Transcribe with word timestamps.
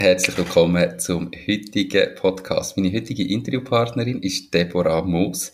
Herzlich 0.00 0.38
willkommen 0.38 0.98
zum 0.98 1.30
heutigen 1.46 2.14
Podcast. 2.14 2.74
Meine 2.78 2.90
heutige 2.90 3.22
Interviewpartnerin 3.22 4.22
ist 4.22 4.54
Deborah 4.54 5.02
Moos. 5.02 5.52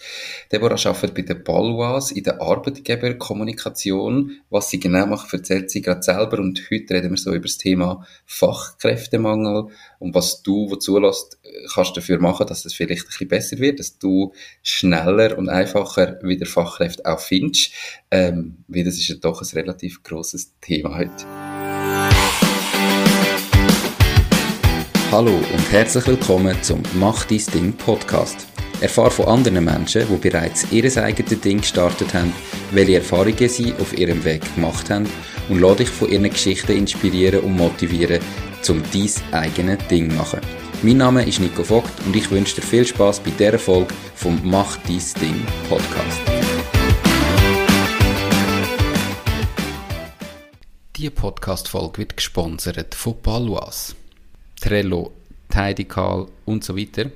Deborah 0.53 0.77
arbeitet 0.89 1.15
bei 1.17 1.23
der 1.23 1.35
Balwas 1.35 2.13
in 2.13 2.23
der 2.23 2.41
Arbeitgeberkommunikation. 2.41 4.39
Was 4.49 4.71
sie 4.71 4.79
genau 4.79 5.07
macht, 5.07 5.33
erzählt 5.33 5.73
sie 5.73 5.83
gerade 5.83 6.05
selber. 6.05 6.39
Und 6.39 6.63
heute 6.71 6.95
reden 6.95 7.11
wir 7.11 7.17
so 7.17 7.31
über 7.31 7.41
das 7.41 7.59
Thema 7.59 8.07
Fachkräftemangel 8.25 9.67
und 9.99 10.15
was 10.15 10.45
du, 10.45 10.71
wo 10.71 10.77
zulässt, 10.77 11.41
kannst 11.75 11.97
dafür 11.97 12.21
machen, 12.21 12.47
dass 12.47 12.65
es 12.65 12.73
vielleicht 12.73 13.03
ein 13.03 13.09
bisschen 13.09 13.29
besser 13.29 13.59
wird, 13.59 13.81
dass 13.81 13.99
du 13.99 14.33
schneller 14.63 15.37
und 15.37 15.49
einfacher 15.49 16.21
wieder 16.23 16.47
Fachkräfte 16.47 17.05
auch 17.05 17.19
findest. 17.19 17.73
Ähm, 18.13 18.59
weil 18.69 18.85
das 18.85 18.95
ist 18.95 19.09
ja 19.09 19.17
doch 19.17 19.43
ein 19.43 19.49
relativ 19.55 20.05
großes 20.05 20.53
Thema 20.61 20.97
heute. 20.97 21.46
Hallo 25.17 25.31
und 25.31 25.73
herzlich 25.73 26.07
willkommen 26.09 26.63
zum 26.63 26.83
Mach 26.93 27.25
dein 27.25 27.43
Ding 27.55 27.73
Podcast. 27.73 28.47
Erfahre 28.83 29.11
von 29.11 29.25
anderen 29.25 29.65
Menschen, 29.65 30.07
die 30.07 30.17
bereits 30.19 30.71
ihr 30.71 30.95
eigenes 31.03 31.41
Ding 31.41 31.63
gestartet 31.63 32.13
haben, 32.13 32.35
welche 32.73 32.97
Erfahrungen 32.97 33.49
sie 33.49 33.73
auf 33.81 33.97
ihrem 33.97 34.23
Weg 34.25 34.43
gemacht 34.55 34.91
haben 34.91 35.09
und 35.49 35.61
lade 35.61 35.77
dich 35.77 35.89
von 35.89 36.11
ihren 36.11 36.29
Geschichten 36.29 36.73
inspirieren 36.73 37.41
und 37.41 37.57
motivieren, 37.57 38.21
zum 38.61 38.83
dein 38.93 39.11
eigenes 39.33 39.79
Ding 39.89 40.11
zu 40.11 40.17
machen. 40.17 40.41
Mein 40.83 40.99
Name 40.99 41.27
ist 41.27 41.41
Nico 41.41 41.65
Vogt 41.65 41.99
und 42.05 42.15
ich 42.15 42.31
wünsche 42.31 42.57
dir 42.57 42.67
viel 42.67 42.87
Spaß 42.87 43.21
bei 43.21 43.31
dieser 43.31 43.59
Folge 43.59 43.95
vom 44.17 44.39
Mach 44.45 44.77
dein 44.87 45.03
Ding 45.19 45.47
Podcast. 45.71 46.21
Diese 50.95 51.11
Podcast-Folge 51.11 51.97
wird 51.97 52.19
gesponsert 52.19 52.95
von 52.95 53.15
Balwas. 53.23 53.97
Trello, 54.67 55.13
Tidal 55.49 56.27
und 56.45 56.65
so 56.65 56.77
weiter. 56.77 57.09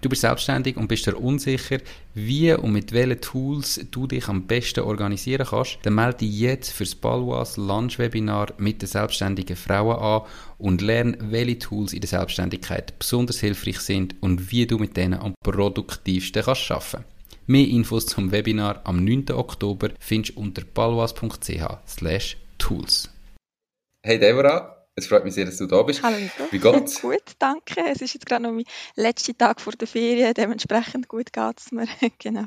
Du 0.00 0.08
bist 0.08 0.20
selbstständig 0.20 0.76
und 0.76 0.86
bist 0.86 1.06
dir 1.06 1.16
unsicher, 1.16 1.78
wie 2.14 2.52
und 2.52 2.72
mit 2.72 2.92
welchen 2.92 3.20
Tools 3.20 3.84
du 3.90 4.06
dich 4.06 4.28
am 4.28 4.46
besten 4.46 4.84
organisieren 4.84 5.44
kannst, 5.44 5.78
dann 5.82 5.96
melde 5.96 6.18
dich 6.18 6.38
jetzt 6.38 6.70
für 6.70 6.84
das 6.84 6.94
Balwas 6.94 7.56
Lunch-Webinar 7.56 8.52
mit 8.58 8.80
den 8.80 8.88
selbstständigen 8.88 9.56
Frauen 9.56 9.98
an 9.98 10.22
und 10.58 10.82
lerne, 10.82 11.18
welche 11.20 11.58
Tools 11.58 11.94
in 11.94 12.00
der 12.00 12.10
Selbstständigkeit 12.10 12.96
besonders 12.96 13.40
hilfreich 13.40 13.80
sind 13.80 14.14
und 14.20 14.52
wie 14.52 14.66
du 14.66 14.78
mit 14.78 14.96
denen 14.96 15.18
am 15.18 15.34
produktivsten 15.42 16.44
kannst 16.44 16.70
arbeiten. 16.70 17.04
Mehr 17.48 17.66
Infos 17.66 18.06
zum 18.06 18.30
Webinar 18.30 18.82
am 18.84 19.04
9. 19.04 19.32
Oktober 19.32 19.90
findest 19.98 20.36
du 20.36 20.42
unter 20.42 20.62
balwas.ch 20.62 22.36
tools. 22.58 23.10
Hey 24.02 24.18
Deborah, 24.20 24.83
es 24.96 25.06
freut 25.06 25.24
mich 25.24 25.34
sehr, 25.34 25.44
dass 25.44 25.56
du 25.56 25.66
da 25.66 25.82
bist. 25.82 26.02
Hallo 26.02 26.16
Nico. 26.18 26.44
Wie 26.50 26.58
geht's? 26.58 27.00
gut, 27.02 27.22
danke. 27.38 27.82
Es 27.90 28.00
ist 28.00 28.14
jetzt 28.14 28.26
gerade 28.26 28.44
noch 28.44 28.52
mein 28.52 28.64
letzter 28.94 29.36
Tag 29.36 29.60
vor 29.60 29.72
der 29.72 29.88
Ferien, 29.88 30.34
dementsprechend 30.34 31.08
gut 31.08 31.32
geht 31.32 31.58
es 31.58 31.72
mir. 31.72 31.88
genau. 32.18 32.46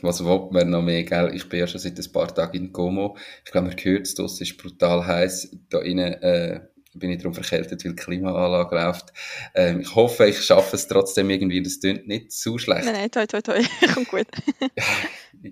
Was 0.00 0.24
will 0.24 0.48
man 0.50 0.70
noch 0.70 0.82
mehr, 0.82 1.02
gell? 1.04 1.34
Ich 1.34 1.48
bin 1.48 1.60
ja 1.60 1.66
schon 1.66 1.80
seit 1.80 1.98
ein 1.98 2.12
paar 2.12 2.34
Tagen 2.34 2.56
in 2.56 2.72
Como. 2.72 3.16
Ich 3.44 3.50
glaube, 3.50 3.68
man 3.68 3.76
hört 3.76 4.06
es, 4.06 4.18
es 4.18 4.40
ist 4.40 4.56
brutal 4.56 5.06
heiß. 5.06 5.56
Da 5.68 5.80
innen 5.80 6.14
äh, 6.22 6.60
bin 6.94 7.10
ich 7.10 7.18
darum 7.18 7.34
verkältet, 7.34 7.84
weil 7.84 7.92
die 7.92 7.96
Klimaanlage 7.96 8.74
läuft. 8.74 9.12
Ähm, 9.54 9.80
ich 9.80 9.94
hoffe, 9.94 10.26
ich 10.26 10.40
schaffe 10.40 10.76
es 10.76 10.88
trotzdem 10.88 11.28
irgendwie. 11.28 11.62
Das 11.62 11.80
klingt 11.80 12.06
nicht 12.06 12.32
zu 12.32 12.58
schlecht. 12.58 12.84
Nein, 12.86 12.94
nein, 12.94 13.10
toi, 13.10 13.26
toi, 13.26 13.42
toi. 13.42 13.60
Kommt 13.94 14.08
gut. 14.08 14.26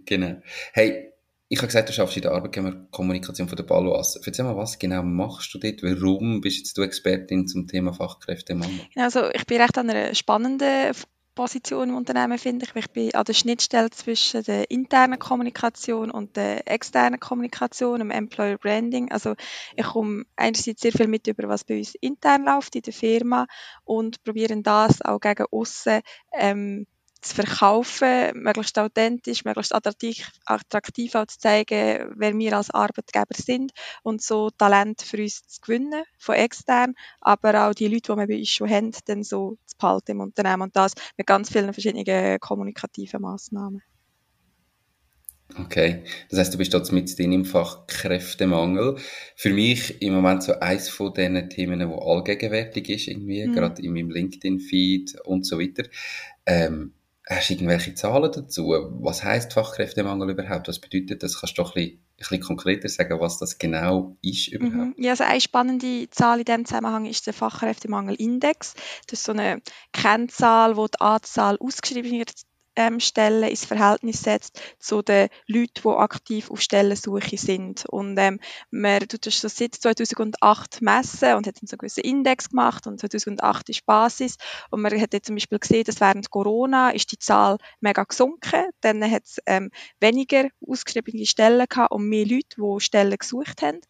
genau. 0.07 0.41
Hey, 0.73 1.13
ich 1.49 1.59
habe 1.59 1.69
gesagt, 1.69 1.89
du 1.89 1.93
schaffst 1.93 2.17
in 2.17 2.23
der 2.23 2.33
Arbeitgeberkommunikation 2.33 3.49
von 3.49 3.57
der 3.57 3.65
Balloas. 3.65 4.17
Erzähl 4.25 4.45
mal, 4.45 4.57
was 4.57 4.79
genau 4.79 5.03
machst 5.03 5.55
du 5.55 5.59
dort? 5.59 5.83
Warum 5.83 6.41
bist 6.41 6.59
jetzt 6.59 6.77
du 6.77 6.83
Expertin 6.83 7.47
zum 7.47 7.69
Thema 7.69 7.93
Fachkräftemangel? 7.93 8.81
Genau, 8.93 9.05
also 9.05 9.31
ich 9.33 9.47
bin 9.47 9.61
recht 9.61 9.79
an 9.79 9.91
einer 9.91 10.15
spannenden 10.15 10.93
Position 11.37 11.91
im 11.91 11.97
Unternehmen, 11.97 12.39
finde 12.39 12.65
ich. 12.65 12.75
Ich 12.75 12.91
bin 12.91 13.15
an 13.15 13.25
der 13.25 13.35
Schnittstelle 13.35 13.91
zwischen 13.91 14.43
der 14.43 14.71
internen 14.71 15.19
Kommunikation 15.19 16.11
und 16.11 16.35
der 16.37 16.67
externen 16.69 17.21
Kommunikation, 17.21 18.01
im 18.01 18.11
Employer 18.11 18.59
Branding. 18.59 19.13
Also 19.13 19.35
ich 19.77 19.85
komme 19.85 20.25
einerseits 20.35 20.81
sehr 20.81 20.93
viel 20.93 21.07
mit 21.07 21.27
über, 21.29 21.49
was 21.49 21.63
bei 21.63 21.77
uns 21.77 21.95
intern 22.01 22.45
läuft 22.45 22.75
in 22.75 22.83
der 22.83 22.93
Firma 22.95 23.47
und 23.85 24.25
probieren 24.25 24.63
das 24.63 25.03
auch 25.03 25.21
gegen 25.21 25.45
außen 25.51 26.01
ähm, 26.33 26.87
zu 27.21 27.35
verkaufen, 27.35 28.33
möglichst 28.35 28.79
authentisch, 28.79 29.45
möglichst 29.45 29.75
attraktiv, 29.75 30.31
attraktiv 30.45 31.15
auch 31.15 31.27
zu 31.27 31.39
zeigen, 31.39 32.13
wer 32.17 32.39
wir 32.39 32.57
als 32.57 32.71
Arbeitgeber 32.71 33.35
sind 33.35 33.73
und 34.03 34.23
so 34.23 34.51
Talent 34.51 35.03
für 35.03 35.19
uns 35.19 35.47
zu 35.47 35.61
gewinnen 35.61 36.05
von 36.19 36.35
extern, 36.35 36.95
aber 37.21 37.69
auch 37.69 37.75
die 37.75 37.89
Leute, 37.89 38.13
die 38.13 38.19
wir 38.19 38.27
bei 38.27 38.39
uns 38.39 38.51
schon 38.51 38.71
haben, 38.71 38.93
dann 39.07 39.23
so 39.23 39.57
zu 39.67 39.77
behalten 39.79 40.13
im 40.13 40.21
Unternehmen 40.21 40.63
und 40.63 40.77
das 40.77 40.93
mit 41.17 41.27
ganz 41.27 41.51
vielen 41.51 41.73
verschiedenen 41.73 42.39
kommunikativen 42.41 43.21
Massnahmen. 43.21 43.83
Okay, 45.55 46.03
das 46.29 46.41
heißt, 46.41 46.55
du 46.55 46.59
bist 46.59 46.73
jetzt 46.73 46.93
mit 46.93 47.17
drin 47.17 47.33
im 47.33 47.45
Fachkräftemangel. 47.45 48.97
Für 49.37 49.51
mich 49.51 50.03
im 50.03 50.15
Moment 50.15 50.43
so 50.43 50.59
eins 50.59 50.89
von 50.89 51.15
diesen 51.15 51.49
Themen, 51.49 51.89
wo 51.89 51.99
allgegenwärtig 51.99 52.89
ist, 52.89 53.07
irgendwie, 53.07 53.47
mhm. 53.47 53.53
gerade 53.53 53.81
in 53.81 53.93
meinem 53.93 54.11
LinkedIn-Feed 54.11 55.21
und 55.25 55.47
so 55.47 55.59
weiter. 55.59 55.85
Ähm, 56.47 56.95
Hast 57.29 57.51
du 57.51 57.55
irgendwelche 57.55 57.95
Zahlen 57.95 58.31
dazu? 58.31 58.69
Was 59.01 59.25
heißt 59.25 59.53
Fachkräftemangel 59.53 60.31
überhaupt? 60.31 60.69
Was 60.69 60.79
bedeutet 60.79 61.25
das? 61.25 61.41
Kannst 61.41 61.59
du 61.59 61.63
doch 61.63 61.75
ein 61.75 61.83
bisschen, 61.83 61.99
ein 61.99 62.17
bisschen 62.19 62.41
konkreter 62.41 62.89
sagen, 62.89 63.19
was 63.19 63.39
das 63.39 63.59
genau 63.59 64.17
ist 64.23 64.47
überhaupt? 64.47 64.97
Mhm. 64.97 65.03
Ja, 65.05 65.11
also 65.11 65.25
eine 65.25 65.41
spannende 65.41 66.09
Zahl 66.11 66.39
in 66.39 66.45
diesem 66.45 66.65
Zusammenhang 66.67 67.05
ist 67.07 67.27
der 67.27 67.35
Fachkräftemangelindex. 67.35 68.75
Das 69.09 69.19
ist 69.19 69.25
so 69.25 69.33
eine 69.33 69.61
Kennzahl, 69.93 70.77
wo 70.77 70.87
die 70.87 71.01
Anzahl 71.01 71.57
ausgeschriebener 71.59 72.27
ähm, 72.77 73.01
Stellen 73.01 73.49
ins 73.49 73.65
Verhältnis 73.65 74.21
setzt 74.21 74.61
zu 74.79 75.03
den 75.03 75.29
Leuten, 75.47 75.83
die 75.83 75.89
aktiv 75.89 76.51
auf 76.51 76.61
Stellensuche 76.61 77.37
sind. 77.39 77.87
Und 77.87 78.19
ähm, 78.19 78.39
man 78.71 79.01
tut 79.01 79.27
das 79.27 79.35
schon 79.35 79.51
seit 79.51 79.75
2008 79.75 80.83
messen 80.83 81.35
und 81.35 81.47
hat 81.47 81.57
dann 81.61 81.67
so 81.67 81.75
einen 81.75 81.79
gewissen 81.79 82.05
Index 82.05 82.51
gemacht 82.51 82.87
und 82.87 83.01
2008 83.01 83.69
ist 83.71 83.87
Basis. 83.87 84.37
Und 84.71 84.83
man 84.83 85.01
hat 85.01 85.13
jetzt 85.13 85.27
zum 85.27 85.37
Beispiel 85.37 85.59
gesehen, 85.59 85.85
dass 85.85 86.01
während 86.01 86.31
Corona 86.31 86.91
ist 86.91 87.11
die 87.13 87.19
Zahl 87.19 87.59
mega 87.81 88.05
gesunken. 88.05 88.71
Dann 88.81 89.03
hat 89.11 89.25
es 89.25 89.39
ähm, 89.47 89.71
weniger 90.01 90.49
ausgeschriebene 90.67 91.27
Stellen 91.27 91.67
gehabt 91.69 91.93
und 91.93 92.09
mehr 92.09 92.27
Leute, 92.27 92.57
die 92.57 92.81
Stellen 92.81 93.17
gesucht 93.17 93.63
haben. 93.63 93.81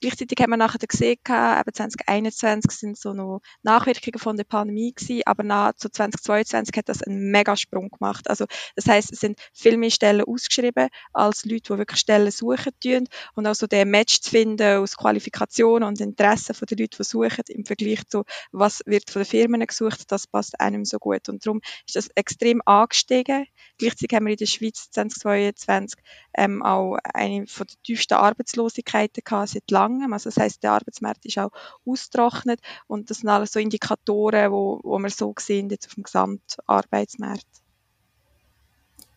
Gleichzeitig 0.00 0.38
haben 0.40 0.50
wir 0.50 0.56
nachher 0.56 0.78
gesehen, 0.78 1.18
eben 1.28 1.74
2021 1.74 2.70
sind 2.70 2.98
so 2.98 3.12
noch 3.12 3.40
Nachwirkungen 3.62 4.18
von 4.18 4.36
der 4.36 4.44
Pandemie 4.44 4.94
gewesen, 4.94 5.22
aber 5.26 5.42
nach 5.42 5.74
zu 5.74 5.90
2022 5.90 6.74
hat 6.76 6.88
das 6.88 7.02
einen 7.02 7.30
Megasprung 7.30 7.90
gemacht. 7.90 8.30
Also 8.30 8.46
das 8.76 8.86
heißt, 8.86 9.12
es 9.12 9.20
sind 9.20 9.38
viel 9.52 9.76
mehr 9.76 9.90
Stellen 9.90 10.24
ausgeschrieben 10.24 10.88
als 11.12 11.44
Leute, 11.44 11.74
die 11.74 11.78
wirklich 11.78 12.00
Stellen 12.00 12.30
suchen 12.30 12.72
tun 12.82 13.08
und 13.34 13.46
auch 13.46 13.54
so 13.54 13.66
den 13.66 13.90
Match 13.90 14.20
zu 14.20 14.30
finden 14.30 14.78
aus 14.78 14.96
Qualifikationen 14.96 15.86
und 15.86 16.00
Interessen 16.00 16.54
von 16.54 16.64
den 16.66 16.78
Leuten, 16.78 16.96
die 16.98 17.04
suchen 17.04 17.44
im 17.48 17.66
Vergleich 17.66 18.06
zu 18.06 18.24
was 18.52 18.80
wird 18.86 19.10
von 19.10 19.20
den 19.22 19.28
Firmen 19.28 19.66
gesucht, 19.66 20.10
das 20.10 20.26
passt 20.26 20.58
einem 20.60 20.86
so 20.86 20.98
gut 20.98 21.28
und 21.28 21.44
darum 21.44 21.60
ist 21.86 21.96
das 21.96 22.08
extrem 22.14 22.62
angestiegen. 22.64 23.46
Gleichzeitig 23.76 24.16
haben 24.16 24.26
wir 24.26 24.32
in 24.32 24.38
der 24.38 24.46
Schweiz 24.46 24.90
2022 24.90 26.00
ähm, 26.34 26.62
auch 26.62 26.96
eine 27.02 27.46
von 27.46 27.66
der 27.66 27.76
tiefsten 27.82 28.14
Arbeitslosigkeiten 28.14 29.22
gehabt 29.24 29.48
seit 29.50 29.70
langem. 29.70 30.12
Also 30.12 30.30
das 30.30 30.38
heißt, 30.38 30.62
der 30.62 30.72
Arbeitsmarkt 30.72 31.24
ist 31.26 31.38
auch 31.38 31.50
austrocknet 31.84 32.60
und 32.86 33.10
das 33.10 33.18
sind 33.18 33.28
alles 33.28 33.52
so 33.52 33.60
Indikatoren, 33.60 34.52
wo, 34.52 34.80
wo 34.82 34.98
wir 34.98 35.10
so 35.10 35.34
sehen 35.38 35.70
jetzt 35.70 35.86
auf 35.86 35.94
dem 35.94 36.04
Gesamtarbeitsmarkt. 36.04 37.46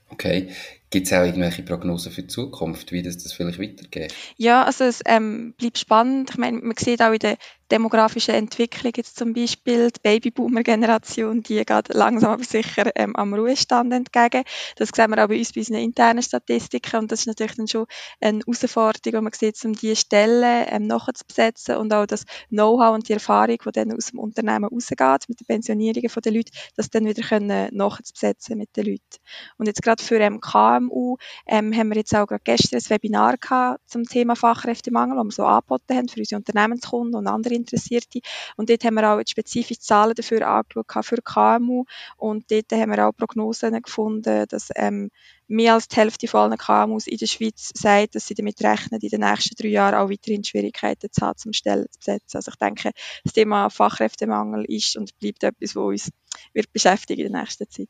Okay. 0.09 0.53
Gibt 0.93 1.07
es 1.07 1.13
auch 1.13 1.23
irgendwelche 1.23 1.63
Prognosen 1.63 2.11
für 2.11 2.21
die 2.21 2.27
Zukunft, 2.27 2.91
wie 2.91 3.01
das, 3.01 3.17
das 3.17 3.33
vielleicht 3.33 3.57
weitergeht? 3.59 4.13
Ja, 4.37 4.63
also 4.63 4.83
es 4.83 5.01
ähm, 5.07 5.55
bleibt 5.57 5.79
spannend. 5.79 6.29
Ich 6.29 6.37
meine, 6.37 6.59
man 6.59 6.77
sieht 6.77 7.01
auch 7.01 7.11
in 7.11 7.17
der 7.17 7.37
demografischen 7.71 8.35
Entwicklung 8.35 8.93
jetzt 8.95 9.17
zum 9.17 9.33
Beispiel, 9.33 9.89
die 9.89 9.99
Babyboomer-Generation, 10.03 11.41
die 11.41 11.65
geht 11.65 11.93
langsam 11.93 12.33
aber 12.33 12.43
sicher 12.43 12.91
ähm, 12.95 13.15
am 13.15 13.33
Ruhestand 13.33 13.91
entgegen. 13.91 14.43
Das 14.75 14.89
sehen 14.93 15.09
wir 15.09 15.23
auch 15.23 15.27
bei 15.27 15.39
uns 15.39 15.53
bei 15.53 15.61
unseren 15.61 15.77
internen 15.77 16.21
Statistiken 16.21 16.97
und 16.97 17.11
das 17.11 17.21
ist 17.21 17.25
natürlich 17.25 17.55
dann 17.55 17.67
schon 17.67 17.87
eine 18.21 18.41
Herausforderung, 18.45 19.01
die 19.03 19.11
man 19.23 19.33
sieht, 19.33 19.65
um 19.65 19.73
diese 19.73 19.95
Stellen 19.95 20.67
ähm, 20.69 20.85
nachzubesetzen 20.85 21.77
und 21.77 21.91
auch 21.91 22.05
das 22.05 22.25
Know-how 22.49 22.93
und 22.93 23.09
die 23.09 23.13
Erfahrung, 23.13 23.57
die 23.65 23.71
dann 23.71 23.93
aus 23.93 24.11
dem 24.11 24.19
Unternehmen 24.19 24.65
rausgeht, 24.65 25.27
mit 25.27 25.39
den 25.39 25.47
Pensionierungen 25.47 26.11
der 26.23 26.31
Leute, 26.31 26.51
das 26.75 26.91
dann 26.91 27.05
wieder 27.05 27.23
können 27.23 27.75
nachzubesetzen 27.75 28.55
mit 28.55 28.77
den 28.77 28.85
Leuten. 28.85 29.17
Und 29.57 29.65
jetzt 29.65 29.81
gerade 29.81 30.03
für 30.03 30.19
ähm, 30.19 30.41
KMU 30.89 31.17
ähm, 31.47 31.75
haben 31.75 31.89
wir 31.89 31.97
jetzt 31.97 32.15
auch 32.15 32.27
gerade 32.27 32.43
gestern 32.43 32.79
ein 32.79 32.89
Webinar 32.89 33.37
gehabt 33.37 33.81
zum 33.89 34.03
Thema 34.03 34.35
Fachkräftemangel, 34.35 35.17
wo 35.17 35.23
wir 35.23 35.31
so 35.31 35.45
angeboten 35.45 35.95
haben 35.95 36.07
für 36.07 36.19
unsere 36.19 36.39
Unternehmenskunden 36.39 37.15
und 37.15 37.27
andere 37.27 37.53
Interessierte. 37.53 38.19
Und 38.57 38.69
dort 38.69 38.83
haben 38.83 38.95
wir 38.95 39.09
auch 39.09 39.21
spezifisch 39.27 39.79
Zahlen 39.79 40.15
dafür 40.15 40.47
angeschaut 40.47 41.05
für 41.05 41.21
KMU 41.21 41.85
und 42.17 42.49
dort 42.51 42.71
haben 42.71 42.91
wir 42.91 43.07
auch 43.07 43.13
Prognosen 43.13 43.81
gefunden, 43.81 44.45
dass 44.49 44.69
ähm, 44.75 45.09
mehr 45.47 45.73
als 45.73 45.87
die 45.87 45.97
Hälfte 45.97 46.27
von 46.27 46.51
allen 46.51 46.57
KMUs 46.57 47.07
in 47.07 47.17
der 47.17 47.27
Schweiz 47.27 47.71
sagt, 47.73 48.15
dass 48.15 48.27
sie 48.27 48.33
damit 48.33 48.61
rechnen, 48.63 48.99
in 49.01 49.09
den 49.09 49.21
nächsten 49.21 49.55
drei 49.55 49.69
Jahren 49.69 49.95
auch 49.95 50.09
weiterhin 50.09 50.43
Schwierigkeiten 50.43 51.11
zu 51.11 51.21
haben, 51.21 51.37
zum 51.37 51.53
Stellen 51.53 51.85
zu 51.91 51.99
besetzen. 51.99 52.37
Also 52.37 52.51
ich 52.51 52.57
denke, 52.57 52.91
das 53.23 53.33
Thema 53.33 53.69
Fachkräftemangel 53.69 54.65
ist 54.65 54.97
und 54.97 55.17
bleibt 55.19 55.43
etwas, 55.43 55.75
was 55.75 55.83
uns 55.83 56.09
wird 56.53 56.71
beschäftigen 56.73 57.25
in 57.25 57.33
der 57.33 57.41
nächsten 57.41 57.69
Zeit. 57.69 57.89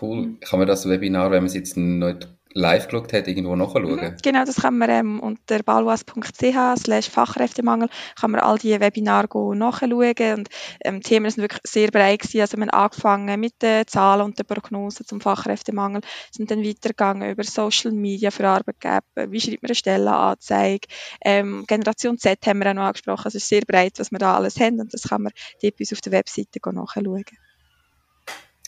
Cool. 0.00 0.36
Kann 0.40 0.58
man 0.58 0.68
das 0.68 0.88
Webinar, 0.88 1.30
wenn 1.30 1.38
man 1.38 1.46
es 1.46 1.54
jetzt 1.54 1.76
nicht 1.76 2.28
live 2.54 2.86
geschaut 2.88 3.12
hat, 3.12 3.26
irgendwo 3.28 3.56
nachschauen? 3.56 3.96
Mhm, 3.96 4.16
genau, 4.22 4.44
das 4.44 4.56
kann 4.56 4.78
man 4.78 4.88
ähm, 4.88 5.20
unter 5.20 5.62
balwas.ch 5.62 6.78
slash 6.78 7.10
Fachkräftemangel 7.10 7.88
kann 8.18 8.30
man 8.30 8.40
all 8.40 8.58
die 8.58 8.78
Webinare 8.80 9.26
nachschauen 9.56 9.90
und 9.90 10.48
ähm, 10.84 11.00
die 11.00 11.08
Themen 11.08 11.30
sind 11.30 11.42
wirklich 11.42 11.60
sehr 11.64 11.90
breit 11.90 12.20
gewesen. 12.20 12.40
Also 12.40 12.56
wir 12.56 12.62
haben 12.62 12.70
angefangen 12.70 13.40
mit 13.40 13.60
den 13.60 13.86
Zahlen 13.86 14.22
und 14.22 14.38
den 14.38 14.46
Prognosen 14.46 15.06
zum 15.06 15.20
Fachkräftemangel, 15.20 16.02
sind 16.30 16.50
dann 16.50 16.64
weitergegangen 16.64 17.30
über 17.30 17.42
Social 17.42 17.92
Media 17.92 18.30
für 18.30 18.46
Arbeitgeber, 18.46 19.30
wie 19.30 19.40
schreibt 19.40 19.62
man 19.62 19.70
eine 19.70 19.74
Stellenanzeige, 19.74 20.86
ähm, 21.24 21.64
Generation 21.66 22.18
Z 22.18 22.46
haben 22.46 22.60
wir 22.60 22.70
auch 22.70 22.74
noch 22.74 22.82
angesprochen, 22.84 23.24
also 23.24 23.36
es 23.36 23.42
ist 23.42 23.48
sehr 23.48 23.62
breit, 23.62 23.94
was 23.98 24.12
wir 24.12 24.18
da 24.18 24.36
alles 24.36 24.60
haben 24.60 24.80
und 24.80 24.94
das 24.94 25.02
kann 25.02 25.22
man 25.22 25.32
dort 25.60 25.76
bis 25.76 25.92
auf 25.92 26.00
der 26.00 26.12
Webseite 26.12 26.60
nachschauen. 26.64 27.24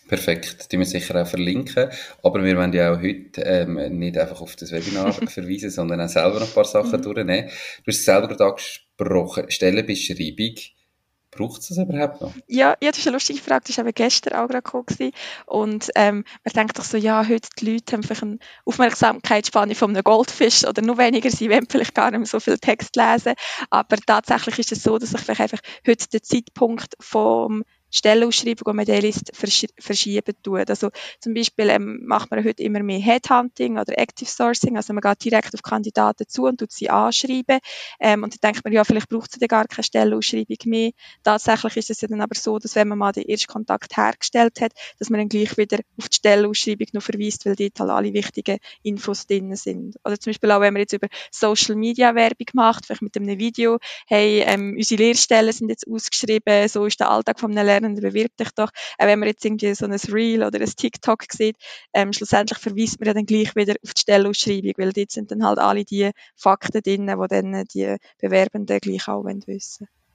Perfekt, 0.08 0.70
die 0.70 0.78
wir 0.78 0.86
sicher 0.86 1.20
auch 1.20 1.26
verlinken. 1.26 1.90
Aber 2.22 2.42
wir 2.42 2.56
wollen 2.56 2.72
ja 2.72 2.92
auch 2.92 3.00
heute 3.00 3.42
ähm, 3.42 3.98
nicht 3.98 4.16
einfach 4.16 4.40
auf 4.40 4.54
das 4.56 4.70
Webinar 4.70 5.12
verweisen, 5.28 5.70
sondern 5.70 6.00
auch 6.00 6.08
selber 6.08 6.38
noch 6.38 6.46
ein 6.46 6.54
paar 6.54 6.64
Sachen 6.64 7.00
mhm. 7.00 7.02
durchnehmen. 7.02 7.48
Du 7.48 7.88
hast 7.88 7.98
es 7.98 8.04
selber 8.04 8.28
gerade 8.28 8.44
angesprochen, 8.44 9.50
Stellenbeschreibung. 9.50 10.54
Braucht 11.36 11.60
es 11.60 11.68
das 11.68 11.78
überhaupt 11.78 12.20
noch? 12.22 12.32
Ja, 12.46 12.76
ja, 12.82 12.90
das 12.90 12.98
ist 12.98 13.06
eine 13.06 13.16
lustige 13.16 13.40
Frage. 13.40 13.64
Das 13.66 13.76
war 13.76 13.84
eben 13.84 13.94
gestern 13.94 14.34
auch 14.34 14.48
gerade 14.48 14.62
gekommen. 14.62 15.12
Und 15.44 15.90
ähm, 15.94 16.24
man 16.44 16.52
denkt 16.54 16.78
doch 16.78 16.84
so, 16.84 16.96
ja, 16.96 17.26
heute 17.28 17.48
die 17.58 17.72
Leute 17.72 17.92
haben 17.92 18.02
vielleicht 18.02 18.22
eine 18.22 18.38
Aufmerksamkeitsspanne 18.64 19.74
von 19.74 19.90
einem 19.90 20.02
Goldfisch 20.02 20.64
oder 20.64 20.80
noch 20.82 20.98
weniger, 20.98 21.30
sie 21.30 21.50
wollen 21.50 21.66
vielleicht 21.68 21.94
gar 21.94 22.10
nicht 22.10 22.20
mehr 22.20 22.26
so 22.26 22.40
viel 22.40 22.58
Text 22.58 22.96
lesen. 22.96 23.34
Aber 23.68 23.96
tatsächlich 23.98 24.58
ist 24.60 24.72
es 24.72 24.82
so, 24.82 24.98
dass 24.98 25.12
ich 25.12 25.20
vielleicht 25.20 25.40
einfach 25.40 25.60
heute 25.86 26.08
den 26.08 26.22
Zeitpunkt 26.22 26.94
vom 27.00 27.64
Stellenausschreibung 27.90 28.66
und 28.66 28.76
Modellist 28.76 29.30
versch 29.34 29.66
verschieben 29.78 30.34
tut. 30.42 30.68
Also 30.68 30.90
zum 31.20 31.34
Beispiel 31.34 31.70
ähm, 31.70 32.00
macht 32.04 32.30
man 32.30 32.44
heute 32.44 32.62
immer 32.62 32.82
mehr 32.82 32.98
Headhunting 32.98 33.78
oder 33.78 33.98
Active 33.98 34.28
Sourcing, 34.28 34.76
also 34.76 34.92
man 34.92 35.00
geht 35.00 35.24
direkt 35.24 35.54
auf 35.54 35.62
Kandidaten 35.62 36.26
zu 36.28 36.44
und 36.44 36.58
tut 36.58 36.72
sie 36.72 36.90
anschreiben 36.90 37.58
ähm, 38.00 38.22
und 38.22 38.34
dann 38.34 38.52
denkt 38.52 38.64
man, 38.64 38.72
ja, 38.72 38.84
vielleicht 38.84 39.08
braucht 39.08 39.32
sie 39.32 39.38
dann 39.38 39.48
gar 39.48 39.66
keine 39.66 39.84
Stellenausschreibung 39.84 40.56
mehr. 40.66 40.90
Tatsächlich 41.22 41.76
ist 41.76 41.90
es 41.90 42.00
ja 42.00 42.08
dann 42.08 42.20
aber 42.20 42.34
so, 42.34 42.58
dass 42.58 42.74
wenn 42.74 42.88
man 42.88 42.98
mal 42.98 43.12
den 43.12 43.28
ersten 43.28 43.52
Kontakt 43.52 43.96
hergestellt 43.96 44.60
hat, 44.60 44.72
dass 44.98 45.10
man 45.10 45.20
dann 45.20 45.28
gleich 45.28 45.56
wieder 45.56 45.78
auf 45.98 46.08
die 46.08 46.16
Stellenausschreibung 46.16 46.88
noch 46.92 47.02
verweist, 47.02 47.46
weil 47.46 47.56
dort 47.56 47.80
halt 47.80 47.90
alle 47.90 48.12
wichtigen 48.12 48.58
Infos 48.82 49.26
drin 49.26 49.54
sind. 49.56 49.96
Oder 50.04 50.18
zum 50.18 50.30
Beispiel 50.30 50.50
auch, 50.50 50.60
wenn 50.60 50.72
man 50.72 50.80
jetzt 50.80 50.92
über 50.92 51.08
Social 51.30 51.76
Media 51.76 52.14
Werbung 52.14 52.46
macht, 52.54 52.86
vielleicht 52.86 53.02
mit 53.02 53.16
einem 53.16 53.38
Video, 53.38 53.78
hey, 54.06 54.42
ähm, 54.46 54.74
unsere 54.76 55.02
Lehrstellen 55.02 55.52
sind 55.52 55.68
jetzt 55.68 55.86
ausgeschrieben, 55.88 56.68
so 56.68 56.86
ist 56.86 57.00
der 57.00 57.10
Alltag 57.10 57.40
von 57.40 57.56
einem 57.56 57.66
Lernenden, 57.80 58.02
bewirb 58.02 58.36
dich 58.36 58.50
doch. 58.50 58.70
Auch 58.98 59.06
wenn 59.06 59.18
man 59.18 59.28
jetzt 59.28 59.44
irgendwie 59.44 59.74
so 59.74 59.86
ein 59.86 59.92
Reel 59.92 60.42
oder 60.42 60.60
ein 60.60 60.66
TikTok 60.66 61.24
sieht, 61.30 61.56
ähm, 61.92 62.12
schlussendlich 62.12 62.58
verweist 62.58 63.00
man 63.00 63.08
ja 63.08 63.14
dann 63.14 63.26
gleich 63.26 63.54
wieder 63.56 63.74
auf 63.84 63.94
die 63.94 64.00
Stellenausschreibung, 64.00 64.72
weil 64.76 64.92
dort 64.92 65.10
sind 65.10 65.30
dann 65.30 65.44
halt 65.44 65.58
alle 65.58 65.84
die 65.84 66.10
Fakten 66.34 66.82
drin, 66.82 67.06
die 67.06 67.28
dann 67.28 67.64
die 67.74 67.96
Bewerbenden 68.20 68.80
gleich 68.80 69.08
auch 69.08 69.24
wissen 69.24 69.46
wollen. 69.46 70.05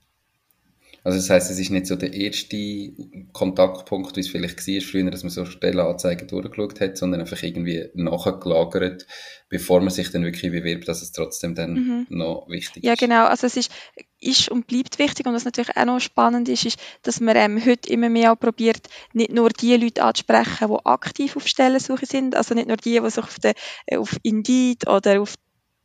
Also 1.04 1.18
das 1.18 1.30
heißt, 1.30 1.50
es 1.50 1.58
ist 1.58 1.70
nicht 1.70 1.86
so 1.86 1.96
der 1.96 2.12
erste 2.12 2.92
Kontaktpunkt, 3.32 4.16
wie 4.16 4.20
es 4.20 4.28
vielleicht 4.28 4.66
war 4.66 4.80
früher, 4.80 5.10
dass 5.10 5.24
man 5.24 5.30
so 5.30 5.44
Stellenanzeigen 5.44 6.28
durchgeschaut 6.28 6.80
hat, 6.80 6.96
sondern 6.96 7.20
einfach 7.20 7.42
irgendwie 7.42 7.88
nachgelagert, 7.94 9.06
bevor 9.48 9.80
man 9.80 9.90
sich 9.90 10.10
dann 10.10 10.24
wirklich 10.24 10.52
bewirbt, 10.52 10.86
dass 10.86 11.02
es 11.02 11.10
trotzdem 11.10 11.56
dann 11.56 11.74
mhm. 11.74 12.06
noch 12.08 12.46
wichtig 12.48 12.84
ist. 12.84 12.88
Ja, 12.88 12.94
genau. 12.94 13.26
Also 13.26 13.48
es 13.48 13.56
ist, 13.56 13.72
ist 14.20 14.48
und 14.48 14.68
bleibt 14.68 15.00
wichtig 15.00 15.26
und 15.26 15.34
was 15.34 15.44
natürlich 15.44 15.76
auch 15.76 15.84
noch 15.84 16.00
spannend 16.00 16.48
ist, 16.48 16.66
ist, 16.66 16.78
dass 17.02 17.20
man 17.20 17.36
ähm, 17.36 17.64
heute 17.64 17.90
immer 17.90 18.08
mehr 18.08 18.32
auch 18.32 18.38
probiert, 18.38 18.88
nicht 19.12 19.32
nur 19.32 19.50
die 19.50 19.76
Leute 19.76 20.04
anzusprechen, 20.04 20.68
die 20.68 20.86
aktiv 20.86 21.36
auf 21.36 21.48
Stellensuche 21.48 22.06
sind, 22.06 22.36
also 22.36 22.54
nicht 22.54 22.68
nur 22.68 22.76
die, 22.76 23.00
die 23.00 23.10
sich 23.10 23.24
auf, 23.24 23.38
der, 23.40 23.54
auf 23.96 24.16
Indeed 24.22 24.86
oder 24.86 25.20
auf 25.20 25.34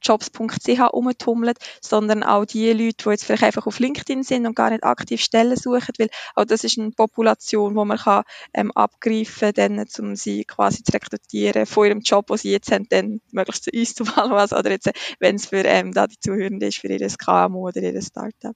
jobs.ch 0.01 0.79
umtummeln, 0.91 1.55
sondern 1.81 2.23
auch 2.23 2.45
die 2.45 2.71
Leute, 2.71 3.03
die 3.03 3.09
jetzt 3.09 3.25
vielleicht 3.25 3.43
einfach 3.43 3.67
auf 3.67 3.79
LinkedIn 3.79 4.23
sind 4.23 4.45
und 4.45 4.55
gar 4.55 4.69
nicht 4.69 4.83
aktiv 4.83 5.21
Stellen 5.21 5.55
suchen, 5.55 5.93
weil 5.97 6.09
auch 6.35 6.45
das 6.45 6.63
ist 6.63 6.77
eine 6.77 6.91
Population, 6.91 7.75
wo 7.75 7.85
man 7.85 7.97
kann, 7.97 8.23
ähm, 8.53 8.71
abgreifen 8.71 9.53
kann, 9.53 9.85
um 9.99 10.15
sie 10.15 10.45
quasi 10.45 10.83
zu 10.83 10.91
rekrutieren 10.93 11.65
von 11.65 11.87
ihrem 11.87 11.99
Job, 12.01 12.27
den 12.27 12.37
sie 12.37 12.51
jetzt 12.51 12.71
haben, 12.71 12.87
dann 12.89 13.21
möglichst 13.31 13.65
zu 13.65 13.71
uns 13.71 13.93
zu 13.95 14.05
Valuas 14.07 14.53
oder 14.53 14.71
jetzt, 14.71 14.91
wenn 15.19 15.35
es 15.35 15.47
für 15.47 15.63
ähm, 15.65 15.93
da 15.93 16.07
die 16.07 16.19
Zuhörenden 16.19 16.67
ist, 16.67 16.77
für 16.77 16.87
ihr 16.87 17.07
KMU 17.07 17.67
oder 17.67 17.81
ihr 17.81 18.01
Startup. 18.01 18.55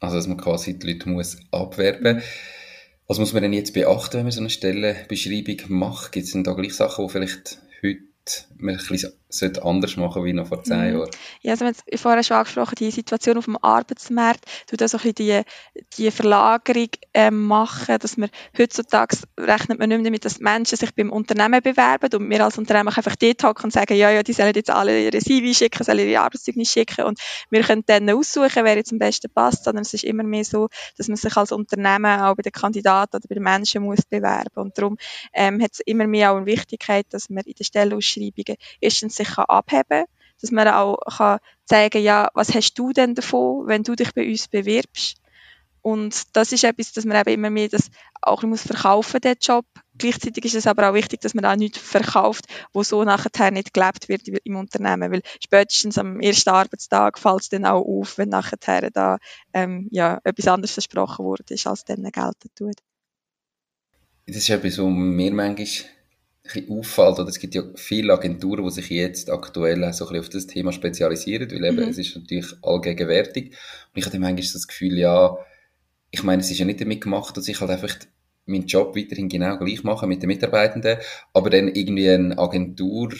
Also, 0.00 0.16
dass 0.16 0.26
man 0.26 0.36
quasi 0.36 0.78
die 0.78 0.92
Leute 0.92 1.08
muss 1.08 1.38
abwerben 1.50 2.16
muss. 2.16 2.24
Was 3.06 3.18
muss 3.18 3.34
man 3.34 3.42
denn 3.42 3.52
jetzt 3.52 3.74
beachten, 3.74 4.16
wenn 4.16 4.24
man 4.24 4.32
so 4.32 4.40
eine 4.40 4.50
Stellenbeschreibung 4.50 5.56
macht? 5.68 6.12
Gibt 6.12 6.26
es 6.26 6.32
denn 6.32 6.44
da 6.44 6.54
gleich 6.54 6.74
Sachen, 6.74 7.06
die 7.06 7.12
vielleicht 7.12 7.58
heute 7.82 8.13
man 8.56 8.74
ein 8.74 8.86
bisschen 8.86 9.12
anders 9.62 9.96
machen 9.96 10.24
wie 10.24 10.32
noch 10.32 10.46
vor 10.46 10.62
zehn 10.62 10.78
mhm. 10.78 10.98
Jahren. 10.98 11.10
Ja, 11.42 11.52
also 11.52 11.64
wir 11.64 11.72
haben 11.72 11.98
vorher 11.98 12.22
schon 12.22 12.36
angesprochen, 12.36 12.74
die 12.78 12.90
Situation 12.90 13.36
auf 13.36 13.44
dem 13.44 13.56
Arbeitsmarkt, 13.60 14.44
tut 14.66 14.82
auch 14.82 14.88
so 14.88 14.98
ein 14.98 15.12
bisschen 15.12 15.14
die, 15.14 15.42
die 15.98 16.10
Verlagerung 16.10 16.88
ähm, 17.12 17.44
machen, 17.46 17.96
dass 17.98 18.16
man 18.16 18.30
heutzutage 18.56 19.16
rechnet 19.38 19.78
man 19.78 19.88
nicht 19.88 19.98
mehr 19.98 20.04
damit, 20.04 20.24
dass 20.24 20.40
Menschen 20.40 20.76
sich 20.78 20.94
beim 20.94 21.10
Unternehmen 21.10 21.60
bewerben 21.62 22.14
und 22.14 22.30
wir 22.30 22.44
als 22.44 22.58
Unternehmen 22.58 22.88
einfach 22.88 23.16
dort 23.16 23.42
hocken 23.42 23.64
und 23.64 23.72
sagen, 23.72 23.94
ja, 23.96 24.10
ja, 24.10 24.22
die 24.22 24.32
sollen 24.32 24.54
jetzt 24.54 24.70
alle 24.70 25.02
ihre 25.02 25.18
CV 25.18 25.52
schicken, 25.52 25.84
sollen 25.84 26.08
ihre 26.08 26.20
Arbeitszeugnis 26.20 26.70
schicken 26.70 27.04
und 27.04 27.18
wir 27.50 27.62
können 27.62 27.82
dann 27.86 28.08
aussuchen, 28.10 28.64
wer 28.64 28.76
jetzt 28.76 28.92
am 28.92 28.98
besten 28.98 29.30
passt, 29.30 29.64
sondern 29.64 29.82
es 29.82 29.94
ist 29.94 30.04
immer 30.04 30.22
mehr 30.22 30.44
so, 30.44 30.68
dass 30.96 31.08
man 31.08 31.16
sich 31.16 31.36
als 31.36 31.52
Unternehmen 31.52 32.20
auch 32.20 32.34
bei 32.36 32.42
den 32.42 32.52
Kandidaten 32.52 33.16
oder 33.16 33.28
bei 33.28 33.34
den 33.34 33.44
Menschen 33.44 33.82
muss 33.82 34.02
bewerben 34.08 34.54
und 34.54 34.78
darum 34.78 34.96
ähm, 35.32 35.62
hat 35.62 35.72
es 35.72 35.80
immer 35.80 36.06
mehr 36.06 36.32
auch 36.32 36.36
eine 36.36 36.46
Wichtigkeit, 36.46 37.06
dass 37.10 37.28
man 37.30 37.44
in 37.44 37.54
der 37.58 37.66
Stellenausschreibungen 38.14 38.56
erstens 38.80 39.16
sich 39.16 39.28
kann 39.28 39.44
abheben 39.46 40.04
dass 40.40 40.50
man 40.50 40.68
auch 40.68 40.98
kann 41.16 41.38
zeigen 41.64 42.02
ja, 42.02 42.28
was 42.34 42.54
hast 42.54 42.74
du 42.74 42.92
denn 42.92 43.14
davon, 43.14 43.66
wenn 43.66 43.82
du 43.82 43.94
dich 43.94 44.12
bei 44.14 44.28
uns 44.28 44.48
bewirbst? 44.48 45.16
Und 45.80 46.34
das 46.34 46.50
ist 46.52 46.64
etwas, 46.64 46.92
dass 46.92 47.04
man 47.04 47.18
eben 47.20 47.34
immer 47.34 47.50
mehr 47.50 47.68
das 47.68 47.90
auch 48.22 48.42
muss 48.42 48.62
verkaufen, 48.62 49.20
den 49.20 49.36
Job. 49.38 49.66
Gleichzeitig 49.98 50.46
ist 50.46 50.54
es 50.54 50.66
aber 50.66 50.88
auch 50.88 50.94
wichtig, 50.94 51.20
dass 51.20 51.34
man 51.34 51.44
auch 51.44 51.56
nichts 51.56 51.78
verkauft, 51.78 52.46
wo 52.72 52.82
so 52.82 53.04
nachher 53.04 53.50
nicht 53.50 53.74
gelebt 53.74 54.08
wird 54.08 54.26
im 54.28 54.56
Unternehmen. 54.56 55.12
Weil 55.12 55.20
spätestens 55.42 55.98
am 55.98 56.20
ersten 56.20 56.48
Arbeitstag 56.48 57.18
fällt 57.18 57.42
es 57.42 57.48
dann 57.50 57.66
auch 57.66 57.84
auf, 57.84 58.16
wenn 58.16 58.30
nachher 58.30 58.90
da 58.90 59.18
ähm, 59.52 59.88
ja, 59.90 60.20
etwas 60.24 60.48
anderes 60.48 60.72
versprochen 60.72 61.24
wurde, 61.26 61.44
als 61.50 61.84
dann 61.84 62.02
gelten 62.02 62.50
tut. 62.54 62.76
Das 64.26 64.36
ist 64.36 64.48
etwas, 64.48 64.78
was 64.78 64.86
mir 64.86 65.32
manchmal 65.34 65.66
bisschen 66.44 66.70
auffällt, 66.70 67.18
oder 67.18 67.28
es 67.28 67.38
gibt 67.38 67.54
ja 67.54 67.62
viele 67.74 68.12
Agenturen, 68.12 68.64
die 68.64 68.70
sich 68.70 68.90
jetzt 68.90 69.30
aktuell 69.30 69.76
so 69.92 70.04
ein 70.04 70.10
bisschen 70.10 70.20
auf 70.20 70.28
das 70.28 70.46
Thema 70.46 70.72
spezialisieren, 70.72 71.50
weil 71.50 71.64
eben, 71.64 71.84
mhm. 71.84 71.90
es 71.90 71.98
ist 71.98 72.14
natürlich 72.14 72.52
allgegenwärtig. 72.62 73.46
Und 73.46 73.98
ich 73.98 74.06
hatte 74.06 74.18
manchmal 74.18 74.42
so 74.42 74.58
das 74.58 74.68
Gefühl, 74.68 74.98
ja, 74.98 75.36
ich 76.10 76.22
meine, 76.22 76.42
es 76.42 76.50
ist 76.50 76.58
ja 76.58 76.64
nicht 76.64 76.80
damit 76.80 77.00
gemacht, 77.00 77.36
dass 77.36 77.48
ich 77.48 77.60
halt 77.60 77.70
einfach 77.70 77.96
meinen 78.46 78.66
Job 78.66 78.94
weiterhin 78.94 79.28
genau 79.28 79.56
gleich 79.56 79.82
mache 79.84 80.06
mit 80.06 80.22
den 80.22 80.28
Mitarbeitenden, 80.28 80.98
aber 81.32 81.48
dann 81.48 81.68
irgendwie 81.68 82.10
eine 82.10 82.38
Agentur, 82.38 83.12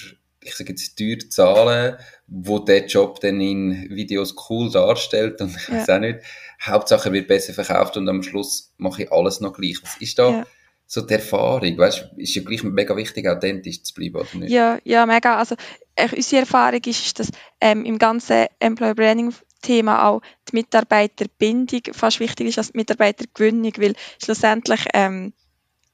ich 0.42 0.54
sage 0.54 0.72
jetzt 0.72 0.98
teuer 0.98 1.18
zahlen, 1.30 1.96
wo 2.26 2.58
der 2.58 2.84
Job 2.84 3.20
dann 3.20 3.40
in 3.40 3.88
Videos 3.88 4.36
cool 4.50 4.70
darstellt 4.70 5.40
und 5.40 5.56
ich 5.56 5.68
ja. 5.68 5.76
weiß 5.76 5.88
auch 5.88 5.98
nicht, 5.98 6.18
Hauptsache 6.60 7.10
wird 7.10 7.26
besser 7.26 7.54
verkauft 7.54 7.96
und 7.96 8.06
am 8.06 8.22
Schluss 8.22 8.74
mache 8.76 9.04
ich 9.04 9.12
alles 9.12 9.40
noch 9.40 9.54
gleich. 9.54 9.78
Was 9.82 9.96
ist 9.96 10.18
da? 10.18 10.30
Ja 10.30 10.46
so 10.94 11.00
die 11.00 11.14
Erfahrung, 11.14 11.76
weißt, 11.76 12.10
ist 12.16 12.34
ja 12.36 12.42
gleich 12.42 12.62
mega 12.62 12.96
wichtig, 12.96 13.26
authentisch 13.28 13.82
zu 13.82 13.94
bleiben, 13.94 14.16
oder 14.16 14.38
nicht? 14.38 14.50
Ja, 14.50 14.78
ja, 14.84 15.04
mega. 15.06 15.36
Also, 15.36 15.56
äh, 15.96 16.08
unsere 16.14 16.42
Erfahrung 16.42 16.80
ist, 16.86 17.18
dass 17.18 17.30
ähm, 17.60 17.84
im 17.84 17.98
ganzen 17.98 18.46
Employer 18.60 18.94
Branding 18.94 19.34
Thema 19.60 20.08
auch 20.08 20.20
die 20.48 20.56
Mitarbeiterbindung 20.56 21.80
fast 21.92 22.20
wichtiger 22.20 22.48
ist 22.48 22.58
als 22.58 22.72
die 22.72 22.78
Mitarbeitergewinnung, 22.78 23.72
weil 23.78 23.94
schlussendlich 24.22 24.84
ähm, 24.94 25.32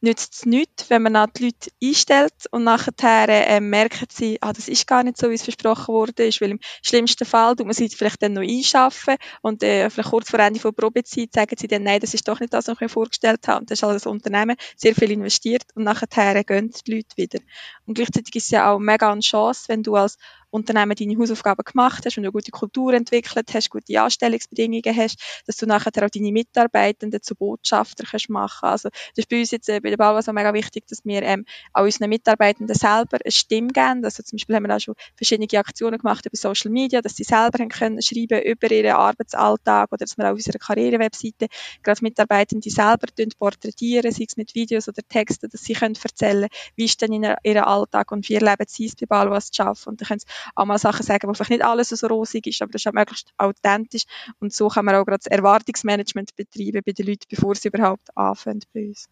nützt 0.00 0.34
es 0.34 0.46
nichts, 0.46 0.88
wenn 0.88 1.02
man 1.02 1.14
dann 1.14 1.30
die 1.36 1.44
Leute 1.44 1.70
einstellt 1.82 2.32
und 2.50 2.64
nachher 2.64 3.28
äh, 3.28 3.60
merken 3.60 4.06
sie, 4.10 4.38
ah, 4.40 4.52
das 4.52 4.68
ist 4.68 4.86
gar 4.86 5.02
nicht 5.02 5.18
so, 5.18 5.30
wie 5.30 5.34
es 5.34 5.42
versprochen 5.42 5.92
wurde, 5.92 6.26
ist, 6.26 6.40
weil 6.40 6.52
im 6.52 6.60
schlimmsten 6.82 7.24
Fall 7.24 7.56
tut 7.56 7.66
man 7.66 7.74
sie 7.74 7.88
vielleicht 7.88 8.22
dann 8.22 8.32
noch 8.34 8.42
einschaffen 8.42 9.16
und 9.42 9.62
äh, 9.62 9.90
vielleicht 9.90 10.10
kurz 10.10 10.30
vor 10.30 10.40
Ende 10.40 10.60
der 10.60 10.72
Probezeit 10.72 11.32
sagen 11.34 11.56
sie 11.58 11.68
dann, 11.68 11.82
nein, 11.82 12.00
das 12.00 12.14
ist 12.14 12.26
doch 12.26 12.40
nicht 12.40 12.52
das, 12.52 12.66
was 12.66 12.74
ich 12.74 12.80
mir 12.80 12.88
vorgestellt 12.88 13.46
habe. 13.48 13.60
Und 13.60 13.70
das 13.70 13.78
ist 13.78 13.82
halt 13.82 13.96
das 13.96 14.06
Unternehmen 14.06 14.56
sehr 14.76 14.94
viel 14.94 15.10
investiert 15.10 15.64
und 15.74 15.84
nachher 15.84 16.44
gehen 16.44 16.70
die 16.86 16.94
Leute 16.94 17.16
wieder. 17.16 17.40
Und 17.86 17.94
gleichzeitig 17.94 18.34
ist 18.36 18.44
es 18.44 18.50
ja 18.50 18.72
auch 18.72 18.78
mega 18.78 19.10
eine 19.10 19.20
Chance, 19.20 19.64
wenn 19.68 19.82
du 19.82 19.96
als 19.96 20.16
Unternehmen 20.50 20.94
deine 20.94 21.18
Hausaufgaben 21.18 21.64
gemacht 21.64 22.04
hast, 22.04 22.16
wenn 22.16 22.24
du 22.24 22.28
eine 22.28 22.32
gute 22.32 22.50
Kultur 22.50 22.92
entwickelt 22.92 23.52
hast, 23.54 23.70
gute 23.70 24.00
Anstellungsbedingungen 24.00 24.96
hast, 24.96 25.42
dass 25.46 25.56
du 25.56 25.66
nachher 25.66 25.90
auch 26.04 26.10
deine 26.10 26.32
Mitarbeitenden 26.32 27.22
zu 27.22 27.34
Botschafter 27.34 28.04
kannst 28.04 28.30
machen. 28.30 28.68
Also 28.68 28.88
das 28.88 29.24
ist 29.24 29.28
bei 29.28 29.40
uns 29.40 29.50
jetzt 29.50 29.68
äh, 29.68 29.80
bei 29.80 29.90
der 29.90 29.96
Balwas 29.96 30.28
auch 30.28 30.32
mega 30.32 30.52
wichtig, 30.52 30.86
dass 30.88 31.04
wir 31.04 31.22
ähm, 31.22 31.44
auch 31.72 31.84
unseren 31.84 32.08
Mitarbeitenden 32.08 32.74
selber 32.74 33.18
eine 33.22 33.30
Stimme 33.30 33.68
geben. 33.68 34.04
Also 34.04 34.22
zum 34.22 34.36
Beispiel 34.36 34.56
haben 34.56 34.66
wir 34.66 34.76
auch 34.76 34.80
schon 34.80 34.94
verschiedene 35.16 35.48
Aktionen 35.58 35.98
gemacht 35.98 36.26
über 36.26 36.36
Social 36.36 36.70
Media, 36.70 37.00
dass 37.00 37.16
sie 37.16 37.24
selber 37.24 37.58
haben 37.58 37.68
können 37.68 38.02
schreiben 38.02 38.42
über 38.42 38.70
ihren 38.70 38.92
Arbeitsalltag 38.92 39.92
oder 39.92 40.04
dass 40.04 40.16
wir 40.18 40.26
auf 40.26 40.34
unserer 40.34 40.58
Karrierewebseite 40.58 41.48
gerade 41.82 42.02
Mitarbeitende 42.02 42.70
selber 42.70 43.06
porträtieren, 43.38 44.12
sei 44.12 44.24
es 44.26 44.36
mit 44.36 44.54
Videos 44.54 44.88
oder 44.88 45.02
Texten, 45.08 45.48
dass 45.50 45.62
sie 45.62 45.74
können 45.74 45.96
erzählen, 46.02 46.48
wie 46.76 46.84
ist 46.84 47.00
denn 47.00 47.12
in 47.12 47.34
ihrem 47.44 47.64
Alltag 47.64 48.12
und 48.12 48.28
wie 48.28 48.34
erleben 48.34 48.66
sie 48.66 48.86
es 48.86 48.96
bei 48.96 49.06
Balwas 49.06 49.50
zu 49.50 49.62
arbeiten. 49.62 49.90
Und 49.90 50.00
dann 50.00 50.18
auch 50.54 50.64
mal 50.64 50.78
Sachen 50.78 51.04
sagen, 51.04 51.28
wo 51.28 51.34
vielleicht 51.34 51.50
nicht 51.50 51.64
alles 51.64 51.88
so 51.88 52.06
rosig 52.06 52.46
ist, 52.46 52.62
aber 52.62 52.72
das 52.72 52.82
ist 52.82 52.88
auch 52.88 52.92
möglichst 52.92 53.32
authentisch. 53.38 54.04
Und 54.38 54.52
so 54.52 54.68
kann 54.68 54.84
man 54.84 54.94
auch 54.94 55.04
gerade 55.04 55.22
das 55.22 55.26
Erwartungsmanagement 55.26 56.36
betreiben 56.36 56.82
bei 56.84 56.92
den 56.92 57.06
Leuten, 57.06 57.26
bevor 57.28 57.54
sie 57.54 57.68
überhaupt 57.68 58.08
anfangen 58.14 58.62
bei 58.72 58.86
uns. 58.88 59.08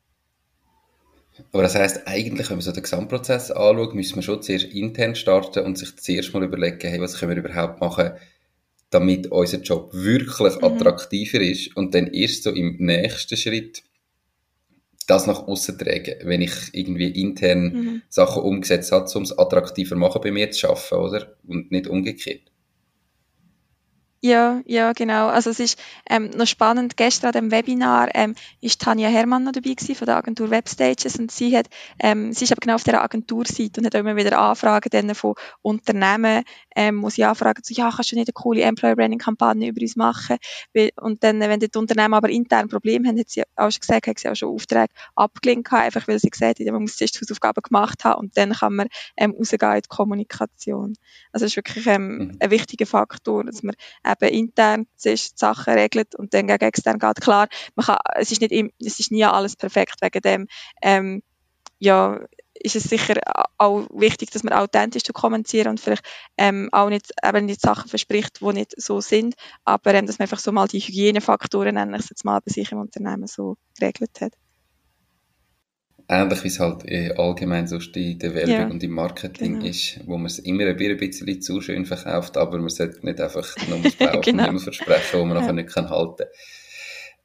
Aber 1.52 1.62
das 1.62 1.75
heisst, 1.75 2.06
eigentlich, 2.06 2.49
wenn 2.50 2.56
man 2.56 2.62
so 2.62 2.73
den 2.73 2.82
Gesamtprozess 2.82 3.50
anschaut, 3.50 3.94
müssen 3.94 4.16
wir 4.16 4.23
schon 4.23 4.42
zuerst 4.42 4.66
intern 4.66 5.14
starten 5.14 5.64
und 5.64 5.78
sich 5.78 5.97
zuerst 5.97 6.35
mal 6.35 6.42
überlegen, 6.42 6.88
hey, 6.88 7.00
was 7.00 7.18
können 7.18 7.37
wir 7.37 7.44
überhaupt 7.44 7.80
machen, 7.80 8.12
damit 8.90 9.28
unser 9.28 9.58
Job 9.58 9.90
wirklich 9.92 10.56
mhm. 10.56 10.64
attraktiver 10.64 11.40
ist 11.40 11.76
und 11.76 11.94
dann 11.94 12.08
erst 12.08 12.44
so 12.44 12.50
im 12.50 12.76
nächsten 12.78 13.37
Schritt 13.37 13.82
das 15.09 15.27
nach 15.27 15.49
außen 15.49 15.79
tragen, 15.79 16.15
wenn 16.23 16.43
ich 16.43 16.53
irgendwie 16.73 17.09
intern 17.09 17.62
mhm. 17.62 18.03
Sachen 18.09 18.43
umgesetzt 18.43 18.93
habe, 18.93 19.11
um 19.15 19.23
es 19.23 19.37
attraktiver 19.37 19.97
machen 19.97 20.21
bei 20.23 20.31
mir 20.31 20.50
zu 20.50 20.61
schaffen, 20.61 20.99
oder? 20.99 21.35
Und 21.47 21.73
nicht 21.73 21.88
umgekehrt. 21.88 22.48
Ja, 24.20 24.62
ja, 24.66 24.92
genau. 24.94 25.28
Also 25.28 25.50
es 25.50 25.60
ist 25.60 25.78
ähm, 26.10 26.30
noch 26.30 26.46
spannend. 26.48 26.96
Gestern 26.96 27.28
an 27.28 27.32
dem 27.34 27.50
Webinar 27.52 28.08
ähm, 28.14 28.34
ist 28.60 28.80
Tanja 28.80 29.08
Hermann 29.08 29.44
noch 29.44 29.52
dabei 29.52 29.75
gewesen 29.75 29.94
von 29.94 30.06
der 30.06 30.16
Agentur 30.16 30.50
Webstages 30.50 31.16
und 31.20 31.30
sie 31.30 31.56
hat, 31.56 31.68
ähm, 32.00 32.32
sie 32.32 32.44
ist 32.44 32.50
aber 32.50 32.58
genau 32.60 32.75
auf 32.75 32.82
der 32.82 33.00
Agenturseite 33.00 33.80
und 33.80 33.87
hat 33.87 33.94
auch 33.94 34.00
immer 34.00 34.16
wieder 34.16 34.37
Anfragen 34.37 34.88
dann 34.90 35.14
von 35.14 35.34
Unternehmen, 35.62 36.42
ähm, 36.75 37.00
wo 37.00 37.10
sie 37.10 37.22
anfragen 37.22 37.62
so, 37.64 37.72
ja, 37.72 37.92
kannst 37.94 38.10
du 38.10 38.16
nicht 38.16 38.26
eine 38.26 38.32
coole 38.32 38.62
Employer 38.62 38.96
Branding 38.96 39.20
Kampagne 39.20 39.68
über 39.68 39.80
uns 39.80 39.94
machen? 39.94 40.38
Und 41.00 41.22
dann, 41.22 41.38
wenn 41.38 41.60
die 41.60 41.70
Unternehmen 41.76 42.14
aber 42.14 42.28
intern 42.28 42.68
Probleme 42.68 43.06
haben, 43.06 43.20
hat 43.20 43.28
sie 43.28 43.44
auch 43.54 43.70
schon 43.70 43.80
gesagt, 43.80 44.08
hat 44.08 44.18
sie 44.18 44.28
auch 44.28 44.34
schon 44.34 44.52
Aufträge 44.52 44.92
abgelehnt 45.14 45.72
einfach 45.72 46.08
weil 46.08 46.18
sie 46.18 46.30
gesagt 46.30 46.58
hat, 46.58 46.66
man 46.66 46.82
muss 46.82 46.96
zuerst 46.96 47.14
die 47.14 47.20
Hausaufgaben 47.20 47.62
gemacht 47.62 48.04
haben 48.04 48.18
und 48.18 48.37
dann 48.37 48.52
kann 48.52 48.75
man 48.75 48.88
ähm, 49.16 49.34
rausgehen 49.38 49.75
in 49.75 49.82
die 49.82 49.88
Kommunikation. 49.88 50.94
Also 51.32 51.46
es 51.46 51.52
ist 51.52 51.56
wirklich 51.56 51.87
ähm, 51.87 52.18
mhm. 52.18 52.37
ein 52.40 52.50
wichtiger 52.50 52.87
Faktor, 52.87 53.44
dass 53.44 53.62
man 53.62 53.76
eben 54.09 54.33
intern 54.33 54.87
die 55.05 55.17
Sachen 55.17 55.75
regelt 55.75 56.15
und 56.15 56.35
dann 56.35 56.47
gegen 56.47 56.65
extern 56.65 56.99
geht. 56.99 57.21
Klar, 57.21 57.49
man 57.75 57.87
kann, 57.87 57.99
es 58.15 58.33
ist 58.33 58.41
nicht, 58.41 58.73
es 58.85 59.00
ist 59.00 59.11
nie 59.12 59.25
alles 59.25 59.57
perfekt 59.57 59.97
wegen 60.00 60.21
dem, 60.21 60.49
ähm, 60.83 61.23
ja, 61.79 62.21
ist 62.61 62.75
es 62.75 62.85
sicher 62.85 63.15
auch 63.57 63.87
wichtig, 63.91 64.31
dass 64.31 64.43
man 64.43 64.53
authentisch 64.53 65.05
zu 65.05 65.12
kommunizieren 65.12 65.69
und 65.69 65.81
vielleicht 65.81 66.05
ähm, 66.37 66.69
auch 66.73 66.88
nicht 66.88 67.12
eben 67.25 67.47
nicht 67.47 67.61
Sachen 67.61 67.88
verspricht, 67.88 68.41
die 68.41 68.53
nicht 68.53 68.81
so 68.81 69.00
sind, 69.00 69.35
aber 69.65 69.95
ähm, 69.95 70.07
dass 70.07 70.19
man 70.19 70.25
einfach 70.25 70.41
so 70.41 70.50
mal 70.50 70.67
die 70.67 70.81
Hygienefaktoren, 70.81 71.75
nenne 71.75 71.97
ich 71.97 72.05
es 72.05 72.11
jetzt 72.11 72.25
mal, 72.25 72.41
bei 72.41 72.53
sich 72.53 72.73
im 72.73 72.79
Unternehmen 72.79 73.29
so 73.29 73.57
geregelt 73.79 74.21
hat 74.21 74.33
ähnlich 76.09 76.43
wie 76.45 76.49
es 76.49 76.59
halt 76.59 76.85
äh, 76.87 77.12
allgemein 77.17 77.67
sonst 77.67 77.97
in 77.97 78.19
der 78.19 78.35
Werbung 78.35 78.55
ja, 78.55 78.67
und 78.67 78.83
im 78.83 78.93
Marketing 78.93 79.55
genau. 79.55 79.67
ist, 79.67 80.00
wo 80.07 80.17
man 80.17 80.27
es 80.27 80.38
immer 80.38 80.65
ein 80.67 80.77
bisschen 80.77 81.43
zu 81.43 81.61
schön 81.61 81.85
verkauft, 81.85 82.37
aber 82.37 82.59
man 82.59 82.71
sollte 82.71 83.05
nicht 83.05 83.21
einfach 83.21 83.55
nur 83.69 83.79
Blaue 83.79 84.21
genau. 84.25 84.59
versprechen, 84.59 85.21
wo 85.21 85.25
man 85.25 85.37
ja. 85.37 85.41
nachher 85.43 85.53
nicht 85.53 85.69
kann 85.69 85.91
halten 85.91 86.25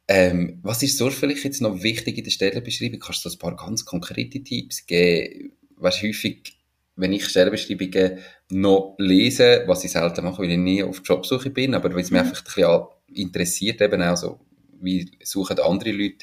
ähm, 0.07 0.59
was 0.63 0.83
ist 0.83 0.97
so 0.97 1.09
vielleicht 1.09 1.43
jetzt 1.43 1.61
noch 1.61 1.81
wichtig 1.81 2.17
in 2.17 2.23
der 2.23 2.31
Stellenbeschreibung? 2.31 2.99
Kannst 2.99 3.23
du 3.23 3.29
ein 3.29 3.37
paar 3.37 3.55
ganz 3.55 3.85
konkrete 3.85 4.43
Tipps 4.43 4.85
geben? 4.85 5.53
Weißt, 5.77 6.03
häufig, 6.03 6.57
wenn 6.95 7.13
ich 7.13 7.25
Stellenbeschreibungen 7.25 8.19
noch 8.49 8.95
lese, 8.97 9.63
was 9.65 9.83
ich 9.83 9.91
selten 9.91 10.25
mache, 10.25 10.41
weil 10.41 10.51
ich 10.51 10.57
nie 10.57 10.83
auf 10.83 11.01
Jobsuche 11.03 11.49
bin, 11.49 11.73
aber 11.73 11.93
weil 11.93 12.01
es 12.01 12.11
mich 12.11 12.21
mhm. 12.21 12.27
einfach 12.27 12.41
ein 12.41 12.43
bisschen 12.43 13.25
interessiert, 13.25 13.81
eben 13.81 14.01
auch 14.01 14.17
so, 14.17 14.39
wie 14.81 15.09
suchen 15.23 15.59
andere 15.59 15.91
Leute 15.91 16.17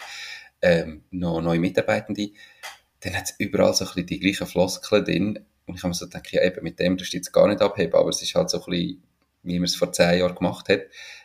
ähm, 0.63 1.05
noch 1.11 1.41
neue 1.41 1.61
Mitarbeitende, 1.61 2.31
dann 3.01 3.17
hat 3.17 3.25
es 3.25 3.35
überall 3.39 3.75
so 3.75 3.85
ein 3.85 3.89
bisschen 3.89 4.07
die 4.07 4.21
gleichen 4.21 4.47
Floskeln 4.47 5.05
drin. 5.05 5.47
Und 5.67 5.77
ich 5.77 5.83
habe 5.83 5.89
mir 5.89 5.95
so 5.95 6.07
gedacht, 6.07 6.31
ja 6.33 6.43
eben, 6.43 6.63
mit 6.63 6.79
dem 6.79 6.97
das 6.97 7.13
jetzt 7.13 7.33
gar 7.33 7.49
nicht 7.49 7.63
abheben, 7.63 7.95
aber 7.95 8.09
es 8.11 8.23
ist 8.23 8.35
halt 8.35 8.51
so 8.51 8.59
ein 8.59 8.71
bisschen, 8.71 9.03
wie 9.43 9.59
man 9.59 9.65
es 9.65 9.77
vor 9.77 9.93
zehn 9.93 10.19
Jahren 10.19 10.35
gemacht 10.35 10.69
hat. 10.69 10.83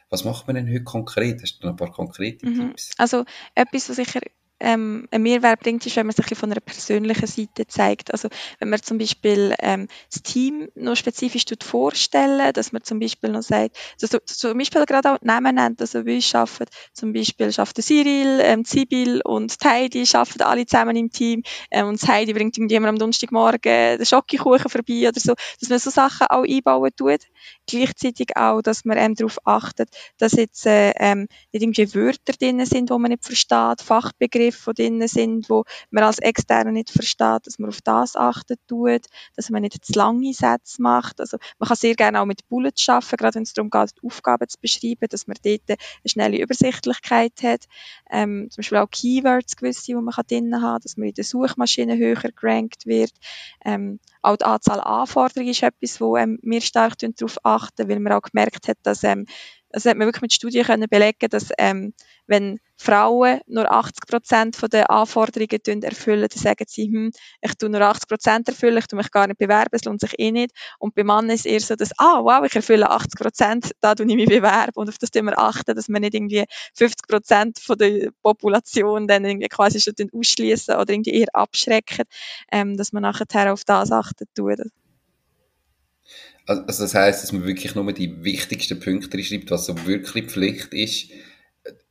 Was 0.10 0.24
macht 0.24 0.48
man 0.48 0.56
denn 0.56 0.70
heute 0.70 0.84
konkret? 0.84 1.42
Hast 1.42 1.60
du 1.60 1.68
noch 1.68 1.74
ein 1.74 1.78
paar 1.78 1.92
konkrete 1.92 2.46
mhm. 2.46 2.70
Tipps? 2.70 2.92
Also 2.98 3.26
etwas, 3.56 3.90
was 3.90 3.96
sicher 3.96 4.22
ähm, 4.66 5.08
ein 5.12 5.22
Mehrwert 5.22 5.60
bringt, 5.60 5.86
ist, 5.86 5.96
wenn 5.96 6.08
man 6.08 6.16
sich 6.16 6.26
von 6.38 6.52
einer 6.52 6.60
persönlichen 6.60 7.28
Seite 7.28 7.68
zeigt. 7.68 8.12
Also 8.12 8.30
wenn 8.60 8.70
man 8.70 8.82
zum 8.82 8.98
Beispiel 8.98 9.54
ähm, 9.60 9.88
das 10.12 10.24
Team 10.24 10.70
noch 10.74 10.96
spezifisch 10.96 11.46
vorstellen, 11.64 12.52
dass 12.54 12.72
man 12.72 12.84
zum 12.84 13.00
Beispiel 13.00 13.30
noch 13.30 13.44
sagt, 13.44 13.78
also 14.02 14.18
zum 14.26 14.58
Beispiel 14.58 14.86
gerade 14.86 15.14
auch 15.14 15.22
Namen 15.22 15.56
nennt, 15.56 15.80
also 15.82 16.06
wir 16.06 16.20
arbeiten, 16.34 16.66
zum 16.94 17.14
Beispiel 17.14 17.52
schafft 17.52 17.82
Cyril, 17.82 18.40
ähm, 18.42 18.66
Sibyl 18.66 19.22
und 19.24 19.56
Heidi 19.64 20.04
arbeiten 20.14 20.42
alle 20.42 20.66
zusammen 20.66 20.96
im 20.96 21.12
Team 21.12 21.44
ähm, 21.70 21.88
und 21.88 22.02
Heidi 22.08 22.34
bringt 22.34 22.58
irgendjemand 22.58 22.90
am 22.90 22.98
Donnerstagmorgen 22.98 23.98
den 24.00 24.06
Schokokuchen 24.06 24.70
vorbei 24.70 25.08
oder 25.08 25.20
so, 25.20 25.36
dass 25.60 25.70
man 25.70 25.80
so 25.80 25.92
Sachen 25.92 26.28
auch 26.28 26.44
einbauen 26.44 26.90
tut. 26.98 27.22
Gleichzeitig 27.68 28.36
auch, 28.36 28.62
dass 28.62 28.84
man 28.84 28.98
ähm, 28.98 29.14
darauf 29.14 29.38
achtet, 29.46 29.90
dass 30.18 30.32
jetzt 30.34 30.66
äh, 30.66 30.92
ähm, 30.98 31.28
nicht 31.52 31.62
irgendwie 31.62 31.94
Wörter 31.94 32.34
drin 32.34 32.66
sind, 32.66 32.90
die 32.90 32.98
man 32.98 33.12
nicht 33.12 33.26
versteht, 33.26 33.82
Fachbegriffe 33.82 34.55
Begriffe, 34.56 34.74
drin 34.74 35.08
sind, 35.08 35.50
wo 35.50 35.64
man 35.92 36.04
als 36.04 36.20
Externer 36.20 36.72
nicht 36.72 36.90
versteht, 36.90 37.46
dass 37.46 37.60
man 37.60 37.70
auf 37.70 37.82
das 37.82 38.16
achten 38.16 38.56
tut, 38.68 39.06
dass 39.36 39.50
man 39.50 39.62
nicht 39.62 39.84
zu 39.86 39.94
lange 39.94 40.34
Sätze 40.34 40.82
macht. 40.82 41.20
Also 41.20 41.38
man 41.60 41.68
kann 41.68 41.78
sehr 41.78 41.96
gerne 41.96 42.22
auch 42.22 42.26
mit 42.26 42.48
Bullets 42.50 42.88
arbeiten, 42.88 43.18
gerade 43.18 43.36
wenn 43.36 43.44
es 43.44 43.54
darum 43.54 43.70
geht, 43.70 43.92
die 44.02 44.08
Aufgaben 44.08 44.48
zu 44.48 44.60
beschreiben, 44.60 45.08
dass 45.10 45.28
man 45.28 45.38
dort 45.44 45.62
eine 45.70 45.78
schnelle 46.06 46.42
Übersichtlichkeit 46.42 47.34
hat. 47.44 47.66
Ähm, 48.10 48.48
zum 48.50 48.62
Beispiel 48.62 48.78
auch 48.78 48.90
Keywords 48.90 49.56
gewisse, 49.56 49.86
die 49.86 49.96
man 49.96 50.14
drin 50.28 50.56
haben 50.56 50.62
kann, 50.62 50.82
dass 50.82 50.98
man 50.98 51.08
in 51.08 51.14
der 51.14 51.24
Suchmaschine 51.24 51.98
höher 51.98 52.16
gerankt 52.16 52.86
wird. 52.86 53.12
Ähm, 53.64 54.00
auch 54.22 54.38
die 54.38 54.46
Anzahl 54.46 54.80
Anforderungen 54.80 55.52
ist 55.52 55.64
etwas, 55.64 56.02
wo 56.02 56.18
ähm, 56.18 56.40
wir 56.42 56.62
stark 56.62 56.98
darauf 56.98 57.38
achten, 57.44 57.90
weil 57.90 58.00
man 58.00 58.14
auch 58.14 58.22
gemerkt 58.22 58.68
hat, 58.68 58.78
dass 58.84 59.04
ähm, 59.04 59.26
also 59.76 59.90
hat 59.90 59.98
man 59.98 60.08
wirklich 60.08 60.22
mit 60.22 60.34
Studien 60.34 60.64
können 60.64 60.88
belegen, 60.90 61.30
dass 61.30 61.50
ähm, 61.58 61.94
wenn 62.28 62.60
Frauen 62.78 63.42
nur 63.46 63.70
80 63.70 64.08
Prozent 64.08 64.74
der 64.74 64.90
Anforderungen 64.90 65.84
erfüllen, 65.84 66.28
dann 66.30 66.42
sagen 66.42 66.66
sie, 66.66 66.86
hm, 66.86 67.12
ich 67.42 67.56
tue 67.56 67.70
nur 67.70 67.82
80 67.82 68.08
Prozent 68.08 68.48
erfüllen, 68.48 68.78
ich 68.78 68.88
tue 68.88 68.96
mich 68.96 69.12
gar 69.12 69.28
nicht 69.28 69.38
bewerben, 69.38 69.72
es 69.74 69.84
lohnt 69.84 70.00
sich 70.00 70.18
eh 70.18 70.32
nicht. 70.32 70.56
Und 70.80 70.96
bei 70.96 71.04
Männern 71.04 71.30
ist 71.30 71.42
es 71.42 71.46
eher 71.46 71.60
so, 71.60 71.76
dass, 71.76 71.92
ah, 71.98 72.22
wow, 72.24 72.46
ich 72.46 72.56
erfülle 72.56 72.90
80 72.90 73.20
Prozent, 73.20 73.72
da 73.82 73.96
tue 73.96 74.06
ich 74.08 74.16
mich 74.16 74.30
bewerben. 74.30 74.72
Und 74.76 74.88
auf 74.88 74.98
das 74.98 75.12
tun 75.12 75.26
wir 75.26 75.38
achten, 75.38 75.76
dass 75.76 75.90
wir 75.90 76.00
nicht 76.00 76.14
irgendwie 76.14 76.46
50 76.76 77.08
Prozent 77.10 77.60
der 77.78 78.12
Population 78.22 79.08
dann 79.08 79.26
irgendwie 79.26 79.50
quasi 79.50 79.82
schon 79.82 79.94
ausschließen 80.14 80.76
oder 80.76 80.94
irgendwie 80.94 81.16
eher 81.16 81.28
abschrecken, 81.34 82.06
ähm, 82.50 82.78
dass 82.78 82.94
man 82.94 83.04
nachher 83.04 83.52
auf 83.52 83.66
das 83.66 83.92
achten 83.92 84.26
tut. 84.36 84.60
Also, 86.48 86.62
also 86.64 86.84
das 86.84 86.96
heißt, 86.96 87.24
dass 87.24 87.32
man 87.32 87.46
wirklich 87.46 87.76
nur 87.76 87.92
die 87.92 88.24
wichtigsten 88.24 88.80
Punkte 88.80 89.22
schreibt, 89.24 89.52
was 89.52 89.66
so 89.66 89.86
wirklich 89.86 90.26
Pflicht 90.26 90.74
ist, 90.74 91.10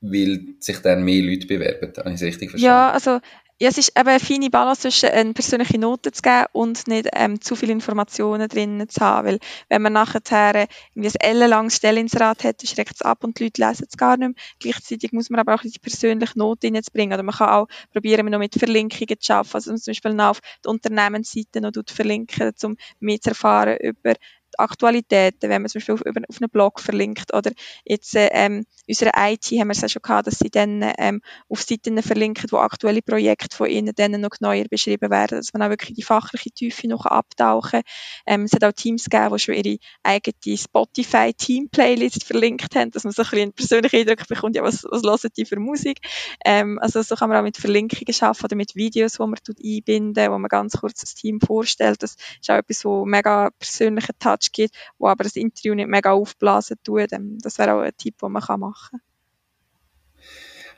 weil 0.00 0.54
sich 0.60 0.78
dann 0.78 1.04
mehr 1.04 1.22
Leute 1.22 1.46
bewerben. 1.46 1.92
Habe 1.96 2.10
ich 2.10 2.16
es 2.16 2.22
richtig 2.22 2.50
verstanden? 2.50 2.64
Ja, 2.64 2.90
also 2.90 3.20
ja, 3.60 3.68
es 3.68 3.78
ist 3.78 3.96
eben 3.96 4.08
eine 4.08 4.18
feine 4.18 4.50
Balance 4.50 4.82
zwischen 4.82 5.10
eine 5.10 5.32
persönliche 5.32 5.78
Note 5.78 6.10
zu 6.10 6.22
geben 6.22 6.46
und 6.52 6.88
nicht 6.88 7.08
ähm, 7.14 7.40
zu 7.40 7.54
viele 7.54 7.72
Informationen 7.72 8.48
drin 8.48 8.84
zu 8.88 9.00
haben. 9.00 9.28
Weil 9.28 9.38
wenn 9.68 9.80
man 9.80 9.92
nachher 9.92 10.68
irgendwie 10.94 11.08
ein 11.08 11.20
ellenlanges 11.20 11.76
Stellinserat 11.76 12.42
hat, 12.42 12.66
schreckt 12.66 12.96
es 12.96 13.02
ab 13.02 13.22
und 13.22 13.38
die 13.38 13.44
Leute 13.44 13.62
lesen 13.64 13.86
es 13.88 13.96
gar 13.96 14.16
nicht 14.16 14.28
mehr. 14.28 14.44
Gleichzeitig 14.58 15.12
muss 15.12 15.30
man 15.30 15.38
aber 15.38 15.54
auch 15.54 15.62
die 15.62 15.78
persönliche 15.80 16.36
Note 16.36 16.66
reinzubringen. 16.66 17.14
Oder 17.14 17.22
man 17.22 17.34
kann 17.34 17.48
auch 17.48 17.68
probieren, 17.92 18.26
noch 18.26 18.40
mit 18.40 18.54
Verlinkungen 18.54 19.20
zu 19.20 19.32
arbeiten. 19.32 19.54
Also 19.54 19.76
zum 19.76 19.92
Beispiel 19.92 20.14
noch 20.14 20.30
auf 20.30 20.40
die 20.64 20.68
Unternehmensseite 20.68 21.60
noch 21.60 21.72
verlinken, 21.86 22.52
um 22.64 22.76
mehr 22.98 23.20
zu 23.20 23.30
erfahren 23.30 23.76
über 23.80 24.14
Aktualitäten, 24.58 25.50
wenn 25.50 25.62
man 25.62 25.68
zum 25.68 25.80
Beispiel 25.80 25.94
auf, 25.94 26.02
auf 26.02 26.40
einen 26.40 26.50
Blog 26.50 26.80
verlinkt 26.80 27.34
oder 27.34 27.50
jetzt 27.84 28.14
ähm, 28.14 28.64
unsere 28.88 29.12
IT 29.16 29.46
haben 29.52 29.68
wir 29.68 29.72
es 29.72 29.80
ja 29.80 29.88
schon 29.88 30.02
gehabt, 30.02 30.26
dass 30.26 30.38
sie 30.38 30.50
dann 30.50 30.84
ähm, 30.98 31.20
auf 31.48 31.62
Seiten 31.62 32.02
verlinken, 32.02 32.50
wo 32.50 32.58
aktuelle 32.58 33.02
Projekte 33.02 33.56
von 33.56 33.68
ihnen 33.68 33.92
dann 33.94 34.20
noch 34.20 34.40
neuer 34.40 34.64
beschrieben 34.68 35.10
werden, 35.10 35.38
dass 35.38 35.52
man 35.52 35.62
auch 35.62 35.70
wirklich 35.70 35.94
die 35.94 36.02
fachliche 36.02 36.50
Tiefe 36.50 36.88
noch 36.88 37.06
abtauchen 37.06 37.82
ähm, 38.26 38.44
Es 38.44 38.52
hat 38.52 38.64
auch 38.64 38.72
Teams 38.72 39.04
gegeben, 39.04 39.34
die 39.34 39.38
schon 39.38 39.54
ihre 39.54 39.78
eigene 40.02 40.56
Spotify-Team-Playlist 40.56 42.24
verlinkt 42.24 42.74
haben, 42.74 42.90
dass 42.90 43.04
man 43.04 43.12
so 43.12 43.22
ein 43.22 43.28
bisschen 43.28 43.42
einen 43.42 43.52
persönlichen 43.52 43.96
Eindruck 43.96 44.28
bekommt, 44.28 44.56
ja, 44.56 44.62
was, 44.62 44.84
was 44.84 45.02
hören 45.02 45.30
die 45.36 45.44
für 45.44 45.58
Musik. 45.58 46.00
Ähm, 46.44 46.78
also 46.80 47.02
so 47.02 47.14
kann 47.14 47.28
man 47.28 47.38
auch 47.38 47.42
mit 47.42 47.56
Verlinkungen 47.56 48.14
arbeiten 48.20 48.44
oder 48.44 48.56
mit 48.56 48.74
Videos, 48.74 49.14
die 49.14 49.22
man 49.22 49.38
einbinden, 49.62 50.30
wo 50.30 50.38
man 50.38 50.48
ganz 50.48 50.74
kurz 50.74 51.00
das 51.00 51.14
Team 51.14 51.40
vorstellt. 51.40 52.02
Das 52.02 52.16
ist 52.40 52.50
auch 52.50 52.56
etwas, 52.56 52.84
wo 52.84 53.04
mega 53.04 53.50
persönlichen 53.58 54.18
Touch 54.18 54.43
gibt, 54.52 54.74
wo 54.98 55.08
aber 55.08 55.24
das 55.24 55.36
Interview 55.36 55.74
nicht 55.74 55.88
mega 55.88 56.12
aufblasen 56.12 56.76
tut. 56.82 57.12
Ähm, 57.12 57.38
das 57.40 57.58
wäre 57.58 57.74
auch 57.74 57.80
ein 57.80 57.96
Tipp, 57.96 58.18
den 58.18 58.32
man 58.32 58.42
machen 58.60 58.74
kann. 58.90 59.00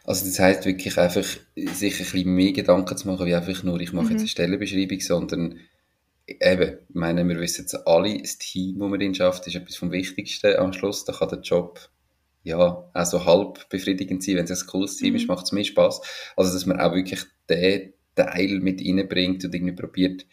Also 0.05 0.25
das 0.25 0.39
heißt 0.39 0.65
wirklich 0.65 0.97
einfach, 0.99 1.25
sich 1.57 1.95
ein 1.95 1.99
bisschen 1.99 2.35
mehr 2.35 2.53
Gedanken 2.53 2.97
zu 2.97 3.09
machen, 3.09 3.27
wie 3.27 3.35
einfach 3.35 3.65
nur, 3.65 3.81
ich 3.81 3.93
mache 3.93 4.07
mhm. 4.07 4.11
jetzt 4.13 4.21
eine 4.21 4.29
Stellenbeschreibung, 4.29 5.01
sondern 5.01 5.59
eben, 6.29 6.79
ich 6.89 6.95
meine, 6.95 7.27
wir 7.27 7.41
wissen 7.41 7.63
jetzt 7.63 7.87
alle, 7.87 8.21
das 8.21 8.39
Team, 8.39 8.79
das 8.79 8.89
man 8.89 9.01
drin 9.01 9.15
schafft, 9.15 9.47
ist 9.49 9.57
etwas 9.57 9.77
vom 9.77 9.91
Wichtigsten 9.91 10.57
am 10.57 10.73
Schluss. 10.73 11.05
Da 11.05 11.13
kann 11.13 11.29
der 11.29 11.41
Job 11.41 11.91
ja 12.45 12.59
auch 12.59 13.05
so 13.05 13.25
halb 13.25 13.69
befriedigend 13.69 14.23
sein, 14.23 14.37
wenn 14.37 14.45
es 14.45 14.63
ein 14.63 14.69
cooles 14.69 14.97
Team 14.97 15.11
mhm. 15.11 15.17
ist, 15.17 15.29
macht 15.29 15.47
es 15.47 15.53
mehr 15.53 15.65
Spaß. 15.65 16.01
Also 16.37 16.53
dass 16.53 16.67
man 16.67 16.81
auch 16.81 16.95
wirklich 16.95 17.23
den 17.51 17.93
Teil 18.15 18.61
mit 18.61 18.81
reinbringt 18.81 19.45
und 19.45 19.55
irgendwie 19.55 19.75
probiert, 19.75 20.25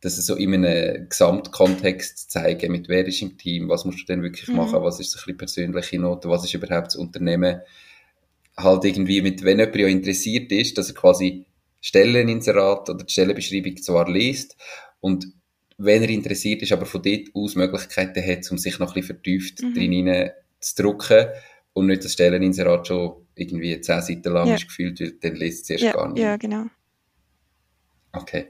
das 0.00 0.16
so 0.16 0.34
in 0.34 0.54
einem 0.54 1.08
Gesamtkontext 1.08 2.30
zeigen, 2.30 2.72
mit 2.72 2.88
wer 2.88 3.06
ist 3.06 3.20
im 3.20 3.36
Team, 3.36 3.68
was 3.68 3.84
musst 3.84 4.00
du 4.00 4.04
denn 4.06 4.22
wirklich 4.22 4.48
mhm. 4.48 4.56
machen, 4.56 4.82
was 4.82 4.98
ist 4.98 5.10
so 5.10 5.18
ein 5.18 5.36
bisschen 5.36 5.36
persönliche 5.36 5.98
Note, 5.98 6.28
was 6.28 6.44
ist 6.44 6.54
überhaupt 6.54 6.88
das 6.88 6.96
Unternehmen, 6.96 7.60
halt 8.56 8.84
irgendwie 8.84 9.22
mit, 9.22 9.44
wenn 9.44 9.58
jemand 9.58 9.76
ja 9.76 9.88
interessiert 9.88 10.50
ist, 10.52 10.78
dass 10.78 10.88
er 10.88 10.94
quasi 10.94 11.44
Stelleninserat 11.80 12.88
oder 12.90 13.04
die 13.04 13.12
Stellenbeschreibung 13.12 13.76
zwar 13.82 14.10
liest 14.10 14.56
und 15.00 15.26
wenn 15.78 16.02
er 16.02 16.10
interessiert 16.10 16.62
ist, 16.62 16.72
aber 16.72 16.84
von 16.84 17.02
dort 17.02 17.28
aus 17.32 17.54
Möglichkeiten 17.54 18.22
hat, 18.26 18.50
um 18.50 18.58
sich 18.58 18.78
noch 18.78 18.88
ein 18.88 18.94
bisschen 18.94 19.16
vertieft 19.16 19.62
mhm. 19.62 19.74
drin 19.74 20.30
zu 20.60 20.82
drucken 20.82 21.26
und 21.72 21.86
nicht 21.86 22.04
das 22.04 22.12
Stelleninserat 22.12 22.86
schon 22.86 23.26
irgendwie 23.34 23.80
zehn 23.80 24.02
Seiten 24.02 24.32
lang 24.32 24.48
ja. 24.48 24.54
ist 24.56 24.66
gefühlt, 24.66 25.24
dann 25.24 25.36
liest 25.36 25.64
es 25.64 25.70
erst 25.70 25.84
ja, 25.84 25.92
gar 25.92 26.12
nicht. 26.12 26.22
Ja, 26.22 26.36
genau. 26.36 26.66
Okay. 28.12 28.48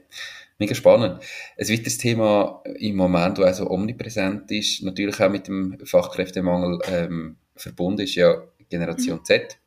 Mega 0.61 0.75
spannend. 0.75 1.23
Ein 1.57 1.69
weiteres 1.69 1.97
Thema 1.97 2.61
im 2.77 2.95
Moment, 2.95 3.39
das 3.39 3.45
also 3.45 3.71
omnipräsent 3.71 4.51
ist, 4.51 4.83
natürlich 4.83 5.19
auch 5.19 5.29
mit 5.29 5.47
dem 5.47 5.77
Fachkräftemangel 5.83 6.79
ähm, 6.87 7.37
verbunden 7.55 8.01
ist, 8.01 8.13
ja 8.13 8.43
Generation 8.69 9.17
mhm. 9.17 9.25
Z 9.25 9.57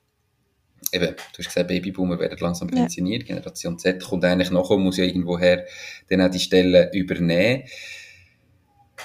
eben, 0.92 1.14
du 1.16 1.38
hast 1.38 1.48
gesagt, 1.48 1.68
Babyboomer 1.68 2.18
werden 2.18 2.38
langsam 2.40 2.68
pensioniert, 2.68 3.22
ja. 3.22 3.34
Generation 3.34 3.78
Z 3.78 4.02
kommt 4.02 4.24
eigentlich 4.24 4.50
noch 4.50 4.70
und 4.70 4.82
muss 4.82 4.96
ja 4.96 5.04
irgendwoher 5.04 5.64
dann 6.08 6.20
auch 6.20 6.30
die 6.30 6.38
Stellen 6.38 6.92
übernehmen. 6.92 7.64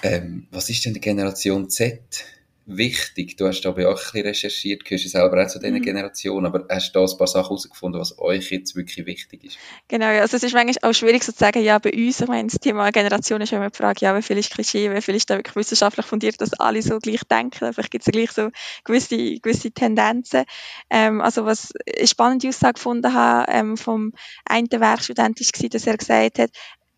Ähm, 0.04 0.48
was 0.52 0.70
ist 0.70 0.86
denn 0.86 0.94
die 0.94 1.02
Generation 1.02 1.70
Z? 1.70 2.26
Wichtig? 2.70 3.36
Du 3.36 3.48
hast 3.48 3.66
aber 3.66 3.90
auch 3.90 3.98
ein 3.98 4.04
bisschen 4.04 4.28
recherchiert, 4.28 4.86
gehörst 4.86 5.06
du 5.06 5.10
selber 5.10 5.44
auch 5.44 5.48
zu 5.48 5.60
dieser 5.60 5.72
mhm. 5.72 5.82
Generation, 5.82 6.46
aber 6.46 6.66
hast 6.70 6.96
du 6.96 7.00
da 7.00 7.06
ein 7.06 7.18
paar 7.18 7.28
Sachen 7.28 7.46
herausgefunden, 7.46 8.00
was 8.00 8.18
euch 8.20 8.52
jetzt 8.52 8.76
wirklich 8.76 9.06
wichtig 9.06 9.44
ist? 9.44 9.58
Genau, 9.88 10.06
ja. 10.06 10.22
also 10.22 10.38
es 10.38 10.44
ist 10.44 10.54
manchmal 10.54 10.90
auch 10.90 10.94
schwierig 10.94 11.24
so 11.24 11.32
zu 11.32 11.40
sagen, 11.40 11.64
ja, 11.64 11.80
bei 11.80 11.92
uns, 11.92 12.22
ich 12.22 12.28
meine, 12.28 12.48
das 12.48 12.60
Thema 12.60 12.92
Generation 12.92 13.42
ist 13.42 13.52
immer 13.52 13.70
die 13.70 13.78
Frage, 13.78 14.00
ja, 14.02 14.16
wie 14.16 14.22
viel 14.22 14.38
ist 14.38 14.52
Klischee, 14.52 14.94
wie 14.94 15.02
viel 15.02 15.16
ist 15.16 15.30
da 15.30 15.38
wirklich 15.38 15.56
wissenschaftlich 15.56 16.06
fundiert, 16.06 16.40
dass 16.40 16.54
alle 16.54 16.82
so 16.82 17.00
gleich 17.00 17.24
denken, 17.24 17.74
vielleicht 17.74 17.92
gibt 17.92 18.04
es 18.04 18.08
ja 18.08 18.12
gleich 18.12 18.32
so 18.32 18.50
gewisse, 18.84 19.40
gewisse 19.40 19.72
Tendenzen. 19.72 20.44
Ähm, 20.90 21.22
also 21.22 21.46
was 21.46 21.74
ich 21.86 22.10
spannende 22.10 22.48
Aussage 22.48 22.74
gefunden 22.74 23.14
habe 23.14 23.52
ähm, 23.52 23.78
vom 23.78 24.14
einen 24.46 24.70
Werkstudent 24.70 25.40
war, 25.40 25.70
dass 25.70 25.88
er 25.88 25.98
gesagt 25.98 26.40
hat, 26.40 26.52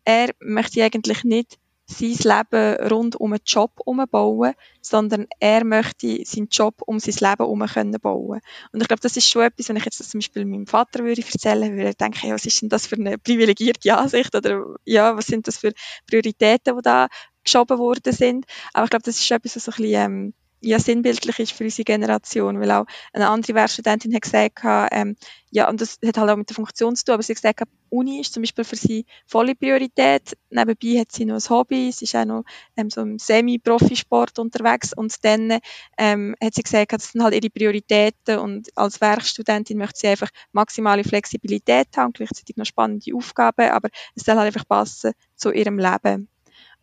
er 0.04 0.30
möchte 0.40 0.82
eigentlich 0.82 1.24
nicht 1.24 1.58
sein 1.86 2.10
Leben 2.10 2.88
rund 2.90 3.16
um 3.16 3.32
einen 3.32 3.42
Job 3.44 3.72
umbauen, 3.84 4.54
sondern 4.80 5.26
er 5.40 5.64
möchte 5.64 6.24
seinen 6.24 6.48
Job 6.48 6.82
um 6.86 6.98
sein 6.98 7.14
Leben 7.14 7.44
herum 7.44 7.92
bauen. 8.00 8.40
Und 8.72 8.80
ich 8.80 8.88
glaube, 8.88 9.02
das 9.02 9.16
ist 9.16 9.28
schon 9.28 9.42
etwas, 9.42 9.68
wenn 9.68 9.76
ich 9.76 9.84
jetzt 9.84 10.00
das 10.00 10.10
zum 10.10 10.18
Beispiel 10.20 10.44
meinem 10.44 10.66
Vater 10.66 11.04
würde 11.04 11.22
erzählen 11.22 11.76
würde, 11.76 11.94
denke 11.94 12.18
ich, 12.18 12.24
ja, 12.24 12.34
was 12.34 12.46
ist 12.46 12.62
denn 12.62 12.68
das 12.68 12.86
für 12.86 12.96
eine 12.96 13.18
privilegierte 13.18 13.96
Ansicht 13.96 14.34
oder 14.34 14.76
ja, 14.84 15.16
was 15.16 15.26
sind 15.26 15.46
das 15.48 15.58
für 15.58 15.72
Prioritäten, 16.06 16.76
die 16.76 16.82
da 16.82 17.08
geschoben 17.44 17.78
worden 17.78 18.12
sind. 18.12 18.46
Aber 18.72 18.84
ich 18.84 18.90
glaube, 18.90 19.04
das 19.04 19.16
ist 19.16 19.26
schon 19.26 19.38
etwas, 19.38 19.56
was 19.56 19.64
so 19.64 19.72
ein 19.72 19.76
bisschen, 19.76 20.00
ähm, 20.00 20.34
ja 20.62 20.78
sinnbildlich 20.78 21.38
ist 21.38 21.52
für 21.52 21.64
unsere 21.64 21.84
Generation, 21.84 22.60
weil 22.60 22.70
auch 22.70 22.86
eine 23.12 23.28
andere 23.28 23.54
Werkstudentin 23.54 24.14
hat 24.14 24.22
gesagt, 24.22 24.60
ähm, 24.92 25.16
ja, 25.50 25.68
und 25.68 25.80
das 25.80 25.98
hat 26.04 26.16
halt 26.16 26.30
auch 26.30 26.36
mit 26.36 26.48
der 26.48 26.56
Funktion 26.56 26.96
zu 26.96 27.04
tun, 27.04 27.14
aber 27.14 27.22
sie 27.22 27.32
hat 27.32 27.42
gesagt, 27.42 27.62
Uni 27.90 28.20
ist 28.20 28.32
zum 28.32 28.42
Beispiel 28.42 28.64
für 28.64 28.76
sie 28.76 29.04
volle 29.26 29.54
Priorität. 29.54 30.36
Nebenbei 30.48 31.00
hat 31.00 31.12
sie 31.12 31.26
noch 31.26 31.34
ein 31.34 31.50
Hobby, 31.50 31.92
sie 31.92 32.06
ist 32.06 32.16
auch 32.16 32.24
noch 32.24 32.44
ähm, 32.76 32.88
so 32.88 33.02
im 33.02 33.18
Semi-Profisport 33.18 34.38
unterwegs 34.38 34.94
und 34.94 35.22
dann 35.24 35.58
ähm, 35.98 36.34
hat 36.42 36.54
sie 36.54 36.62
gesagt, 36.62 36.92
das 36.92 37.12
sind 37.12 37.22
halt 37.22 37.34
ihre 37.34 37.50
Prioritäten 37.50 38.38
und 38.38 38.68
als 38.76 39.00
Werkstudentin 39.00 39.76
möchte 39.76 40.00
sie 40.00 40.08
einfach 40.08 40.30
maximale 40.52 41.04
Flexibilität 41.04 41.88
haben, 41.96 42.12
gleichzeitig 42.12 42.56
noch 42.56 42.64
spannende 42.64 43.14
Aufgaben, 43.14 43.70
aber 43.70 43.90
es 44.14 44.24
soll 44.24 44.36
halt 44.36 44.46
einfach 44.46 44.66
passen 44.66 45.12
zu 45.36 45.50
ihrem 45.52 45.78
Leben. 45.78 46.28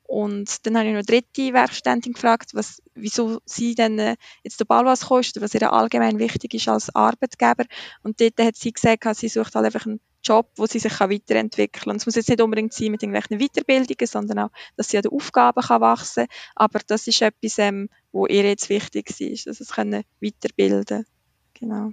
Und 0.09 0.65
dann 0.65 0.75
habe 0.75 0.87
ich 0.87 0.93
noch 0.93 0.97
eine 0.97 1.05
dritte 1.05 1.53
Werkstudentin 1.53 2.13
gefragt, 2.13 2.55
was, 2.55 2.81
wieso 2.95 3.41
sie 3.45 3.75
denn 3.75 3.99
äh, 3.99 4.15
jetzt 4.43 4.59
den 4.59 4.65
Balwas 4.65 5.01
kostet, 5.01 5.43
was 5.43 5.53
ihr 5.53 5.71
allgemein 5.71 6.17
wichtig 6.17 6.55
ist 6.55 6.67
als 6.67 6.95
Arbeitgeber. 6.95 7.65
Und 8.01 8.19
dort 8.19 8.39
hat 8.39 8.55
sie 8.55 8.73
gesagt, 8.73 9.05
sie 9.15 9.27
sucht 9.27 9.53
halt 9.53 9.67
einfach 9.67 9.85
einen 9.85 9.99
Job, 10.23 10.49
wo 10.55 10.65
sie 10.65 10.79
sich 10.79 10.93
kann 10.93 11.11
weiterentwickeln 11.11 11.83
kann. 11.83 11.91
Und 11.91 11.97
es 11.97 12.07
muss 12.07 12.15
jetzt 12.15 12.27
nicht 12.27 12.41
unbedingt 12.41 12.73
sein 12.73 12.89
mit 12.89 13.03
irgendwelchen 13.03 13.37
Weiterbildungen, 13.37 14.07
sondern 14.07 14.39
auch, 14.39 14.49
dass 14.77 14.89
sie 14.89 14.97
an 14.97 15.03
den 15.03 15.11
Aufgaben 15.11 15.61
kann 15.61 15.79
wachsen 15.79 16.25
kann. 16.25 16.37
Aber 16.55 16.79
das 16.87 17.05
ist 17.05 17.21
etwas, 17.21 17.59
ähm, 17.59 17.87
wo 18.11 18.25
ihr 18.25 18.45
jetzt 18.45 18.69
wichtig 18.69 19.11
ist, 19.19 19.45
dass 19.45 19.57
sie 19.57 19.63
es 19.63 19.69
können 19.69 20.03
weiterbilden 20.21 21.05
Genau. 21.53 21.91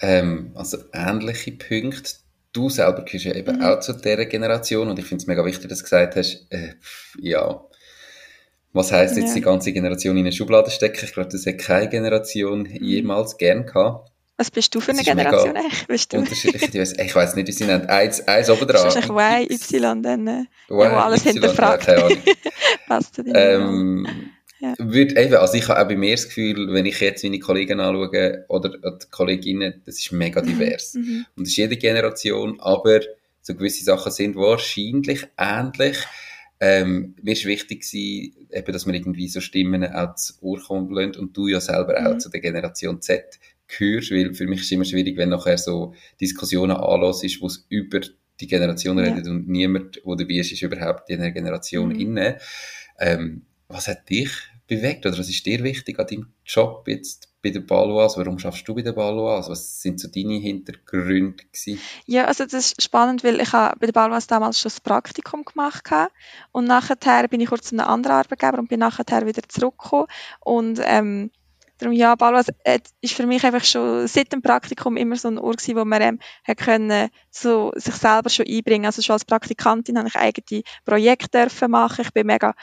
Ähm, 0.00 0.52
also 0.54 0.78
ähnliche 0.94 1.52
Punkte 1.52 2.12
du 2.56 2.70
selber 2.70 3.04
gehörst 3.04 3.24
ja 3.24 3.34
eben 3.34 3.56
mhm. 3.56 3.64
auch 3.64 3.80
zu 3.80 3.92
dieser 3.92 4.26
Generation 4.26 4.88
und 4.88 4.98
ich 4.98 5.04
finde 5.04 5.22
es 5.22 5.26
mega 5.26 5.44
wichtig, 5.44 5.68
dass 5.68 5.78
du 5.78 5.84
gesagt 5.84 6.16
hast, 6.16 6.46
äh, 6.50 6.74
ja, 7.18 7.60
was 8.72 8.92
heisst 8.92 9.16
jetzt 9.16 9.28
ja. 9.28 9.34
die 9.34 9.40
ganze 9.40 9.72
Generation 9.72 10.16
in 10.16 10.24
eine 10.24 10.32
Schublade 10.32 10.70
stecken? 10.70 11.04
Ich 11.04 11.12
glaube, 11.12 11.30
das 11.30 11.46
hat 11.46 11.58
keine 11.58 11.88
Generation 11.88 12.60
mhm. 12.62 12.84
jemals 12.84 13.36
gern 13.36 13.66
gehabt. 13.66 14.10
Was 14.38 14.50
bist 14.50 14.74
du 14.74 14.80
für 14.80 14.90
eine 14.90 15.02
Generation 15.02 15.56
eigentlich? 15.56 15.86
Bist 15.88 16.12
du? 16.12 16.18
Unterschiedlich, 16.18 16.98
ich 16.98 17.14
weiß 17.14 17.36
nicht, 17.36 17.48
wie 17.48 17.52
sie 17.52 17.64
nennen. 17.64 17.86
Eins, 17.86 18.20
eins 18.28 18.50
oben 18.50 18.66
dran. 18.66 18.84
Wahrscheinlich 18.84 19.50
Y, 19.50 19.50
Y 19.50 20.02
dann, 20.02 20.26
äh, 20.26 20.40
y, 20.40 20.46
wo 20.68 20.82
alles 20.82 21.24
y, 21.24 21.32
hinterfragt. 21.32 21.86
Ja, 21.86 21.94
keine 21.94 22.04
Ahnung. 22.04 22.18
Ähm, 23.34 24.06
ja. 24.60 24.74
Würde 24.78 25.20
eben, 25.20 25.34
also 25.34 25.54
ich 25.54 25.68
habe 25.68 25.80
auch 25.80 25.88
bei 25.88 25.96
mir 25.96 26.12
das 26.12 26.28
Gefühl, 26.28 26.72
wenn 26.72 26.86
ich 26.86 27.00
jetzt 27.00 27.22
meine 27.22 27.38
Kollegen 27.38 27.80
anschaue 27.80 28.44
oder 28.48 28.70
die 28.70 29.06
Kolleginnen, 29.10 29.82
das 29.84 29.98
ist 29.98 30.12
mega 30.12 30.40
mhm. 30.40 30.46
divers. 30.46 30.94
Mhm. 30.94 31.26
Und 31.36 31.42
es 31.44 31.50
ist 31.50 31.56
jede 31.56 31.76
Generation, 31.76 32.58
aber 32.60 33.00
so 33.42 33.54
gewisse 33.54 33.84
Sachen 33.84 34.12
sind 34.12 34.36
wahrscheinlich 34.36 35.28
ähnlich. 35.36 35.98
Ähm, 36.58 37.14
mir 37.22 37.32
ist 37.32 37.44
wichtig 37.44 37.82
gewesen, 37.82 38.48
eben, 38.50 38.72
dass 38.72 38.86
man 38.86 38.94
irgendwie 38.94 39.28
so 39.28 39.40
Stimmen 39.40 39.84
auch 39.84 40.14
zu 40.14 40.32
Ohr 40.40 40.60
kommen 40.60 40.92
lässt 40.92 41.18
und 41.18 41.36
du 41.36 41.48
ja 41.48 41.60
selber 41.60 42.00
mhm. 42.00 42.06
auch 42.06 42.18
zu 42.18 42.30
der 42.30 42.40
Generation 42.40 43.02
Z 43.02 43.38
gehörst, 43.68 44.10
weil 44.10 44.34
für 44.34 44.46
mich 44.46 44.60
ist 44.60 44.66
es 44.66 44.72
immer 44.72 44.84
schwierig, 44.84 45.16
wenn 45.16 45.28
nachher 45.28 45.58
so 45.58 45.94
Diskussionen 46.20 46.76
anlos 46.76 47.22
ist, 47.24 47.42
wo 47.42 47.46
es 47.46 47.66
über 47.68 48.00
die 48.40 48.46
Generation 48.46 48.98
ja. 48.98 49.04
redet 49.04 49.26
und 49.26 49.48
niemand, 49.48 49.96
der 49.96 50.16
dabei 50.16 50.34
ist, 50.34 50.52
ist 50.52 50.62
überhaupt 50.62 51.10
in 51.10 51.20
einer 51.20 51.30
Generation 51.30 51.90
mhm. 51.90 52.00
inne. 52.00 52.38
Ähm, 52.98 53.42
was 53.68 53.88
hat 53.88 54.08
dich 54.08 54.30
bewegt 54.66 55.06
oder 55.06 55.16
was 55.18 55.28
ist 55.28 55.46
dir 55.46 55.62
wichtig 55.62 55.98
an 55.98 56.06
deinem 56.06 56.32
Job 56.44 56.86
jetzt 56.88 57.28
bei 57.42 57.50
der 57.50 57.60
Balois? 57.60 58.16
Warum 58.16 58.38
schaffst 58.38 58.66
du 58.66 58.74
bei 58.74 58.82
der 58.82 58.92
Balois? 58.92 59.48
Was 59.48 59.80
sind 59.80 60.00
so 60.00 60.08
deine 60.08 60.34
Hintergründe 60.34 61.44
gewesen? 61.44 61.80
Ja, 62.06 62.24
also 62.24 62.44
das 62.44 62.54
ist 62.54 62.82
spannend, 62.82 63.22
weil 63.22 63.40
ich 63.40 63.52
habe 63.52 63.78
bei 63.78 63.86
der 63.86 63.92
Balois 63.92 64.26
damals 64.26 64.60
schon 64.60 64.70
das 64.70 64.80
Praktikum 64.80 65.44
gemacht 65.44 65.90
habe 65.90 66.10
und 66.52 66.66
nachher 66.66 67.28
bin 67.28 67.40
ich 67.40 67.48
kurz 67.48 67.68
zu 67.68 67.76
einem 67.76 67.86
anderen 67.86 68.16
Arbeitgeber 68.16 68.58
und 68.58 68.68
bin 68.68 68.80
nachher 68.80 69.26
wieder 69.26 69.42
zurückgekommen 69.48 70.06
und 70.40 70.80
ähm, 70.82 71.30
Darum, 71.78 71.94
ja, 71.94 72.14
Balwas 72.14 72.46
äh, 72.64 72.80
ist 73.00 73.14
für 73.14 73.26
mich 73.26 73.44
einfach 73.44 73.64
schon 73.64 74.06
seit 74.06 74.32
dem 74.32 74.42
Praktikum 74.42 74.96
immer 74.96 75.16
so 75.16 75.28
ein 75.28 75.38
Ort 75.38 75.58
gewesen, 75.58 75.76
wo 75.76 75.84
man 75.84 76.02
ähm, 76.02 76.18
hat 76.44 76.56
können, 76.58 77.10
so 77.30 77.72
sich 77.76 77.94
selber 77.94 78.30
schon 78.30 78.46
einbringen. 78.46 78.86
Also 78.86 79.02
schon 79.02 79.14
als 79.14 79.24
Praktikantin 79.24 79.98
habe 79.98 80.08
ich 80.08 80.16
eigene 80.16 80.62
Projekte 80.84 81.38
dürfen 81.38 81.70
machen. 81.70 82.02
Ich 82.02 82.12
bin 82.12 82.26
mega 82.26 82.54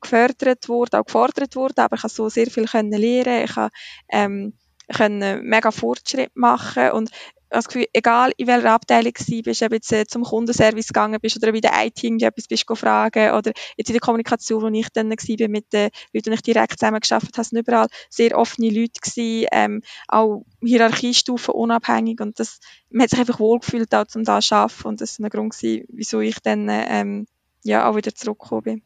gefördert 0.00 0.68
worden, 0.68 1.00
auch 1.00 1.06
gefordert 1.06 1.56
worden, 1.56 1.80
aber 1.80 1.96
ich 1.96 2.02
habe 2.02 2.12
so 2.12 2.28
sehr 2.28 2.46
viel 2.46 2.66
können 2.66 2.92
lernen. 2.92 3.44
Ich 3.44 3.56
habe, 3.56 3.72
ähm, 4.08 4.54
können 4.94 5.44
mega 5.44 5.70
Fortschritt 5.70 6.34
machen 6.34 6.90
und 6.92 7.10
das 7.50 7.66
Gefühl, 7.66 7.86
egal 7.92 8.32
in 8.36 8.46
welcher 8.46 8.72
Abteilung 8.72 9.12
du 9.12 9.42
bist, 9.42 9.62
ob 9.62 9.72
jetzt 9.72 9.92
äh, 9.92 10.06
zum 10.06 10.22
Kundenservice 10.22 10.88
gegangen 10.88 11.18
bist 11.20 11.36
oder 11.36 11.52
bei 11.52 11.60
der 11.60 11.72
IT 11.84 12.02
irgendetwas 12.02 12.46
bist 12.46 12.64
fragen 12.72 13.32
oder 13.32 13.52
jetzt 13.76 13.88
in 13.88 13.94
der 13.94 14.00
Kommunikation, 14.00 14.62
wo 14.62 14.68
ich 14.68 14.88
dann 14.92 15.10
war 15.10 15.48
mit 15.48 15.72
den 15.72 15.90
Leuten, 16.12 16.30
die 16.30 16.34
ich 16.34 16.42
direkt 16.42 16.78
zusammengearbeitet 16.78 17.36
habe, 17.36 17.44
sind 17.44 17.58
überall 17.58 17.88
sehr 18.08 18.38
offene 18.38 18.70
Leute 18.70 19.00
gewesen, 19.00 19.48
ähm, 19.52 19.82
auch 20.08 20.44
Hierarchiestufen 20.62 21.54
unabhängig 21.54 22.20
und 22.20 22.38
das, 22.38 22.60
man 22.90 23.02
hat 23.02 23.10
sich 23.10 23.18
einfach 23.18 23.40
wohlgefühlt, 23.40 23.92
auch 23.94 24.06
um 24.14 24.24
da 24.24 24.40
zu 24.40 24.54
arbeiten 24.54 24.88
und 24.88 25.00
das 25.00 25.18
war 25.18 25.26
ein 25.26 25.30
Grund 25.30 25.52
gewesen, 25.54 25.84
wieso 25.88 26.20
ich 26.20 26.38
dann 26.40 26.68
ähm, 26.70 27.26
ja, 27.64 27.88
auch 27.88 27.96
wieder 27.96 28.14
zurückgekommen 28.14 28.62
bin. 28.62 28.82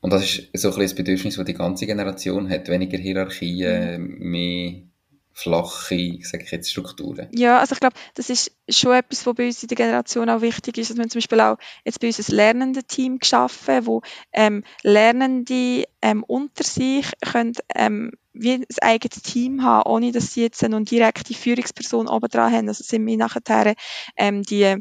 Und 0.00 0.12
das 0.12 0.22
ist 0.22 0.48
so 0.54 0.68
ein 0.68 0.74
bisschen 0.74 0.82
das 0.82 0.94
Bedürfnis, 0.94 1.36
das 1.36 1.44
die 1.44 1.54
ganze 1.54 1.86
Generation 1.86 2.48
hat, 2.48 2.68
weniger 2.68 2.96
Hierarchien, 2.96 4.00
mhm. 4.02 4.30
mehr 4.30 4.89
flache, 5.42 6.18
sage 6.22 6.44
ich 6.44 6.50
jetzt, 6.50 6.70
Strukturen. 6.70 7.28
Ja, 7.32 7.58
also 7.58 7.72
ich 7.72 7.80
glaube, 7.80 7.96
das 8.14 8.30
ist 8.30 8.52
schon 8.68 8.92
etwas, 8.92 9.26
was 9.26 9.34
bei 9.34 9.46
uns 9.46 9.62
in 9.62 9.68
der 9.68 9.76
Generation 9.76 10.28
auch 10.28 10.40
wichtig 10.40 10.78
ist. 10.78 10.90
Also 10.90 10.98
wir 10.98 11.02
haben 11.02 11.10
zum 11.10 11.18
Beispiel 11.18 11.40
auch 11.40 11.56
jetzt 11.84 12.00
bei 12.00 12.08
uns 12.08 12.18
ein 12.18 12.36
Lernende-Team 12.36 13.18
geschaffen, 13.18 13.86
wo 13.86 14.02
ähm, 14.32 14.64
Lernende 14.82 15.84
ähm, 16.02 16.24
unter 16.24 16.64
sich 16.64 17.06
können, 17.20 17.54
ähm, 17.74 18.12
wie 18.32 18.52
ein 18.52 18.66
eigenes 18.80 19.22
Team 19.22 19.62
haben, 19.62 19.90
ohne 19.90 20.12
dass 20.12 20.34
sie 20.34 20.42
jetzt 20.42 20.62
eine 20.62 20.82
direkte 20.82 21.34
Führungsperson 21.34 22.08
oben 22.08 22.28
dran 22.28 22.52
haben. 22.52 22.68
Also 22.68 22.84
sind 22.84 23.06
wir 23.06 23.16
nachher 23.16 23.74
ähm, 24.16 24.42
die 24.42 24.76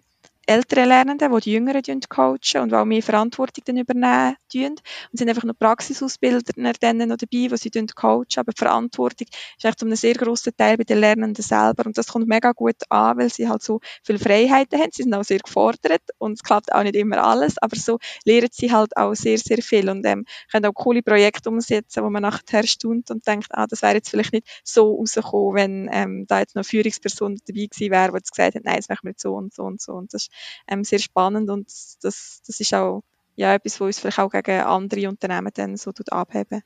ältere 0.49 0.85
Lernenden, 0.85 1.31
die 1.31 1.41
die 1.41 1.51
Jüngeren 1.51 2.01
coachen 2.09 2.61
und 2.61 2.73
auch 2.73 2.85
mehr 2.85 3.03
Verantwortung 3.03 3.63
dann 3.65 3.77
übernehmen 3.77 4.35
tun. 4.51 4.75
Und 5.11 5.17
sind 5.17 5.29
einfach 5.29 5.43
noch 5.43 5.57
Praxisausbilder 5.57 6.41
dann 6.79 6.97
noch 6.97 7.17
dabei, 7.17 7.47
die 7.47 7.57
sie 7.57 7.69
coachen. 7.69 8.25
Aber 8.35 8.51
die 8.51 8.57
Verantwortung 8.57 9.27
ist 9.57 9.65
echt 9.65 9.79
zu 9.79 9.85
einem 9.85 9.95
sehr 9.95 10.15
grossen 10.15 10.55
Teil 10.55 10.77
bei 10.77 10.83
den 10.83 10.99
Lernenden 10.99 11.43
selber. 11.43 11.85
Und 11.85 11.97
das 11.97 12.07
kommt 12.07 12.27
mega 12.27 12.51
gut 12.51 12.75
an, 12.89 13.17
weil 13.17 13.29
sie 13.29 13.47
halt 13.47 13.63
so 13.63 13.79
viele 14.03 14.19
Freiheiten 14.19 14.79
haben. 14.79 14.89
Sie 14.93 15.03
sind 15.03 15.13
auch 15.13 15.23
sehr 15.23 15.39
gefordert 15.39 16.01
und 16.17 16.33
es 16.33 16.43
klappt 16.43 16.73
auch 16.73 16.83
nicht 16.83 16.95
immer 16.95 17.23
alles. 17.23 17.57
Aber 17.57 17.75
so 17.75 17.99
lernen 18.25 18.49
sie 18.51 18.71
halt 18.71 18.95
auch 18.97 19.13
sehr, 19.13 19.37
sehr 19.37 19.61
viel 19.61 19.89
und 19.89 20.05
ähm, 20.05 20.25
können 20.51 20.65
auch 20.65 20.73
coole 20.73 21.01
Projekte 21.01 21.49
umsetzen, 21.49 22.03
wo 22.03 22.09
man 22.09 22.23
nachher 22.23 22.65
staunt 22.65 23.11
und 23.11 23.25
denkt, 23.27 23.47
ah, 23.51 23.67
das 23.67 23.81
wäre 23.81 23.95
jetzt 23.95 24.09
vielleicht 24.09 24.33
nicht 24.33 24.47
so 24.63 24.95
rausgekommen, 24.95 25.55
wenn 25.55 25.89
ähm, 25.91 26.25
da 26.27 26.39
jetzt 26.39 26.55
noch 26.55 26.61
eine 26.61 26.69
Führungsperson 26.69 27.37
dabei 27.45 27.67
gewesen 27.67 27.91
wäre, 27.91 28.11
die 28.11 28.17
jetzt 28.17 28.31
gesagt 28.31 28.55
hat, 28.55 28.63
nein, 28.63 28.77
das 28.77 28.89
machen 28.89 29.03
wir 29.03 29.11
jetzt 29.11 29.21
so 29.21 29.35
und 29.35 29.53
so 29.53 29.63
und 29.63 29.81
so. 29.81 29.93
Und 29.93 30.13
das 30.13 30.23
ist 30.23 30.31
ähm, 30.67 30.83
sehr 30.83 30.99
spannend 30.99 31.49
und 31.49 31.67
das, 32.01 32.41
das 32.45 32.59
ist 32.59 32.73
auch 32.73 33.03
ja, 33.39 33.53
etwas, 33.53 33.79
was 33.79 33.87
uns 33.87 33.99
vielleicht 33.99 34.19
auch 34.19 34.29
gegen 34.29 34.59
andere 34.59 35.07
Unternehmen 35.07 35.51
dann 35.53 35.77
so 35.77 35.91
abheben. 36.09 36.61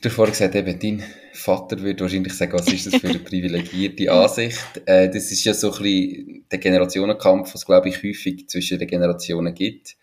Du 0.00 0.08
hast 0.08 0.16
vorhin 0.16 0.32
gesagt, 0.32 0.54
eben, 0.54 0.78
dein 0.78 1.04
Vater 1.34 1.80
würde 1.80 2.00
wahrscheinlich 2.00 2.32
sagen, 2.32 2.54
was 2.54 2.72
ist 2.72 2.86
das 2.86 2.96
für 2.96 3.08
eine 3.08 3.18
privilegierte 3.30 4.10
Ansicht? 4.10 4.82
Äh, 4.86 5.10
das 5.10 5.30
ist 5.30 5.44
ja 5.44 5.52
so 5.52 5.70
ein 5.70 5.82
bisschen 5.82 6.44
der 6.50 6.58
Generationenkampf, 6.58 7.48
was 7.48 7.60
es, 7.60 7.66
glaube 7.66 7.90
ich, 7.90 8.02
häufig 8.02 8.48
zwischen 8.48 8.78
den 8.78 8.88
Generationen 8.88 9.54
gibt. 9.54 9.96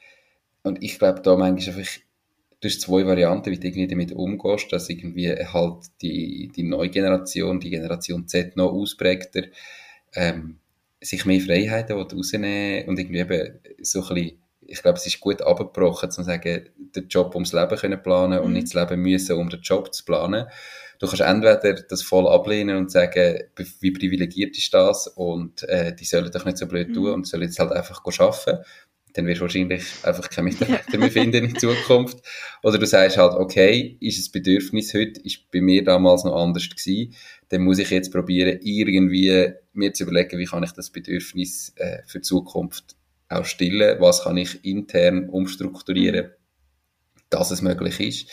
Und 0.62 0.84
ich 0.84 1.00
glaube, 1.00 1.22
da 1.22 1.36
manchmal 1.36 1.78
einfach, 1.78 1.94
du 2.60 2.68
hast 2.68 2.82
zwei 2.82 3.04
Varianten, 3.04 3.50
wie 3.50 3.58
du 3.58 3.68
irgendwie 3.68 3.88
damit 3.88 4.12
umgehst, 4.12 4.72
dass 4.72 4.90
irgendwie 4.90 5.32
halt 5.32 5.86
die, 6.04 6.52
die 6.56 6.64
neue 6.64 6.90
Generation, 6.90 7.60
die 7.60 7.72
Generation 7.72 8.28
Z 8.28 8.56
noch 8.58 8.72
ausprägter, 8.72 9.46
ähm, 10.14 10.60
sich 11.02 11.26
mehr 11.26 11.42
Freiheiten 11.42 11.98
rausnehmen 11.98 12.88
und 12.88 13.00
irgendwie 13.00 13.20
eben 13.20 13.60
so 13.82 14.04
ein 14.04 14.14
bisschen, 14.14 14.41
ich 14.72 14.82
glaube, 14.82 14.98
es 14.98 15.06
ist 15.06 15.20
gut 15.20 15.42
abgebrochen, 15.42 16.12
zu 16.12 16.24
sagen, 16.24 16.70
den 16.96 17.08
Job 17.08 17.36
ums 17.36 17.54
Leben 17.54 17.76
können 17.78 18.02
planen 18.02 18.40
und 18.40 18.50
mhm. 18.50 18.54
nicht 18.54 18.74
das 18.74 18.74
Leben 18.74 19.02
müssen, 19.02 19.38
um 19.38 19.50
den 19.50 19.62
Job 19.62 19.94
zu 19.94 20.06
planen. 20.06 20.48
Du 21.00 21.08
kannst 21.08 21.22
entweder 21.22 21.74
das 21.74 22.04
voll 22.04 22.28
ablehnen 22.28 22.78
und 22.78 22.92
sagen, 22.92 23.40
wie 23.80 23.92
privilegiert 23.92 24.56
ist 24.58 24.74
das 24.74 25.08
und 25.08 25.64
äh, 25.64 25.96
die 25.96 26.06
sollen 26.06 26.32
doch 26.32 26.46
nicht 26.46 26.58
so 26.58 26.68
blöd 26.68 26.94
tun 26.94 27.08
mhm. 27.08 27.14
und 27.14 27.28
sollen 27.28 27.44
jetzt 27.44 27.60
halt 27.60 27.72
einfach 27.72 28.04
arbeiten 28.06 28.64
dann 29.14 29.28
wirst 29.28 29.40
du 29.40 29.44
wahrscheinlich 29.44 29.84
einfach 30.04 30.30
keine 30.30 30.50
Mitarbeiter 30.50 30.98
mehr 30.98 31.12
finden 31.12 31.46
in 31.46 31.60
Zukunft. 31.60 32.20
Oder 32.64 32.78
du 32.78 32.86
sagst 32.86 33.18
halt, 33.18 33.34
okay, 33.34 33.98
ist 34.00 34.20
das 34.20 34.30
Bedürfnis 34.30 34.94
heute, 34.94 35.20
ist 35.22 35.52
bei 35.52 35.62
mir 35.62 35.84
damals 35.84 36.24
noch 36.24 36.36
anders 36.36 36.70
gewesen, 36.70 37.14
dann 37.50 37.64
muss 37.64 37.80
ich 37.80 37.90
jetzt 37.90 38.12
probieren, 38.12 38.60
irgendwie 38.62 39.52
mir 39.74 39.94
zu 39.94 40.04
überlegen, 40.04 40.40
wie 40.40 40.46
kann 40.46 40.64
ich 40.64 40.72
das 40.72 40.90
Bedürfnis 40.90 41.74
äh, 41.76 42.00
für 42.06 42.20
die 42.20 42.24
Zukunft 42.24 42.96
auch 43.32 43.46
stillen, 43.46 44.00
was 44.00 44.24
kann 44.24 44.38
ich 44.38 44.64
intern 44.66 45.30
umstrukturieren, 45.30 46.32
dass 47.30 47.52
es 47.52 47.62
möglich 47.62 48.00
ist. 48.00 48.30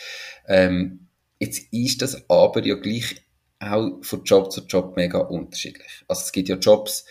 Ähm, 0.47 1.07
jetzt 1.39 1.71
ist 1.71 2.01
das 2.01 2.29
aber 2.29 2.65
ja 2.65 2.75
gleich 2.75 3.15
auch 3.59 3.99
von 4.01 4.23
Job 4.23 4.51
zu 4.51 4.61
Job 4.65 4.95
mega 4.95 5.19
unterschiedlich. 5.19 6.03
Also 6.07 6.21
es 6.23 6.31
gibt 6.31 6.49
ja 6.49 6.55
Jobs, 6.55 7.05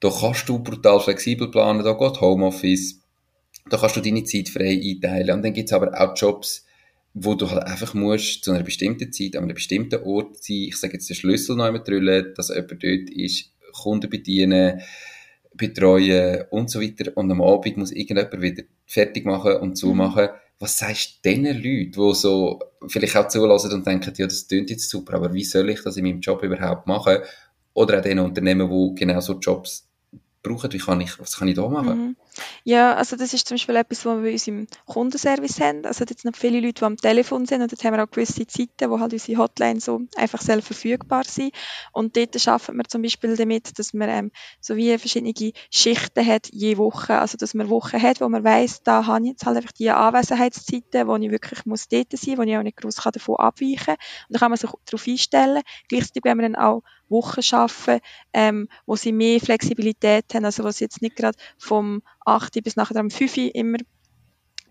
da 0.00 0.10
kannst 0.10 0.48
du 0.48 0.58
brutal 0.58 1.00
flexibel 1.00 1.50
planen, 1.50 1.84
da 1.84 1.92
geht 1.92 2.20
Homeoffice, 2.20 3.00
da 3.68 3.76
kannst 3.76 3.96
du 3.96 4.00
deine 4.00 4.24
Zeit 4.24 4.48
frei 4.48 4.80
einteilen. 4.82 5.36
Und 5.36 5.42
dann 5.44 5.52
gibt 5.52 5.68
es 5.68 5.72
aber 5.72 5.98
auch 6.00 6.16
Jobs, 6.16 6.64
wo 7.12 7.34
du 7.34 7.50
halt 7.50 7.64
einfach 7.64 7.92
musst 7.94 8.44
zu 8.44 8.52
einer 8.52 8.62
bestimmten 8.62 9.12
Zeit 9.12 9.36
an 9.36 9.44
einem 9.44 9.54
bestimmten 9.54 10.02
Ort 10.04 10.42
sein. 10.42 10.66
Ich 10.68 10.76
sage 10.78 10.94
jetzt 10.94 11.08
den 11.08 11.16
Schlüssel 11.16 11.56
noch 11.56 11.64
einmal 11.64 11.82
drüllen, 11.82 12.32
dass 12.36 12.48
jemand 12.48 12.82
dort 12.82 13.10
ist, 13.10 13.52
Kunden 13.72 14.10
bedienen, 14.10 14.80
betreuen 15.54 16.44
und 16.50 16.70
so 16.70 16.80
weiter. 16.80 17.12
Und 17.16 17.30
am 17.30 17.42
Abend 17.42 17.76
muss 17.76 17.92
irgendjemand 17.92 18.40
wieder 18.40 18.62
fertig 18.86 19.24
machen 19.24 19.56
und 19.56 19.76
zumachen. 19.76 20.24
Mhm. 20.24 20.30
Was 20.58 20.78
sagst 20.78 21.20
du 21.24 21.30
diesen 21.30 21.44
Leuten, 21.44 21.92
die 21.92 22.14
so 22.14 22.60
vielleicht 22.86 23.16
auch 23.16 23.28
zulassen 23.28 23.72
und 23.72 23.86
denken, 23.86 24.12
ja, 24.16 24.26
das 24.26 24.46
klingt 24.46 24.70
jetzt 24.70 24.90
super, 24.90 25.14
aber 25.14 25.32
wie 25.32 25.44
soll 25.44 25.70
ich 25.70 25.82
das 25.82 25.96
in 25.96 26.04
meinem 26.04 26.20
Job 26.20 26.42
überhaupt 26.42 26.86
machen? 26.86 27.18
Oder 27.72 27.98
auch 27.98 28.02
den 28.02 28.18
Unternehmen, 28.18 28.68
die 28.68 29.00
genau 29.00 29.20
so 29.20 29.38
Jobs 29.38 29.88
brauchen, 30.42 30.72
wie 30.72 30.78
kann 30.78 31.00
ich, 31.00 31.18
was 31.18 31.36
kann 31.36 31.48
ich 31.48 31.56
da 31.56 31.68
machen? 31.68 31.98
Mhm. 31.98 32.16
Ja, 32.64 32.94
also 32.94 33.16
das 33.16 33.34
ist 33.34 33.48
zum 33.48 33.56
Beispiel 33.56 33.76
etwas, 33.76 34.04
was 34.04 34.16
wir 34.16 34.22
bei 34.22 34.32
uns 34.32 34.46
im 34.46 34.66
Kundenservice 34.86 35.60
haben. 35.60 35.84
Also 35.84 36.04
jetzt 36.08 36.24
noch 36.24 36.34
viele 36.34 36.60
Leute, 36.60 36.80
die 36.80 36.84
am 36.84 36.96
Telefon 36.96 37.46
sind 37.46 37.62
und 37.62 37.72
dort 37.72 37.82
haben 37.84 37.96
wir 37.96 38.04
auch 38.04 38.10
gewisse 38.10 38.46
Zeiten, 38.46 38.90
wo 38.90 39.00
halt 39.00 39.12
unsere 39.12 39.38
Hotline 39.38 39.80
so 39.80 40.02
einfach 40.16 40.40
selbst 40.40 40.66
verfügbar 40.66 41.24
sind. 41.24 41.52
Und 41.92 42.16
dort 42.16 42.40
schaffen 42.40 42.76
wir 42.76 42.84
zum 42.84 43.02
Beispiel 43.02 43.36
damit, 43.36 43.78
dass 43.78 43.94
man 43.94 44.08
ähm, 44.08 44.30
so 44.60 44.76
wie 44.76 44.96
verschiedene 44.98 45.52
Schichten 45.70 46.26
hat 46.26 46.48
je 46.52 46.76
Woche. 46.76 47.18
Also 47.18 47.36
dass 47.36 47.54
man 47.54 47.68
Wochen 47.68 48.00
hat, 48.00 48.20
wo 48.20 48.28
man 48.28 48.44
weiss, 48.44 48.82
da 48.82 49.06
habe 49.06 49.24
ich 49.24 49.30
jetzt 49.30 49.46
halt 49.46 49.56
einfach 49.56 49.72
die 49.72 49.90
Anwesenheitszeiten, 49.90 51.06
wo 51.06 51.16
ich 51.16 51.30
wirklich 51.30 51.66
muss 51.66 51.88
dort 51.88 52.12
sein, 52.12 52.38
wo 52.38 52.42
ich 52.42 52.56
auch 52.56 52.62
nicht 52.62 52.76
groß 52.76 52.96
davon 52.96 53.36
abweichen 53.36 53.76
kann. 53.76 53.96
Und 54.28 54.34
da 54.34 54.38
kann 54.38 54.50
man 54.50 54.58
sich 54.58 54.70
darauf 54.86 55.06
einstellen. 55.06 55.62
Gleichzeitig 55.88 56.24
werden 56.24 56.38
wir 56.38 56.48
dann 56.48 56.56
auch 56.56 56.82
Wochen 57.10 57.40
arbeiten, 57.52 58.00
ähm, 58.32 58.68
wo 58.86 58.96
sie 58.96 59.12
mehr 59.12 59.40
Flexibilität 59.40 60.32
haben, 60.34 60.44
also 60.44 60.64
wo 60.64 60.70
sie 60.70 60.84
jetzt 60.84 61.02
nicht 61.02 61.16
gerade 61.16 61.36
vom 61.58 62.02
8 62.30 62.62
bis 62.62 62.76
nachher 62.76 63.00
um 63.00 63.10
5 63.10 63.36
immer 63.36 63.78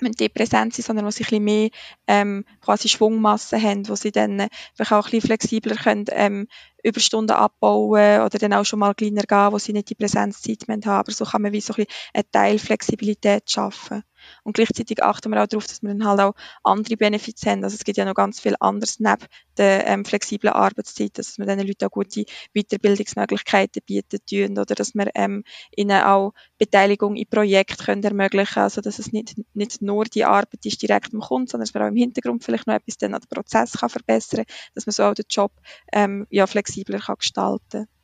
die 0.02 0.30
präsent 0.30 0.74
sind, 0.74 0.86
sondern 0.86 1.06
wo 1.06 1.12
sie 1.12 1.24
ein 1.24 1.30
bisschen 1.30 1.44
mehr 1.44 1.70
ähm, 2.08 2.46
quasi 2.62 2.88
Schwungmasse 2.88 3.62
haben, 3.62 3.88
wo 3.90 3.96
sie 3.96 4.12
dann 4.12 4.40
äh, 4.40 4.50
vielleicht 4.74 4.94
auch 4.94 5.06
ein 5.06 5.12
bisschen 5.12 5.28
flexibler 5.28 5.76
können, 5.76 6.06
ähm, 6.12 6.48
Überstunden 6.84 7.36
abbauen 7.36 8.22
oder 8.22 8.40
dann 8.40 8.54
auch 8.54 8.64
schon 8.64 8.80
mal 8.80 8.96
kleiner 8.96 9.24
gehen, 9.24 9.52
wo 9.52 9.58
sie 9.58 9.74
nicht 9.74 9.90
die 9.90 9.96
Präsenzzeit 9.96 10.64
haben. 10.70 10.84
Aber 10.86 11.12
so 11.12 11.26
kann 11.26 11.42
man 11.42 11.52
wie 11.52 11.62
so 11.62 11.74
ein 11.74 11.86
bisschen 11.86 12.12
eine 12.14 12.32
Teilflexibilität 12.32 13.50
schaffen. 13.52 14.04
Und 14.44 14.54
gleichzeitig 14.54 15.04
achten 15.04 15.32
wir 15.32 15.42
auch 15.42 15.48
darauf, 15.48 15.68
dass 15.68 15.82
wir 15.82 15.90
dann 15.90 16.06
halt 16.06 16.20
auch 16.20 16.34
andere 16.64 16.98
Benefits 16.98 17.46
haben. 17.46 17.64
Also 17.64 17.76
es 17.76 17.84
gibt 17.84 17.98
ja 17.98 18.06
noch 18.06 18.14
ganz 18.14 18.40
viel 18.40 18.56
anderes 18.60 19.00
neben 19.00 19.26
der 19.58 19.86
ähm, 19.88 20.06
flexiblen 20.06 20.54
Arbeitszeit, 20.54 21.18
dass 21.18 21.38
wir 21.38 21.46
diesen 21.46 21.68
Leuten 21.68 21.86
auch 21.86 21.92
gute 21.92 22.26
Weiterbildungsmöglichkeiten 22.54 23.82
bieten 23.86 24.20
tun 24.30 24.58
oder 24.58 24.76
dass 24.76 24.94
wir 24.94 25.10
ähm, 25.16 25.44
ihnen 25.76 26.02
auch 26.02 26.34
Beteiligung 26.58 27.16
in 27.16 27.28
Projekten 27.28 27.84
können 27.84 28.04
ermöglichen 28.04 28.60
Also 28.60 28.82
dass 28.82 29.00
es 29.00 29.12
nicht, 29.12 29.36
nicht 29.54 29.82
nur 29.82 30.06
die 30.06 30.26
Arbeit 30.26 30.66
ist 30.66 30.82
direkt 30.82 31.14
am 31.14 31.20
Kunden, 31.20 31.48
sondern 31.48 31.66
dass 31.66 31.74
man 31.74 31.84
auch 31.84 31.88
im 31.88 31.96
Hintergrund 31.96 32.44
vielleicht 32.44 32.68
noch 32.68 32.76
etwas 32.76 32.98
dann 32.98 33.14
an 33.14 33.22
den 33.22 33.30
Prozess 33.30 33.74
kann 33.74 33.90
verbessern 33.90 34.46
kann, 34.46 34.56
dass 34.76 34.86
man 34.86 34.94
so 34.94 35.04
auch 35.04 35.14
den 35.14 35.26
Job 35.30 35.52
ähm, 35.92 36.26
ja, 36.30 36.48
flexibler 36.48 37.00
kann 37.00 37.16
gestalten 37.18 37.70
kann. 37.70 37.99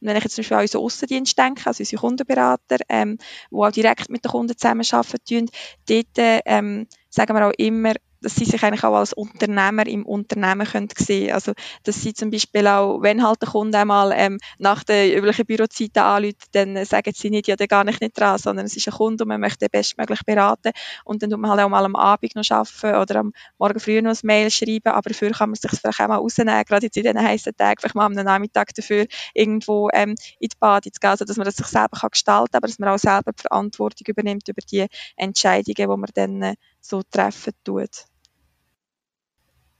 Und 0.00 0.08
wenn 0.08 0.16
ich 0.16 0.24
jetzt 0.24 0.34
zum 0.34 0.42
Beispiel 0.42 0.56
an 0.56 0.62
unseren 0.62 0.82
Aussendienst 0.82 1.38
denke, 1.38 1.66
also 1.66 1.82
unsere 1.82 2.00
Kundenberater, 2.00 2.78
ähm, 2.88 3.18
die 3.50 3.56
auch 3.56 3.70
direkt 3.70 4.10
mit 4.10 4.24
den 4.24 4.30
Kunden 4.30 4.56
zusammenarbeiten, 4.56 5.50
dort 5.88 6.06
ähm, 6.16 6.86
sagen 7.08 7.34
wir 7.34 7.46
auch 7.46 7.52
immer, 7.58 7.94
dass 8.20 8.34
sie 8.34 8.44
sich 8.44 8.62
eigentlich 8.62 8.84
auch 8.84 8.94
als 8.94 9.12
Unternehmer 9.12 9.86
im 9.86 10.06
Unternehmen 10.06 10.66
können 10.66 10.88
sehen. 10.96 11.32
Also, 11.32 11.52
dass 11.84 12.00
sie 12.02 12.14
zum 12.14 12.30
Beispiel 12.30 12.66
auch, 12.66 13.00
wenn 13.02 13.26
halt 13.26 13.42
der 13.42 13.48
Kunde 13.48 13.78
einmal 13.78 14.12
ähm, 14.14 14.38
nach 14.58 14.84
der 14.84 15.16
üblichen 15.16 15.46
Bürozeit 15.46 15.96
anruft, 15.98 16.48
dann 16.52 16.84
sagen 16.84 17.12
sie 17.14 17.30
nicht, 17.30 17.48
ja, 17.48 17.56
der 17.56 17.68
gar 17.68 17.84
nicht, 17.84 18.00
dran, 18.18 18.38
sondern 18.38 18.66
es 18.66 18.76
ist 18.76 18.88
ein 18.88 18.94
Kunde 18.94 19.24
und 19.24 19.28
man 19.28 19.40
möchte 19.40 19.68
bestmöglich 19.68 20.20
beraten. 20.24 20.72
Und 21.04 21.22
dann 21.22 21.30
tut 21.30 21.40
man 21.40 21.50
halt 21.50 21.60
auch 21.60 21.68
mal 21.68 21.84
am 21.84 21.96
Abend 21.96 22.34
noch 22.34 22.50
arbeiten 22.50 22.96
oder 22.96 23.20
am 23.20 23.32
Morgen 23.58 23.80
früh 23.80 24.00
noch 24.02 24.10
ein 24.10 24.18
Mail 24.22 24.50
schreiben, 24.50 24.92
aber 24.92 25.10
dafür 25.10 25.30
kann 25.30 25.50
man 25.50 25.56
sich 25.56 25.70
vielleicht 25.70 26.00
auch 26.00 26.08
mal 26.08 26.16
rausnehmen, 26.16 26.64
gerade 26.64 26.86
jetzt 26.86 26.96
in 26.96 27.02
diesen 27.02 27.20
heißen 27.20 27.56
Tagen, 27.56 27.80
vielleicht 27.80 27.94
mal 27.94 28.06
am 28.06 28.12
Nachmittag 28.12 28.74
dafür 28.74 29.06
irgendwo 29.34 29.88
ähm, 29.92 30.14
in 30.38 30.48
die 30.48 30.56
Bade 30.58 30.90
zu 30.90 31.00
gehen, 31.00 31.10
also 31.10 31.24
dass 31.24 31.36
man 31.36 31.44
das 31.44 31.56
sich 31.56 31.66
selber 31.66 31.98
kann 31.98 32.10
gestalten 32.10 32.52
kann, 32.52 32.58
aber 32.58 32.66
dass 32.66 32.78
man 32.78 32.88
auch 32.88 32.98
selber 32.98 33.32
die 33.32 33.42
Verantwortung 33.42 34.06
übernimmt 34.06 34.48
über 34.48 34.62
die 34.62 34.86
Entscheidungen, 35.16 35.74
die 35.74 35.86
man 35.86 36.10
dann 36.14 36.42
äh, 36.42 36.54
so 36.80 37.02
treffen 37.02 37.52
tut. 37.64 38.09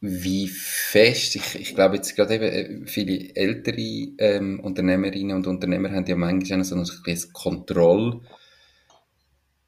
Wie 0.01 0.49
fest, 0.49 1.37
ich, 1.37 1.55
ich 1.57 1.75
glaube 1.75 1.97
jetzt 1.97 2.17
gerade 2.17 2.35
eben, 2.35 2.85
äh, 2.85 2.87
viele 2.87 3.35
ältere 3.35 3.81
ähm, 4.19 4.61
Unternehmerinnen 4.61 5.37
und 5.37 5.47
Unternehmer 5.47 5.91
haben 5.91 6.07
ja 6.07 6.17
manchmal 6.17 6.65
so 6.65 6.75
ein, 6.75 6.87
ein 7.07 7.23
Kontroll, 7.33 8.21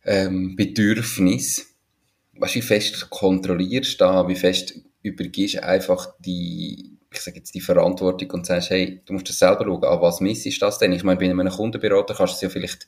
ähm. 0.04 0.56
Weißt 0.56 2.54
du, 2.54 2.58
wie 2.58 2.62
fest 2.62 3.10
kontrollierst 3.10 4.00
du 4.00 4.04
da, 4.04 4.26
wie 4.26 4.34
fest 4.34 4.74
übergibst 5.02 5.56
du 5.56 5.64
einfach 5.64 6.14
die, 6.18 6.96
ich 7.12 7.20
sage 7.20 7.38
jetzt 7.38 7.54
die 7.54 7.60
Verantwortung 7.60 8.30
und 8.30 8.46
sagst, 8.46 8.70
hey, 8.70 9.02
du 9.04 9.12
musst 9.12 9.28
das 9.28 9.38
selber 9.38 9.64
schauen, 9.64 9.84
an 9.84 10.00
was 10.00 10.20
misst 10.20 10.62
das 10.62 10.78
denn? 10.78 10.92
Ich 10.92 11.04
meine, 11.04 11.20
bei 11.20 11.28
einem 11.28 11.50
Kundenberater 11.50 12.14
kannst 12.14 12.34
du 12.34 12.36
es 12.36 12.42
ja 12.42 12.48
vielleicht 12.48 12.86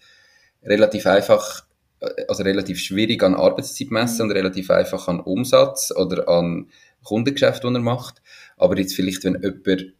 relativ 0.62 1.06
einfach, 1.06 1.66
äh, 2.00 2.24
also 2.26 2.42
relativ 2.42 2.80
schwierig 2.80 3.22
an 3.22 3.34
Arbeitszeit 3.34 3.90
messen 3.90 4.22
und 4.22 4.32
relativ 4.32 4.70
einfach 4.70 5.08
an 5.08 5.20
Umsatz 5.20 5.92
oder 5.94 6.26
an 6.28 6.70
Kundengeschäft, 7.04 7.62
das 7.62 7.72
er 7.72 7.80
macht. 7.80 8.22
Aber 8.56 8.76
jetzt 8.78 8.94
vielleicht, 8.94 9.24
wenn 9.24 9.40
jemand 9.40 9.94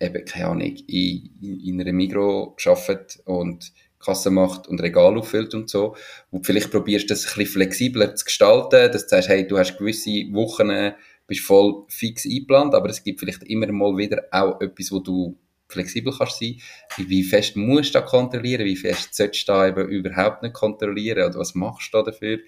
eben, 0.00 0.24
keine 0.24 0.46
Ahnung, 0.46 0.76
in, 0.86 1.60
in 1.64 1.80
einer 1.80 1.92
Migro 1.92 2.56
arbeitet 2.64 3.20
und 3.24 3.72
Kasse 4.00 4.30
macht 4.30 4.68
und 4.68 4.80
Regal 4.80 5.18
auffüllt 5.18 5.54
und 5.54 5.68
so, 5.68 5.96
wo 6.30 6.38
du 6.38 6.44
vielleicht 6.44 6.70
probierst, 6.70 7.10
das 7.10 7.26
ein 7.26 7.32
bisschen 7.34 7.52
flexibler 7.52 8.14
zu 8.14 8.24
gestalten, 8.24 8.92
dass 8.92 9.04
du 9.04 9.08
sagst, 9.08 9.28
hey, 9.28 9.46
du 9.46 9.58
hast 9.58 9.76
gewisse 9.76 10.10
Wochen, 10.32 10.94
bist 11.26 11.40
voll 11.40 11.84
fix 11.88 12.24
eingeplant, 12.24 12.74
aber 12.74 12.88
es 12.88 13.02
gibt 13.02 13.20
vielleicht 13.20 13.42
immer 13.44 13.70
mal 13.70 13.96
wieder 13.96 14.24
auch 14.30 14.60
etwas, 14.60 14.92
wo 14.92 15.00
du 15.00 15.36
flexibel 15.68 16.12
kannst 16.16 16.38
sein. 16.38 16.60
Wie 16.96 17.22
fest 17.22 17.56
musst 17.56 17.94
du 17.94 17.98
da 17.98 18.04
kontrollieren? 18.04 18.64
Wie 18.64 18.76
fest 18.76 19.14
solltest 19.14 19.46
du 19.48 19.52
da 19.52 19.68
eben 19.68 19.88
überhaupt 19.88 20.42
nicht 20.42 20.54
kontrollieren? 20.54 21.28
Oder 21.28 21.38
was 21.38 21.54
machst 21.54 21.92
du 21.92 21.98
da 21.98 22.10
dafür, 22.10 22.38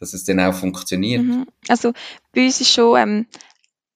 dass 0.00 0.14
es 0.14 0.24
dann 0.24 0.40
auch 0.40 0.54
funktioniert? 0.54 1.22
Mhm. 1.22 1.46
Also 1.68 1.92
bei 2.34 2.46
uns 2.46 2.60
ist 2.60 2.72
schon 2.72 2.98
ähm, 2.98 3.26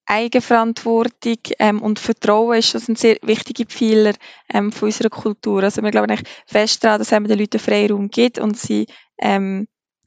Eigenverantwortung 0.07 1.39
ähm, 1.59 1.81
und 1.81 1.99
Vertrauen 1.99 2.59
ist 2.59 2.75
das 2.75 2.89
ein 2.89 2.97
sehr 2.97 3.17
wichtige 3.23 3.65
Pfeiler 3.65 4.13
ähm, 4.53 4.71
von 4.71 4.87
unserer 4.87 5.09
Kultur. 5.09 5.63
Also 5.63 5.83
wir 5.83 5.91
glauben 5.91 6.11
eigentlich 6.11 6.29
fest 6.47 6.85
daran, 6.85 6.99
dass 6.99 7.11
man 7.11 7.25
den 7.25 7.39
Leuten 7.39 7.59
Freiraum 7.59 8.11
gibt 8.11 8.39
und 8.39 8.59
sie 8.59 8.87
ähm, 9.19 9.67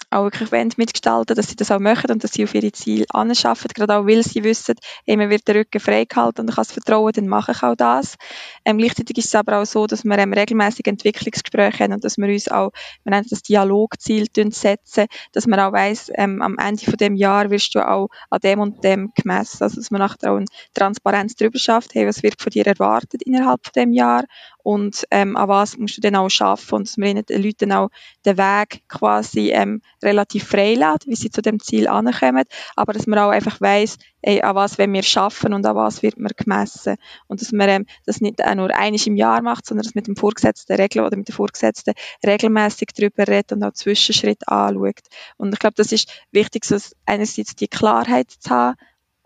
auch 0.10 0.23
wirklich 0.23 0.77
mitgestalten, 0.77 1.36
dass 1.36 1.49
sie 1.49 1.55
das 1.55 1.71
auch 1.71 1.79
machen 1.79 2.12
und 2.12 2.23
dass 2.23 2.31
sie 2.31 2.43
auf 2.43 2.55
ihre 2.55 2.71
Ziele 2.71 3.05
anschaffen, 3.10 3.69
gerade 3.73 3.95
auch 3.97 4.07
weil 4.07 4.23
sie 4.23 4.43
wissen, 4.43 4.75
man 5.05 5.29
wird 5.29 5.47
der 5.47 5.55
Rücken 5.55 5.79
freigehalten 5.79 6.43
und 6.43 6.49
ich 6.49 6.55
kann 6.55 6.63
es 6.63 6.71
vertrauen, 6.71 7.12
dann 7.13 7.27
mache 7.27 7.51
ich 7.51 7.63
auch 7.63 7.75
das. 7.75 8.15
Ähm, 8.63 8.77
gleichzeitig 8.77 9.17
ist 9.17 9.25
es 9.25 9.36
aber 9.36 9.62
auch 9.62 9.65
so, 9.65 9.86
dass 9.86 10.05
wir 10.05 10.17
ähm, 10.17 10.33
regelmäßig 10.33 10.88
Entwicklungsgespräche 10.88 11.83
haben 11.83 11.93
und 11.93 12.03
dass 12.03 12.17
wir 12.17 12.27
uns 12.27 12.47
auch, 12.47 12.71
wir 13.03 13.12
nennen 13.12 13.27
das 13.29 13.41
Dialogziel 13.41 14.27
setzen, 14.33 15.07
dass 15.33 15.47
man 15.47 15.60
auch 15.60 15.73
weiss, 15.73 16.10
ähm, 16.15 16.41
am 16.41 16.57
Ende 16.57 16.86
von 16.86 16.97
dem 16.97 17.15
Jahr 17.15 17.49
wirst 17.49 17.75
du 17.75 17.86
auch 17.86 18.10
an 18.29 18.39
dem 18.39 18.60
und 18.60 18.83
dem 18.83 19.12
gemessen, 19.13 19.63
also 19.63 19.75
dass 19.77 19.91
man 19.91 19.99
nachher 19.99 20.31
auch 20.31 20.38
eine 20.38 20.45
Transparenz 20.73 21.36
darüber 21.36 21.60
schafft, 21.60 21.95
hey, 21.95 22.07
was 22.07 22.23
wird 22.23 22.41
von 22.41 22.49
dir 22.49 22.65
erwartet 22.65 23.23
innerhalb 23.23 23.65
von 23.65 23.73
dem 23.75 23.91
Jahr 23.91 24.23
und 24.67 25.08
ähm, 25.12 25.38
an 25.38 25.47
was 25.47 25.77
musst 25.77 25.95
du 25.95 26.01
dann 26.01 26.17
auch 26.17 26.27
schaffen 26.27 26.75
und 26.75 26.88
dass 26.89 26.97
man 26.97 27.23
den 27.23 27.41
Leuten 27.41 27.71
auch 27.71 27.88
den 28.25 28.38
Weg 28.38 28.84
quasi 28.89 29.51
ähm, 29.53 29.82
relativ 30.03 30.43
frei 30.43 30.73
lässt, 30.73 31.08
wie 31.08 31.15
sie 31.15 31.30
zu 31.30 31.41
dem 31.41 31.62
Ziel 31.62 31.88
ankommen, 31.88 32.43
aber 32.75 32.91
dass 32.91 33.08
man 33.08 33.17
auch 33.19 33.30
einfach 33.30 33.62
ey, 33.62 34.41
an 34.41 34.56
was 34.56 34.77
wollen 34.77 34.91
wir 34.91 35.03
schaffen 35.03 35.53
und 35.53 35.65
an 35.65 35.77
was 35.77 36.03
wird 36.03 36.19
man 36.19 36.34
gemessen. 36.36 36.97
Und 37.27 37.39
dass 37.39 37.53
man 37.53 37.69
ähm, 37.69 37.86
das 38.06 38.19
nicht 38.19 38.43
auch 38.43 38.56
nur 38.56 38.75
einmal 38.75 38.99
im 39.06 39.15
Jahr 39.15 39.41
macht, 39.41 39.65
sondern 39.65 39.86
dass 39.86 39.95
mit 39.95 40.08
dem 40.08 40.17
Vorgesetzten 40.17 40.75
Regel 40.75 41.06
oder 41.06 41.15
mit 41.15 41.30
der 41.30 41.36
Vorgesetzten 41.36 41.93
regelmäßig 42.25 42.89
darüber 42.93 43.25
redet 43.25 43.53
und 43.53 43.63
auch 43.63 43.71
Zwischenschritte 43.71 44.49
anschaut. 44.49 44.99
Und 45.38 45.53
ich 45.53 45.60
glaube, 45.60 45.75
das 45.77 45.93
ist 45.93 46.12
wichtig, 46.34 46.65
so 46.65 46.75
einerseits 47.06 47.56
die 47.56 47.69
Klarheit 47.69 48.32
zu 48.32 48.49
haben, 48.49 48.77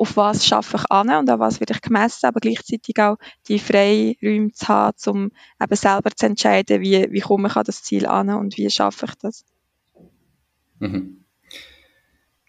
auf 0.02 0.18
was 0.18 0.48
schaffe 0.48 0.78
ich 0.78 0.90
an 0.90 1.12
und 1.12 1.30
an 1.30 1.40
was 1.40 1.60
werde 1.60 1.74
ich 1.74 1.82
gemessen, 1.82 2.26
aber 2.26 2.40
gleichzeitig 2.40 2.98
auch 3.00 3.18
die 3.48 3.60
Freiräume 3.60 4.52
zu 4.52 4.68
haben, 4.68 4.98
um 5.06 5.32
eben 5.62 5.76
selber 5.76 6.10
zu 6.16 6.26
entscheiden, 6.26 6.82
wie, 6.82 7.08
wie 7.12 7.20
komme 7.20 7.50
ich 7.50 7.56
an 7.56 7.66
das 7.66 7.84
Ziel 7.84 8.08
an 8.08 8.30
und 8.30 8.58
wie 8.58 8.68
schaffe 8.72 9.06
ich 9.06 9.16
das. 9.22 9.46
Mhm. 10.80 11.24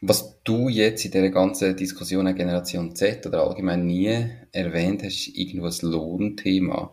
Was 0.01 0.43
du 0.45 0.71
jetzt 0.71 1.05
in 1.05 1.11
dieser 1.11 1.29
ganzen 1.29 1.77
Diskussion 1.77 2.27
an 2.27 2.35
Generation 2.35 2.97
Z 2.97 3.27
oder 3.27 3.47
allgemein 3.47 3.85
nie 3.85 4.31
erwähnt 4.51 5.03
hast, 5.03 5.29
ist 5.29 5.37
irgendwo 5.37 5.67
das 5.67 5.83
Lohnthema. 5.83 6.91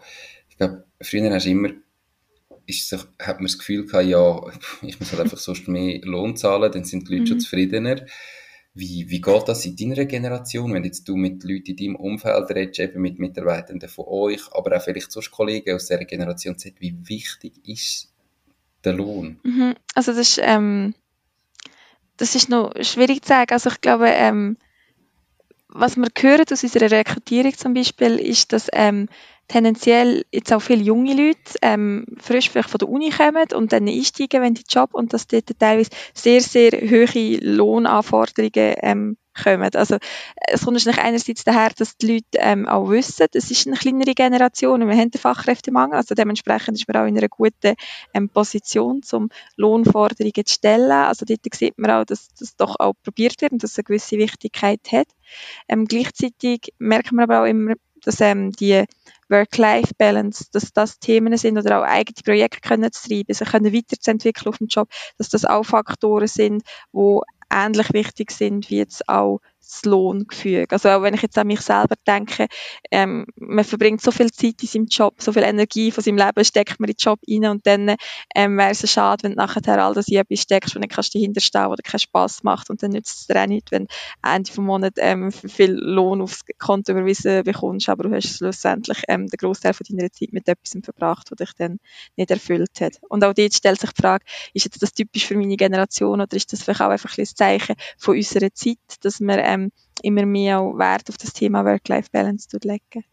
Ich 0.49 0.57
glaube, 0.57 0.83
früher 0.99 1.33
hast 1.33 1.45
du 1.45 1.51
immer 1.51 1.69
ist, 2.65 2.93
hat 2.93 3.37
man 3.37 3.45
das 3.45 3.57
Gefühl 3.57 3.85
gehabt, 3.85 4.07
ja, 4.07 4.41
ich 4.81 4.99
muss 4.99 5.11
halt 5.11 5.21
einfach 5.21 5.37
sonst 5.37 5.69
mehr 5.69 6.01
Lohn 6.03 6.35
zahlen, 6.35 6.71
dann 6.71 6.83
sind 6.83 7.07
die 7.07 7.13
Leute 7.13 7.21
mhm. 7.21 7.27
schon 7.27 7.39
zufriedener. 7.39 8.05
Wie, 8.73 9.09
wie 9.09 9.19
geht 9.19 9.47
das 9.47 9.65
in 9.65 9.75
deiner 9.75 10.05
Generation, 10.05 10.73
wenn 10.73 10.83
jetzt 10.83 11.07
du 11.07 11.15
mit 11.15 11.43
Leuten 11.43 11.71
in 11.71 11.75
deinem 11.75 11.95
Umfeld 11.95 12.49
redest, 12.51 12.79
eben 12.79 13.01
mit 13.01 13.19
Mitarbeitenden 13.19 13.89
von 13.89 14.05
euch, 14.07 14.41
aber 14.53 14.77
auch 14.77 14.81
vielleicht 14.81 15.11
sonst 15.11 15.31
Kollegen 15.31 15.75
aus 15.75 15.87
dieser 15.87 16.05
Generation 16.05 16.57
Z, 16.57 16.75
wie 16.79 16.95
wichtig 17.07 17.53
ist 17.67 18.13
der 18.83 18.93
Lohn? 18.93 19.39
Mhm. 19.43 19.75
Also 19.95 20.11
das 20.11 20.37
ist, 20.37 20.41
ähm, 20.43 20.93
das 22.17 22.35
ist 22.35 22.49
noch 22.49 22.71
schwierig 22.81 23.23
zu 23.23 23.29
sagen. 23.29 23.51
Also 23.51 23.69
ich 23.69 23.81
glaube, 23.81 24.09
ähm, 24.09 24.57
was 25.67 25.97
wir 25.97 26.07
hören 26.17 26.45
aus 26.51 26.63
unserer 26.63 26.91
Rekrutierung 26.91 27.55
zum 27.55 27.73
Beispiel, 27.73 28.19
ist, 28.19 28.53
dass 28.53 28.67
ähm, 28.73 29.07
tendenziell 29.49 30.23
jetzt 30.31 30.53
auch 30.53 30.61
viele 30.61 30.83
junge 30.83 31.13
Leute 31.13 31.39
ähm, 31.61 32.05
frisch 32.17 32.49
vielleicht 32.49 32.69
von 32.69 32.77
der 32.77 32.87
Uni 32.87 33.09
kommen 33.09 33.47
und 33.53 33.73
dann 33.73 33.87
einsteigen 33.87 34.41
wenn 34.41 34.53
die 34.53 34.63
Job 34.69 34.93
und 34.93 35.11
dass 35.11 35.27
dort 35.27 35.49
teilweise 35.59 35.89
sehr, 36.13 36.39
sehr 36.39 36.71
hohe 36.71 37.37
Lohnanforderungen 37.41 38.75
ähm, 38.81 39.17
kommen. 39.43 39.69
Also 39.73 39.97
es 40.47 40.63
kommt 40.63 40.77
natürlich 40.77 40.99
einerseits 40.99 41.43
daher, 41.43 41.71
dass 41.75 41.97
die 41.97 42.13
Leute 42.13 42.25
ähm, 42.33 42.67
auch 42.67 42.89
wissen, 42.89 43.27
es 43.33 43.51
ist 43.51 43.67
eine 43.67 43.75
kleinere 43.75 44.13
Generation 44.13 44.81
und 44.81 44.89
wir 44.89 44.97
haben 44.97 45.11
den 45.11 45.19
Fachkräftemangel, 45.19 45.97
also 45.97 46.13
dementsprechend 46.13 46.77
ist 46.77 46.87
man 46.87 47.01
auch 47.01 47.07
in 47.07 47.17
einer 47.17 47.29
guten 47.29 47.75
ähm, 48.13 48.29
Position, 48.29 49.01
um 49.11 49.29
Lohnforderungen 49.55 50.45
zu 50.45 50.53
stellen. 50.53 50.91
Also 50.91 51.25
dort 51.25 51.41
sieht 51.53 51.77
man 51.77 51.91
auch, 51.91 52.05
dass 52.05 52.29
das 52.39 52.55
doch 52.55 52.75
auch 52.79 52.93
probiert 53.03 53.41
wird 53.41 53.53
und 53.53 53.63
dass 53.63 53.71
es 53.71 53.79
eine 53.79 53.85
gewisse 53.85 54.17
Wichtigkeit 54.17 54.81
hat. 54.91 55.07
Ähm, 55.67 55.85
gleichzeitig 55.85 56.73
merkt 56.77 57.11
man 57.11 57.23
aber 57.23 57.41
auch 57.41 57.47
immer, 57.47 57.73
dass 58.03 58.21
ähm, 58.21 58.51
die 58.51 58.85
Work-Life-Balance, 59.29 60.45
dass 60.51 60.73
das 60.73 60.99
Themen 60.99 61.37
sind 61.37 61.57
oder 61.57 61.79
auch 61.79 61.83
eigene 61.85 62.23
Projekte 62.23 62.61
können 62.61 62.91
zu 62.91 63.07
treiben, 63.07 63.33
sich 63.33 63.49
können 63.49 63.73
weiterzuentwickeln 63.73 64.47
auf 64.47 64.57
dem 64.57 64.67
Job, 64.67 64.89
dass 65.17 65.29
das 65.29 65.45
auch 65.45 65.63
Faktoren 65.63 66.27
sind, 66.27 66.63
wo 66.91 67.23
ähnlich 67.51 67.93
wichtig 67.93 68.31
sind 68.31 68.69
wie 68.69 68.77
jetzt 68.77 69.07
auch 69.09 69.39
das 69.69 69.85
Lohngefüge. 69.85 70.67
Also 70.69 70.89
auch 70.89 71.01
wenn 71.01 71.13
ich 71.13 71.21
jetzt 71.21 71.37
an 71.37 71.47
mich 71.47 71.61
selber 71.61 71.95
denke, 72.07 72.47
ähm, 72.91 73.25
man 73.35 73.63
verbringt 73.63 74.01
so 74.01 74.11
viel 74.11 74.31
Zeit 74.31 74.61
in 74.61 74.67
seinem 74.67 74.85
Job, 74.85 75.15
so 75.19 75.31
viel 75.31 75.43
Energie 75.43 75.91
von 75.91 76.03
seinem 76.03 76.17
Leben 76.17 76.43
steckt 76.43 76.79
man 76.79 76.89
in 76.89 76.95
den 76.95 76.99
Job 76.99 77.19
rein 77.29 77.51
und 77.51 77.67
dann 77.67 77.95
ähm, 78.35 78.57
wäre 78.57 78.71
es 78.71 78.89
schade, 78.91 79.23
wenn 79.23 79.31
du 79.31 79.37
nachher 79.37 79.83
all 79.83 79.93
das 79.93 80.07
in 80.07 80.17
etwas 80.17 80.41
steckst, 80.41 80.75
wo 80.75 80.79
du 80.79 80.87
kannst 80.87 81.13
dahinter 81.13 81.41
stehen, 81.41 81.69
wo 81.69 81.75
dir 81.75 81.83
keinen 81.83 81.99
Spass 81.99 82.43
macht 82.43 82.69
und 82.69 82.81
dann 82.81 82.91
nützt 82.91 83.21
es 83.21 83.27
dir 83.27 83.41
auch 83.41 83.47
nicht, 83.47 83.71
wenn 83.71 83.87
Ende 84.23 84.51
vom 84.51 84.65
Monat 84.65 84.93
ähm, 84.97 85.31
viel 85.31 85.73
Lohn 85.73 86.21
aufs 86.21 86.41
Konto 86.57 86.91
überwiesen 86.91 87.43
bekommst, 87.43 87.89
aber 87.89 88.03
du 88.03 88.15
hast 88.15 88.37
schlussendlich 88.37 89.03
ähm, 89.07 89.27
den 89.27 89.37
Großteil 89.37 89.73
von 89.73 89.85
deiner 89.89 90.11
Zeit 90.11 90.33
mit 90.33 90.47
etwas 90.47 90.75
verbracht, 90.83 91.31
was 91.31 91.37
dich 91.37 91.55
dann 91.57 91.79
nicht 92.15 92.31
erfüllt 92.31 92.81
hat. 92.81 92.93
Und 93.09 93.23
auch 93.23 93.33
dort 93.33 93.53
stellt 93.53 93.79
sich 93.79 93.91
die 93.91 94.01
Frage, 94.01 94.25
ist 94.53 94.65
jetzt 94.65 94.81
das 94.81 94.93
typisch 94.93 95.25
für 95.25 95.37
meine 95.37 95.57
Generation 95.57 96.21
oder 96.21 96.35
ist 96.35 96.51
das 96.53 96.63
vielleicht 96.63 96.81
auch 96.81 96.89
einfach 96.89 97.17
ein 97.17 97.25
Zeichen 97.25 97.75
von 97.97 98.15
unserer 98.15 98.53
Zeit, 98.53 98.77
dass 99.01 99.19
wir 99.19 99.37
ähm, 99.37 99.58
ähm, 99.63 99.71
immer 100.01 100.25
mehr 100.25 100.59
auch 100.59 100.77
Wert 100.77 101.09
auf 101.09 101.17
das 101.17 101.33
Thema 101.33 101.65
Work-Life-Balance 101.65 102.47
legen. 102.63 103.05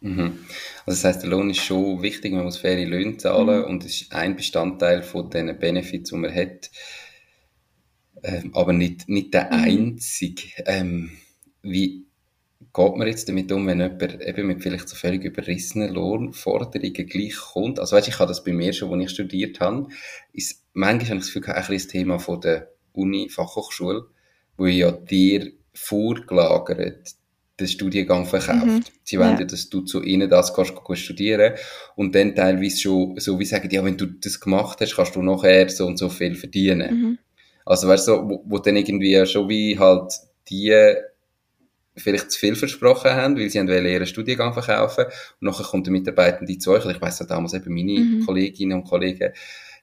Mhm. 0.00 0.38
Also 0.86 1.02
das 1.02 1.04
heißt, 1.04 1.22
der 1.22 1.30
Lohn 1.30 1.50
ist 1.50 1.62
schon 1.62 2.02
wichtig, 2.02 2.32
man 2.32 2.44
muss 2.44 2.56
faire 2.56 2.84
Löhne 2.86 3.18
zahlen 3.18 3.62
mhm. 3.62 3.64
und 3.66 3.84
es 3.84 4.02
ist 4.02 4.12
ein 4.12 4.36
Bestandteil 4.36 5.02
von 5.02 5.28
den 5.28 5.58
Benefits, 5.58 6.10
die 6.10 6.16
man 6.16 6.34
hat, 6.34 6.70
ähm, 8.22 8.50
aber 8.54 8.72
nicht, 8.72 9.08
nicht 9.08 9.34
der 9.34 9.46
mhm. 9.46 9.64
einzige. 9.64 10.48
Ähm, 10.66 11.10
wie 11.62 12.06
geht 12.72 12.96
man 12.96 13.08
jetzt 13.08 13.28
damit 13.28 13.50
um, 13.52 13.66
wenn 13.66 13.80
jemand 13.80 14.22
eben 14.22 14.46
mit 14.46 14.62
vielleicht 14.62 14.88
so 14.88 14.96
völlig 14.96 15.24
überrissenen 15.24 15.92
Lohnforderungen 15.92 17.06
gleich 17.06 17.36
kommt? 17.36 17.78
Also 17.78 17.96
weißt, 17.96 18.08
ich 18.08 18.18
habe 18.18 18.28
das 18.28 18.44
bei 18.44 18.52
mir 18.52 18.72
schon, 18.72 18.92
als 18.94 19.10
ich 19.10 19.10
studiert 19.10 19.60
habe, 19.60 19.88
ist 20.32 20.64
manchmal 20.72 21.10
habe 21.10 21.18
ich 21.18 21.24
das 21.24 21.34
Gefühl, 21.34 21.52
ein 21.52 21.56
bisschen 21.56 21.76
das 21.76 21.86
Thema 21.88 22.18
von 22.18 22.40
der 22.40 22.70
Uni, 22.92 23.28
Fachhochschule, 23.28 24.06
wo 24.60 24.66
ja 24.66 24.92
dir 24.92 25.52
vorgelagert 25.72 27.14
den 27.58 27.68
Studiengang 27.68 28.26
verkauft. 28.26 28.66
Mhm. 28.66 28.82
Sie 29.04 29.18
wollen 29.18 29.38
ja. 29.38 29.44
dass 29.44 29.68
du 29.68 29.80
zu 29.80 30.02
ihnen 30.02 30.28
das 30.28 30.52
kannst, 30.54 30.74
kannst 30.86 31.02
studieren 31.02 31.54
und 31.96 32.14
dann 32.14 32.34
teilweise 32.34 32.78
schon 32.78 33.18
so 33.18 33.38
wie 33.38 33.44
sagen, 33.44 33.68
ja, 33.70 33.84
wenn 33.84 33.96
du 33.96 34.06
das 34.06 34.38
gemacht 34.38 34.78
hast, 34.80 34.96
kannst 34.96 35.16
du 35.16 35.22
nachher 35.22 35.68
so 35.68 35.86
und 35.86 35.98
so 35.98 36.08
viel 36.08 36.34
verdienen. 36.34 37.00
Mhm. 37.00 37.18
Also 37.64 37.88
weißt 37.88 38.08
du, 38.08 38.12
so, 38.12 38.28
wo, 38.28 38.44
wo 38.46 38.58
dann 38.58 38.76
irgendwie 38.76 39.24
schon 39.26 39.48
wie 39.48 39.78
halt 39.78 40.12
die 40.48 40.74
vielleicht 41.96 42.30
zu 42.30 42.38
viel 42.38 42.54
versprochen 42.54 43.10
haben, 43.10 43.36
weil 43.36 43.50
sie 43.50 43.58
haben 43.58 43.68
ihren 43.68 44.06
Studiengang 44.06 44.52
verkaufen 44.52 45.06
und 45.06 45.42
nachher 45.42 45.64
kommt 45.64 45.86
der 45.86 45.92
Mitarbeitende 45.92 46.58
zu 46.58 46.72
euch, 46.72 46.84
ich 46.86 47.00
weiss 47.00 47.18
ja 47.18 47.26
damals 47.26 47.54
eben 47.54 47.74
meine 47.74 48.00
mhm. 48.00 48.26
Kolleginnen 48.26 48.78
und 48.78 48.84
Kollegen, 48.84 49.32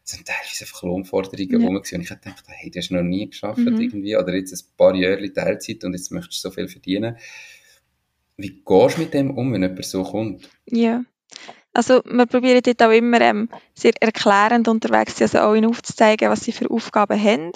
sind 0.09 0.25
teilweise 0.25 0.63
einfach 0.63 0.83
Lohnforderungen 0.83 1.61
ja. 1.61 1.67
rum 1.67 1.75
und 1.75 1.91
ich 1.91 2.09
dachte, 2.09 2.33
hey, 2.47 2.71
das 2.71 2.83
hast 2.83 2.89
du 2.89 2.95
noch 2.95 3.03
nie 3.03 3.29
geschafft 3.29 3.59
mhm. 3.59 3.79
irgendwie, 3.79 4.15
oder 4.15 4.33
jetzt 4.33 4.53
ein 4.53 4.77
paar 4.77 4.95
Jahre 4.95 5.31
Teilzeit 5.33 5.83
und 5.83 5.93
jetzt 5.93 6.11
möchtest 6.11 6.43
du 6.43 6.49
so 6.49 6.53
viel 6.53 6.67
verdienen. 6.67 7.17
Wie 8.37 8.61
gehst 8.65 8.97
du 8.97 9.01
mit 9.01 9.13
dem 9.13 9.31
um, 9.31 9.51
wenn 9.51 9.63
jemand 9.63 9.85
so 9.85 10.03
kommt? 10.03 10.49
Ja. 10.65 11.03
Also 11.73 12.01
wir 12.05 12.25
probieren 12.25 12.61
dort 12.63 12.81
auch 12.81 12.91
immer 12.91 13.21
ähm, 13.21 13.49
sehr 13.75 13.93
erklärend 13.99 14.67
unterwegs 14.67 15.21
also 15.21 15.39
auch 15.39 15.55
ihnen 15.55 15.69
aufzuzeigen, 15.69 16.29
was 16.29 16.41
sie 16.41 16.51
für 16.51 16.71
Aufgaben 16.71 17.21
haben 17.21 17.51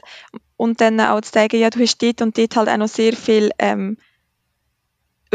und 0.58 0.82
dann 0.82 1.00
auch 1.00 1.22
zu 1.22 1.32
zeigen, 1.32 1.60
ja, 1.60 1.70
du 1.70 1.80
hast 1.80 2.04
dort 2.04 2.22
und 2.22 2.38
dort 2.38 2.56
halt 2.56 2.70
auch 2.70 2.78
noch 2.78 2.88
sehr 2.88 3.14
viel 3.14 3.52
ähm, 3.58 3.98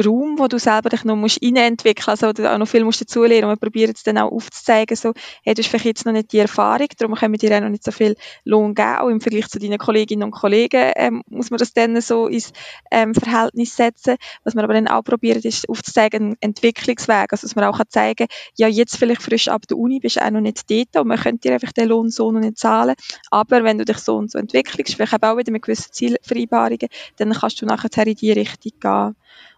Raum, 0.05 0.39
wo 0.39 0.47
du 0.47 0.59
selber 0.59 0.91
dich 0.91 1.05
noch 1.05 1.17
musst 1.17 1.43
reinentwickeln 1.43 2.05
musst, 2.09 2.25
also 2.25 2.49
auch 2.49 2.59
noch 2.59 2.69
viel 2.69 2.85
musst 2.85 3.01
dazulernen 3.01 3.45
und 3.45 3.51
wir 3.51 3.57
probieren 3.57 3.93
es 3.95 4.03
dann 4.03 4.19
auch 4.19 4.31
aufzuzeigen, 4.31 4.97
so, 4.97 5.13
hey, 5.43 5.55
du 5.55 5.63
hast 5.63 5.69
vielleicht 5.69 5.85
jetzt 5.87 6.07
noch 6.07 6.13
nicht 6.13 6.33
die 6.33 6.39
Erfahrung, 6.39 6.89
darum 6.99 7.15
können 7.15 7.33
wir 7.33 7.39
dir 7.39 7.57
auch 7.57 7.61
noch 7.61 7.69
nicht 7.71 7.85
so 7.85 7.93
viel 7.93 8.17
Lohn 8.45 8.75
geben, 8.75 8.97
auch 8.99 9.09
im 9.09 9.21
Vergleich 9.21 9.49
zu 9.49 9.59
deinen 9.59 9.79
Kolleginnen 9.79 10.25
und 10.25 10.33
Kollegen 10.33 10.93
ähm, 10.97 11.23
muss 11.29 11.51
man 11.51 11.59
das 11.59 11.73
dann 11.73 12.01
so 12.01 12.27
ins 12.27 12.53
ähm, 12.91 13.15
Verhältnis 13.15 13.77
setzen. 13.77 14.17
Was 14.45 14.55
wir 14.55 14.65
aber 14.65 14.75
dann 14.75 14.89
auch 14.89 15.03
probieren, 15.03 15.41
ist 15.43 15.69
aufzuzeigen, 15.69 16.23
einen 16.23 16.37
Entwicklungsweg, 16.41 17.33
also 17.33 17.47
dass 17.47 17.57
man 17.57 17.65
auch 17.65 17.79
kann 17.79 17.87
zeigen 17.89 18.27
ja, 18.57 18.69
jetzt 18.69 18.97
vielleicht 18.97 19.23
frisch 19.23 19.49
ab 19.49 19.67
der 19.69 19.79
Uni 19.79 20.01
bist 20.01 20.17
du 20.17 20.25
auch 20.25 20.31
noch 20.31 20.41
nicht 20.41 20.71
dort 20.71 20.97
und 20.97 21.09
man 21.09 21.19
könnte 21.19 21.49
dir 21.49 21.55
einfach 21.55 21.73
den 21.73 21.89
Lohn 21.89 22.11
so 22.11 22.31
noch 22.33 22.41
nicht 22.41 22.59
zahlen, 22.59 22.95
aber 23.31 23.65
wenn 23.65 23.79
du 23.79 23.85
dich 23.85 23.99
so 23.99 24.17
und 24.17 24.31
so 24.31 24.39
entwickelst, 24.39 24.95
vielleicht 24.95 25.23
auch 25.23 25.37
wieder 25.37 25.53
mit 25.53 25.63
gewissen 25.63 25.93
Zielvereinbarungen, 25.93 26.89
dann 27.17 27.33
kannst 27.33 27.61
du 27.61 27.67
nachher 27.67 28.07
in 28.07 28.15
die 28.15 28.33
Richtung 28.33 28.73
gehen. 28.81 29.17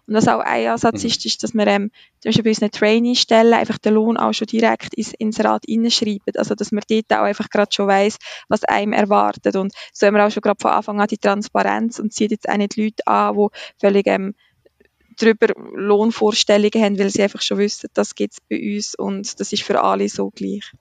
Und 0.08 0.14
was 0.14 0.26
auch 0.26 0.40
ein 0.40 0.68
Ansatz 0.68 1.02
mhm. 1.02 1.10
ist, 1.10 1.26
ist, 1.26 1.42
dass 1.42 1.52
wir 1.52 1.66
ähm, 1.66 1.90
zum 2.20 2.30
Beispiel 2.30 2.44
bei 2.44 2.50
unseren 2.50 2.70
Trainee-Stellen 2.70 3.52
einfach 3.52 3.76
den 3.76 3.92
Lohn 3.92 4.16
auch 4.16 4.32
schon 4.32 4.46
direkt 4.46 4.94
ins 4.94 5.12
Inserat 5.12 5.64
hineinschreiben. 5.66 6.34
Also, 6.36 6.54
dass 6.54 6.72
man 6.72 6.82
dort 6.88 7.12
auch 7.12 7.24
einfach 7.24 7.50
gerade 7.50 7.70
schon 7.70 7.88
weiss, 7.88 8.16
was 8.48 8.64
einem 8.64 8.94
erwartet. 8.94 9.54
Und 9.56 9.74
so 9.92 10.06
haben 10.06 10.14
wir 10.14 10.26
auch 10.26 10.30
schon 10.30 10.40
gerade 10.40 10.60
von 10.60 10.70
Anfang 10.70 10.98
an 11.02 11.08
die 11.08 11.18
Transparenz 11.18 11.98
und 11.98 12.14
zieht 12.14 12.30
jetzt 12.30 12.48
auch 12.48 12.56
nicht 12.56 12.78
Leute 12.78 13.06
an, 13.06 13.36
die 13.36 13.48
völlig 13.78 14.06
ähm, 14.06 14.34
drüber 15.20 15.48
Lohnvorstellungen 15.74 16.82
haben, 16.82 16.98
weil 16.98 17.10
sie 17.10 17.22
einfach 17.22 17.42
schon 17.42 17.58
wissen, 17.58 17.90
das 17.92 18.14
gibt 18.14 18.32
es 18.32 18.38
bei 18.48 18.76
uns 18.76 18.94
und 18.94 19.38
das 19.38 19.52
ist 19.52 19.62
für 19.62 19.82
alle 19.82 20.08
so 20.08 20.30
gleich. 20.30 20.72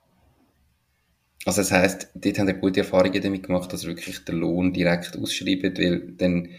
Also 1.44 1.62
das 1.62 1.72
heisst, 1.72 2.10
dort 2.16 2.40
haben 2.40 2.48
wir 2.48 2.54
gute 2.54 2.82
Erfahrungen 2.82 3.22
damit 3.22 3.44
gemacht, 3.44 3.74
dass 3.74 3.86
wirklich 3.86 4.24
der 4.24 4.36
Lohn 4.36 4.72
direkt 4.72 5.18
ausschreibt, 5.18 5.80
weil 5.80 6.14
dann 6.18 6.50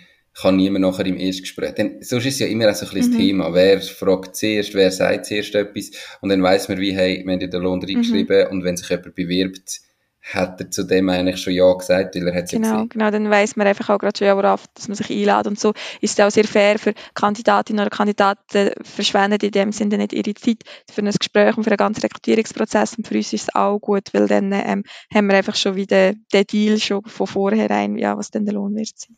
kann 0.40 0.56
niemand 0.56 0.82
nachher 0.82 1.06
im 1.06 1.16
Erstgespräch. 1.16 1.74
Denn 1.74 2.02
sonst 2.02 2.26
ist 2.26 2.34
es 2.34 2.40
ja 2.40 2.46
immer 2.46 2.72
so 2.72 2.86
ein 2.86 2.92
bisschen 2.92 3.10
mhm. 3.10 3.16
das 3.16 3.20
Thema. 3.20 3.54
Wer 3.54 3.80
fragt 3.80 4.36
zuerst, 4.36 4.74
wer 4.74 4.90
sagt 4.90 5.26
zuerst 5.26 5.54
etwas? 5.54 5.90
Und 6.20 6.28
dann 6.28 6.42
weiss 6.42 6.68
man 6.68 6.78
wie, 6.78 6.94
hey, 6.94 7.22
wir 7.24 7.32
haben 7.32 7.50
den 7.50 7.62
Lohn 7.62 7.82
reingeschrieben 7.82 8.46
mhm. 8.46 8.52
und 8.52 8.64
wenn 8.64 8.76
sich 8.76 8.88
jemand 8.88 9.14
bewirbt, 9.14 9.80
hat 10.20 10.60
er 10.60 10.70
zu 10.70 10.84
dem 10.84 11.08
eigentlich 11.08 11.40
schon 11.40 11.54
Ja 11.54 11.72
gesagt, 11.72 12.14
weil 12.14 12.28
er 12.28 12.34
hat 12.34 12.50
genau, 12.50 12.72
gesehen. 12.72 12.88
Genau, 12.90 13.10
dann 13.10 13.30
weiss 13.30 13.56
man 13.56 13.66
einfach 13.66 13.88
auch 13.88 13.98
gerade 13.98 14.16
schon, 14.16 14.26
ja, 14.26 14.36
worauf, 14.36 14.66
dass 14.74 14.86
man 14.86 14.94
sich 14.94 15.10
einlädt 15.10 15.46
und 15.46 15.58
so. 15.58 15.72
Ist 16.00 16.18
es 16.18 16.24
auch 16.24 16.30
sehr 16.30 16.44
fair 16.44 16.78
für 16.78 16.92
Kandidatinnen 17.14 17.80
oder 17.80 17.90
Kandidaten, 17.90 18.72
verschwenden 18.82 19.38
in 19.40 19.50
dem 19.50 19.72
Sinne 19.72 19.96
nicht 19.96 20.12
ihre 20.12 20.34
Zeit 20.34 20.58
für 20.90 21.00
ein 21.00 21.10
Gespräch 21.10 21.56
und 21.56 21.64
für 21.64 21.70
einen 21.70 21.78
ganzen 21.78 22.02
Rekrutierungsprozess 22.02 22.96
und 22.98 23.08
für 23.08 23.14
uns 23.14 23.32
ist 23.32 23.48
es 23.48 23.54
auch 23.54 23.78
gut, 23.78 24.12
weil 24.12 24.28
dann 24.28 24.52
ähm, 24.52 24.84
haben 25.12 25.26
wir 25.28 25.36
einfach 25.36 25.56
schon 25.56 25.76
wieder 25.76 26.12
den 26.32 26.46
Deal 26.46 26.78
schon 26.78 27.04
von 27.04 27.26
vornherein, 27.26 27.96
ja, 27.96 28.16
was 28.16 28.30
denn 28.30 28.44
der 28.44 28.54
Lohn 28.54 28.76
wird 28.76 28.98
sein 28.98 29.16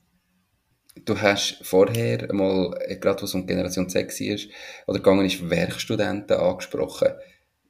du 1.04 1.20
hast 1.20 1.58
vorher 1.62 2.32
mal, 2.32 2.78
äh, 2.86 2.96
gerade 2.96 3.22
was 3.22 3.34
um 3.34 3.46
Generation 3.46 3.88
Z 3.88 4.08
war, 4.08 4.38
oder 4.86 4.98
gegangen 4.98 5.26
ist, 5.26 5.48
Werkstudenten 5.48 6.36
angesprochen. 6.36 7.08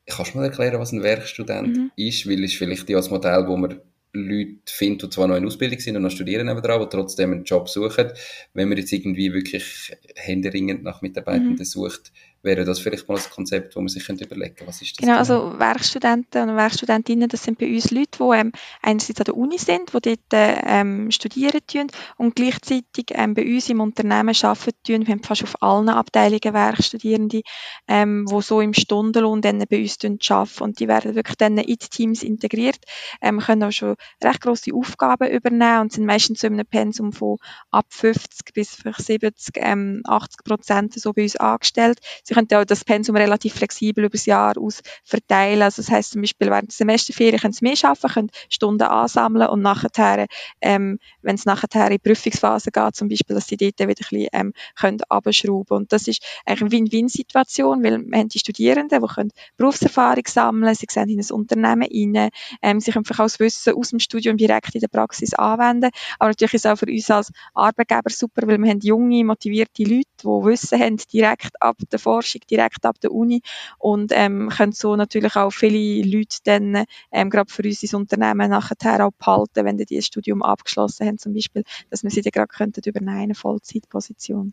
Kannst 0.07 0.35
du 0.35 0.39
mal 0.39 0.45
erklären, 0.45 0.81
was 0.81 0.93
ein 0.93 1.03
Werkstudent 1.03 1.77
mhm. 1.77 1.91
ist? 1.97 2.29
Weil 2.29 2.45
es 2.45 2.55
vielleicht 2.55 2.89
ja 2.89 2.97
das 2.97 3.11
Modell, 3.11 3.47
wo 3.47 3.57
man 3.57 3.81
Leute 4.13 4.59
findet, 4.67 5.03
die 5.05 5.11
zwar 5.11 5.29
noch 5.29 5.37
in 5.37 5.47
Ausbildung 5.47 5.79
sind 5.79 5.97
und 5.97 6.03
noch 6.03 6.11
studieren 6.11 6.47
nebenan, 6.47 6.81
die 6.81 6.89
trotzdem 6.89 7.33
einen 7.33 7.45
Job 7.45 7.69
suchen. 7.69 8.11
Wenn 8.55 8.69
man 8.69 8.79
jetzt 8.79 8.93
irgendwie 8.93 9.33
wirklich 9.33 9.93
händeringend 10.17 10.83
nach 10.83 11.01
Mitarbeitenden 11.01 11.59
mhm. 11.59 11.65
sucht, 11.65 12.13
wäre 12.43 12.65
das 12.65 12.81
vielleicht 12.81 13.09
mal 13.09 13.19
ein 13.19 13.31
Konzept, 13.31 13.77
wo 13.77 13.81
man 13.81 13.89
sich 13.89 14.09
überlegen 14.09 14.55
könnte, 14.55 14.67
was 14.67 14.81
ist 14.81 14.93
das? 14.93 15.07
Genau, 15.07 15.19
also 15.19 15.59
Werkstudenten 15.59 16.49
und 16.49 16.57
Werkstudentinnen, 16.57 17.29
das 17.29 17.45
sind 17.45 17.59
bei 17.59 17.67
uns 17.67 17.91
Leute, 17.91 18.19
die 18.19 18.39
ähm, 18.39 18.53
einerseits 18.83 19.21
an 19.21 19.25
der 19.25 19.37
Uni 19.37 19.59
sind, 19.59 19.93
die 19.93 20.01
dort 20.01 20.19
ähm, 20.33 21.11
studieren 21.11 21.61
tun 21.67 21.87
und 22.17 22.37
gleichzeitig 22.37 23.07
ähm, 23.11 23.35
bei 23.35 23.45
uns 23.45 23.69
im 23.69 23.81
Unternehmen 23.81 24.35
arbeiten 24.43 24.77
tun. 24.87 25.07
Wir 25.07 25.15
haben 25.15 25.23
fast 25.23 25.43
auf 25.43 25.63
allen 25.63 25.89
Abteilungen 25.89 26.55
Werkstudierende, 26.55 27.43
ähm, 27.89 28.27
die 28.31 28.43
so 28.43 28.61
im 28.61 28.73
Stundenlohn 28.73 29.43
dann 29.43 29.63
bei 29.69 29.81
uns 29.81 29.99
arbeiten 30.03 30.63
und 30.63 30.81
die 30.81 30.89
werden 30.89 31.15
wirklich 31.15 31.37
dann 31.37 31.59
in 31.59 31.67
die 31.67 31.77
Teams 31.77 32.23
integriert, 32.23 32.79
ähm, 33.21 33.41
können 33.41 33.65
auch 33.65 33.73
schon 33.73 33.97
recht 34.23 34.41
grosse 34.41 34.75
Aufgaben 34.75 35.29
übernehmen 35.29 35.81
und 35.81 35.93
sind 35.93 36.07
meistens 36.07 36.41
so 36.41 36.47
in 36.47 36.55
einem 36.55 36.67
Pensum 36.67 37.13
von 37.13 37.37
ab 37.71 37.87
50 37.91 38.55
bis 38.55 38.77
70, 38.77 39.57
ähm, 39.57 40.03
80 40.05 40.45
Prozent 40.45 40.95
so 40.95 41.13
bei 41.13 41.23
uns 41.23 41.37
angestellt 41.37 41.99
Sie 42.31 42.35
können 42.35 42.47
auch 42.55 42.65
das 42.65 42.85
Pensum 42.85 43.17
relativ 43.17 43.55
flexibel 43.55 44.05
über 44.05 44.13
das 44.13 44.25
Jahr 44.25 44.57
aus 44.57 44.83
verteilen. 45.03 45.63
Also 45.63 45.83
das 45.83 45.91
heißt 45.91 46.13
zum 46.13 46.23
Beispiel 46.23 46.49
während 46.49 46.69
der 46.69 46.77
Semesterferien 46.77 47.41
können 47.41 47.53
Sie 47.53 47.65
mehr 47.65 47.75
arbeiten, 47.83 48.09
können 48.09 48.31
Stunden 48.49 48.85
ansammeln 48.85 49.49
und 49.49 49.63
nachher, 49.63 50.27
ähm, 50.61 51.01
wenn 51.23 51.35
es 51.35 51.45
nachher 51.45 51.87
in 51.87 51.95
die 51.95 51.99
Prüfungsphase 51.99 52.71
geht, 52.71 52.95
zum 52.95 53.09
Beispiel, 53.09 53.35
dass 53.35 53.49
Sie 53.49 53.57
dort 53.57 53.81
wieder 53.81 53.89
ein 53.89 53.97
bisschen 53.97 54.29
ähm, 54.33 54.53
können 54.79 55.01
abschrauben 55.09 55.77
Und 55.77 55.93
das 55.93 56.07
ist 56.07 56.23
eigentlich 56.47 56.61
eine 56.61 56.71
Win-Win-Situation, 56.71 57.83
weil 57.83 57.99
wir 57.99 58.19
haben 58.19 58.29
die 58.29 58.39
Studierenden, 58.39 59.03
die 59.03 59.09
können 59.13 59.33
Berufserfahrung 59.57 60.23
sammeln, 60.29 60.73
sie 60.77 60.87
sehen 60.89 61.09
in 61.09 61.19
ein 61.19 61.31
Unternehmen 61.33 61.83
rein, 61.83 62.31
ähm, 62.63 62.79
sie 62.79 62.93
können 62.93 63.05
vielleicht 63.05 63.21
auch 63.23 63.25
das 63.25 63.41
Wissen 63.41 63.75
aus 63.75 63.91
dem 63.91 63.99
Studium 63.99 64.37
direkt 64.37 64.73
in 64.77 64.83
der 64.83 64.89
Praxis 64.89 65.35
anwenden. 65.35 65.91
Aber 66.21 66.29
natürlich 66.29 66.55
ist 66.55 66.65
es 66.65 66.71
auch 66.71 66.77
für 66.77 66.87
uns 66.87 67.11
als 67.11 67.33
Arbeitgeber 67.55 68.11
super, 68.11 68.47
weil 68.47 68.59
wir 68.59 68.71
haben 68.71 68.79
junge, 68.83 69.25
motivierte 69.25 69.83
Leute, 69.83 70.07
die 70.23 70.27
Wissen 70.27 70.79
haben 70.79 70.97
direkt 71.13 71.61
ab 71.61 71.77
der 71.91 71.99
Forschung 72.21 72.43
direkt 72.51 72.85
ab 72.85 73.01
der 73.01 73.13
Uni 73.13 73.43
und 73.79 74.13
ähm, 74.15 74.51
können 74.51 74.73
so 74.73 74.97
natürlich 74.97 75.37
auch 75.37 75.51
viele 75.51 76.07
Leute 76.07 76.39
dann 76.45 76.85
ähm, 77.13 77.31
gerade 77.31 77.51
für 77.51 77.63
uns 77.63 77.83
ins 77.83 77.95
Unternehmen 77.95 78.51
nachher 78.51 79.07
auch 79.07 79.13
behalten, 79.13 79.65
wenn 79.65 79.79
die 79.79 79.97
das 79.97 80.07
Studium 80.07 80.43
abgeschlossen 80.43 81.07
haben 81.07 81.19
zum 81.19 81.35
Beispiel, 81.35 81.65
dass 81.91 82.03
wir 82.03 82.11
sie 82.11 82.23
dann 82.23 82.33
gerade 82.33 82.49
könnten 82.49 82.83
übernehmen, 82.85 83.21
eine 83.21 83.35
Vollzeitposition. 83.35 84.53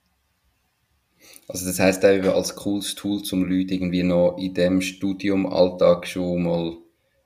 Also 1.47 1.65
das 1.65 1.79
heißt 1.79 2.05
auch 2.05 2.35
als 2.35 2.55
cooles 2.55 2.95
Tool, 2.95 3.21
zum 3.21 3.43
Leute 3.43 3.73
irgendwie 3.73 4.03
noch 4.03 4.37
in 4.37 4.53
dem 4.53 4.81
Studiumalltag 4.81 6.07
schon 6.07 6.43
mal 6.43 6.77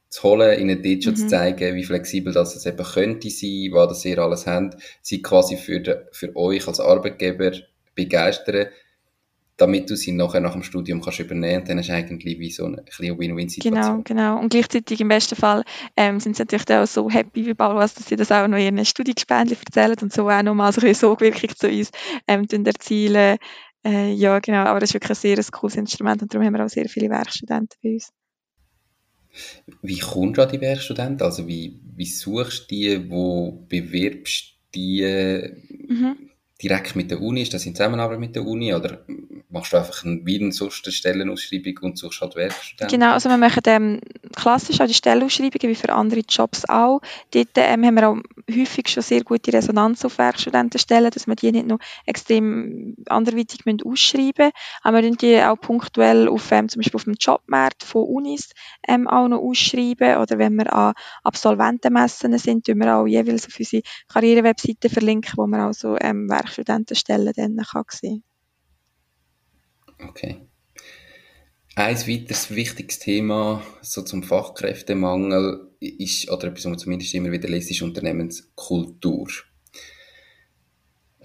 zu 0.10 0.24
holen, 0.24 0.60
ihnen 0.60 0.82
dort 0.82 1.04
schon 1.04 1.14
mhm. 1.14 1.18
zu 1.18 1.28
zeigen, 1.28 1.76
wie 1.76 1.84
flexibel 1.84 2.34
das 2.34 2.56
es 2.56 2.66
eben 2.66 2.84
könnte 2.84 3.30
sein, 3.30 3.70
was 3.72 3.90
das 3.90 4.06
ihr 4.06 4.20
alles 4.20 4.48
habt, 4.48 4.82
sie 5.02 5.22
quasi 5.22 5.56
für, 5.58 6.08
für 6.12 6.36
euch 6.36 6.68
als 6.68 6.80
Arbeitgeber 6.80 7.52
begeistern, 7.96 8.68
damit 9.62 9.90
du 9.90 9.96
sie 9.96 10.12
nachher 10.12 10.42
nach 10.42 10.54
dem 10.54 10.64
Studium 10.64 11.02
kannst 11.02 11.20
übernehmen 11.20 11.64
dann 11.66 11.78
hast 11.78 11.90
du 11.90 11.94
eigentlich 11.94 12.40
wie 12.40 12.50
so 12.50 12.66
eine, 12.66 12.84
eine 13.00 13.20
Win-Win-Situation. 13.20 14.04
Genau, 14.04 14.34
genau. 14.34 14.40
Und 14.40 14.50
gleichzeitig 14.50 15.00
im 15.00 15.08
besten 15.08 15.36
Fall 15.36 15.64
ähm, 15.96 16.20
sind 16.20 16.36
sie 16.36 16.42
natürlich 16.42 16.70
auch 16.72 16.88
so 16.88 17.10
happy 17.10 17.46
wie 17.46 17.54
Balwas, 17.54 17.94
dass 17.94 18.08
sie 18.08 18.16
das 18.16 18.32
auch 18.32 18.48
noch 18.48 18.58
in 18.58 18.76
ihren 18.76 18.86
Studiengespendli 18.86 19.56
erzählen 19.64 19.96
und 20.02 20.12
so 20.12 20.28
auch 20.30 20.42
nochmal 20.42 20.74
so 20.74 20.82
eine 20.82 20.96
Sogwirkung 20.96 21.56
zu 21.56 21.68
uns 21.70 21.92
ähm, 22.28 22.48
erzielen. 22.66 23.38
Äh, 23.86 24.14
ja, 24.14 24.40
genau. 24.40 24.66
Aber 24.66 24.80
das 24.80 24.90
ist 24.90 24.94
wirklich 24.96 25.12
ein 25.12 25.36
sehr 25.36 25.44
cooles 25.52 25.76
Instrument 25.76 26.22
und 26.24 26.34
darum 26.34 26.46
haben 26.46 26.54
wir 26.54 26.66
auch 26.66 26.70
sehr 26.70 26.90
viele 26.90 27.10
Werkstudenten 27.10 27.78
bei 27.84 27.94
uns. 27.94 28.12
Wie 29.82 30.00
kommst 30.00 30.38
du 30.38 30.42
an 30.42 30.52
die 30.52 30.62
Werkstudenten? 30.62 31.22
Also 31.26 31.48
wie, 31.48 31.80
wie 31.96 32.06
suchst 32.06 32.64
du 32.64 32.76
die, 32.76 33.10
wo 33.10 33.66
bewirbst 33.70 34.56
die 34.74 35.04
mhm. 35.88 36.31
Direkt 36.62 36.96
mit 36.96 37.12
der 37.12 37.22
Uni? 37.22 37.42
Ist 37.42 37.54
das 37.54 37.66
in 37.66 37.76
Zusammenarbeit 37.76 38.20
mit 38.20 38.36
der 38.36 38.46
Uni 38.46 38.74
oder 38.74 39.00
machst 39.50 39.74
du 39.74 39.78
einfach 39.78 40.04
ein, 40.04 40.26
wie 40.26 40.40
eine 40.40 40.52
sonst 40.52 40.86
eine 40.86 40.94
Stellenausschreibung 40.94 41.78
und 41.82 41.98
suchst 41.98 42.22
halt 42.22 42.36
Werkstudenten? 42.36 43.00
Genau, 43.00 43.14
also 43.14 43.30
wir 43.30 43.38
machen 43.38 43.64
ähm, 43.66 44.02
klassisch 44.36 44.80
auch 44.82 44.88
die 44.88 44.94
Stellenausschreibungen 44.94 45.70
wie 45.70 45.76
für 45.76 45.92
andere 45.92 46.22
Jobs 46.28 46.66
auch. 46.68 47.02
Dort 47.32 47.50
ähm, 47.56 47.86
haben 47.86 47.96
wir 47.96 48.10
auch 48.10 48.18
häufig 48.50 48.88
schon 48.88 49.04
sehr 49.04 49.24
gute 49.24 49.54
Resonanz 49.54 50.06
auf 50.06 50.18
Werkstudentenstellen, 50.18 51.12
dass 51.12 51.28
wir 51.28 51.36
die 51.36 51.52
nicht 51.52 51.68
nur 51.68 51.80
extrem 52.06 52.96
anderweitig 53.08 53.60
ausschreiben 53.86 54.32
müssen, 54.38 54.52
aber 54.84 55.04
wir 55.04 55.12
die 55.12 55.42
auch 55.42 55.60
punktuell 55.60 56.28
auf, 56.30 56.52
ähm, 56.52 56.70
zum 56.70 56.82
Beispiel 56.82 56.98
auf 56.98 57.04
dem 57.04 57.16
Jobmarkt 57.20 57.84
von 57.84 58.04
Unis 58.04 58.52
ähm, 58.88 59.08
auch 59.08 59.28
noch 59.28 59.40
ausschreiben 59.40 60.18
oder 60.18 60.38
wenn 60.38 60.56
wir 60.56 60.72
an 60.74 60.94
Absolventenmessen 61.24 62.38
sind, 62.38 62.66
tun 62.66 62.80
wir 62.80 62.96
auch 62.96 63.06
jeweils 63.06 63.48
auf 63.48 63.60
unsere 63.60 63.84
Karrierewebseite 64.08 64.90
verlinken, 64.90 65.34
wo 65.36 65.48
man 65.48 65.70
auch 65.70 65.74
so 65.74 65.98
ähm, 66.00 66.30
Werkstudentenstellen 66.58 67.34
dann 67.36 67.58
kann 67.58 67.84
Okay. 70.08 70.48
Ein 71.76 71.96
weiteres 71.96 72.52
wichtiges 72.52 73.00
Thema 73.00 73.64
so 73.82 74.02
zum 74.02 74.24
Fachkräftemangel 74.24 75.76
ist, 75.80 76.30
oder 76.30 76.46
etwas, 76.46 76.66
was 76.66 76.70
man 76.70 76.80
zumindest 76.80 77.14
immer 77.14 77.32
wieder 77.32 77.48
liest, 77.48 77.72
ist 77.72 77.82
Unternehmenskultur. 77.82 79.30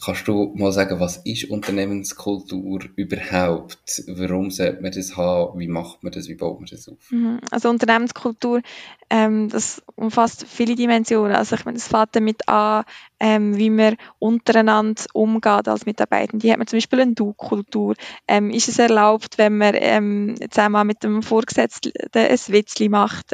Kannst 0.05 0.29
du 0.29 0.53
mal 0.57 0.73
sagen, 0.73 1.01
was 1.01 1.17
ist 1.19 1.49
Unternehmenskultur 1.51 2.81
überhaupt? 2.97 3.79
Warum 4.07 4.51
sollte 4.51 4.83
man 4.83 4.93
das 4.93 5.17
haben? 5.17 5.59
Wie 5.59 5.69
macht 5.69 6.03
man 6.03 6.13
das? 6.13 6.29
Wie 6.29 6.35
baut 6.35 6.61
man 6.61 6.69
das 6.71 6.87
auf? 6.87 7.11
Mhm. 7.11 7.41
Also 7.51 7.71
Unternehmenskultur, 7.71 8.61
ähm, 9.09 9.49
das 9.49 9.83
umfasst 9.95 10.47
viele 10.47 10.75
Dimensionen. 10.75 11.35
Also 11.35 11.57
ich 11.57 11.65
meine, 11.65 11.79
es 11.79 11.89
fängt 11.89 12.15
damit 12.15 12.47
an, 12.47 12.85
ähm, 13.21 13.57
wie 13.57 13.71
man 13.71 13.97
untereinander 14.19 15.03
umgeht 15.15 15.67
als 15.67 15.87
Mitarbeiter. 15.87 16.37
Die 16.37 16.51
hat 16.53 16.59
man 16.59 16.67
zum 16.67 16.77
Beispiel 16.77 17.01
eine 17.01 17.15
Du-Kultur. 17.15 17.95
Ähm, 18.29 18.51
ist 18.51 18.69
es 18.69 18.79
erlaubt, 18.79 19.39
wenn 19.39 19.57
man 19.57 19.75
ähm, 19.79 20.35
zusammen 20.51 20.87
mit 20.87 21.05
dem 21.05 21.23
Vorgesetzten 21.23 21.93
ein 22.13 22.39
Witzli 22.49 22.91
macht? 22.91 23.33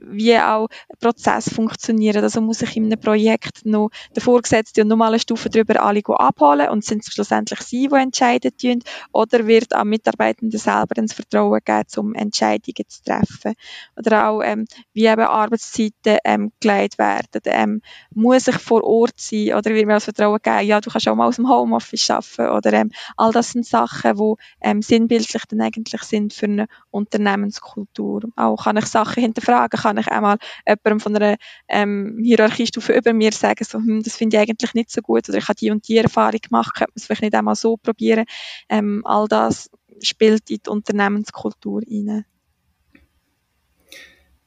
Wie 0.00 0.38
auch 0.38 0.68
Prozess 1.00 1.52
funktionieren. 1.52 2.22
Also 2.22 2.40
muss 2.40 2.62
ich 2.62 2.76
in 2.76 2.86
einem 2.86 3.00
Projekt 3.00 3.64
noch 3.64 3.90
den 4.14 4.22
Vorgesetzten 4.22 4.82
und 4.82 4.88
nochmal 4.88 5.08
eine 5.08 5.18
Stufe 5.18 5.50
drüber 5.50 5.82
alle 5.82 6.02
abholen 6.06 6.68
und 6.70 6.84
sind 6.84 7.02
es 7.02 7.12
schlussendlich 7.12 7.60
sie, 7.60 7.88
die 7.88 7.94
entscheiden 7.94 8.56
tun, 8.56 8.82
oder 9.12 9.46
wird 9.46 9.72
am 9.72 9.88
Mitarbeitenden 9.88 10.58
selber 10.58 10.94
das 10.94 11.12
Vertrauen 11.12 11.60
geben, 11.64 11.86
um 11.96 12.14
Entscheidungen 12.14 12.88
zu 12.88 13.02
treffen. 13.02 13.54
Oder 13.96 14.28
auch, 14.28 14.42
ähm, 14.42 14.66
wie 14.92 15.06
eben 15.06 15.22
Arbeitszeiten 15.22 16.18
ähm, 16.24 16.52
gelegt 16.60 16.98
werden. 16.98 17.42
Ähm, 17.44 17.82
muss 18.14 18.48
ich 18.48 18.56
vor 18.56 18.84
Ort 18.84 19.18
sein 19.18 19.54
oder 19.54 19.70
wird 19.70 19.86
mir 19.86 19.94
das 19.94 20.04
Vertrauen 20.04 20.38
geben, 20.42 20.66
ja, 20.66 20.80
du 20.80 20.90
kannst 20.90 21.08
auch 21.08 21.14
mal 21.14 21.26
aus 21.26 21.36
dem 21.36 21.48
Homeoffice 21.48 22.10
arbeiten 22.10 22.56
oder 22.56 22.72
ähm, 22.72 22.90
all 23.16 23.32
das 23.32 23.52
sind 23.52 23.66
Sachen, 23.66 24.16
die 24.16 24.34
ähm, 24.60 24.82
sinnbildlich 24.82 25.42
dann 25.48 25.60
eigentlich 25.60 26.02
sind 26.02 26.32
für 26.32 26.46
eine 26.46 26.66
Unternehmenskultur. 26.90 28.22
Auch 28.36 28.64
kann 28.64 28.76
ich 28.76 28.86
Sachen 28.86 29.22
hinterfragen, 29.22 29.80
kann 29.88 29.98
ich 29.98 30.08
einmal 30.08 30.38
jemandem 30.66 31.00
von 31.00 31.16
einer 31.16 31.36
ähm, 31.68 32.18
Hierarchiestufe 32.22 32.92
über 32.92 33.12
mir 33.12 33.32
sagen, 33.32 33.64
so, 33.64 33.78
hm, 33.78 34.02
das 34.02 34.16
finde 34.16 34.36
ich 34.36 34.42
eigentlich 34.42 34.74
nicht 34.74 34.90
so 34.90 35.00
gut 35.00 35.28
oder 35.28 35.38
ich 35.38 35.48
habe 35.48 35.58
die 35.58 35.70
und 35.70 35.88
die 35.88 35.96
Erfahrung 35.96 36.40
gemacht, 36.40 36.74
könnte 36.74 36.90
man 36.90 36.96
es 36.96 37.06
vielleicht 37.06 37.22
nicht 37.22 37.34
einmal 37.34 37.54
so 37.54 37.76
probieren. 37.76 38.24
Ähm, 38.68 39.02
all 39.04 39.26
das 39.28 39.70
spielt 40.02 40.50
in 40.50 40.58
die 40.64 40.70
Unternehmenskultur 40.70 41.82
rein. 41.82 42.24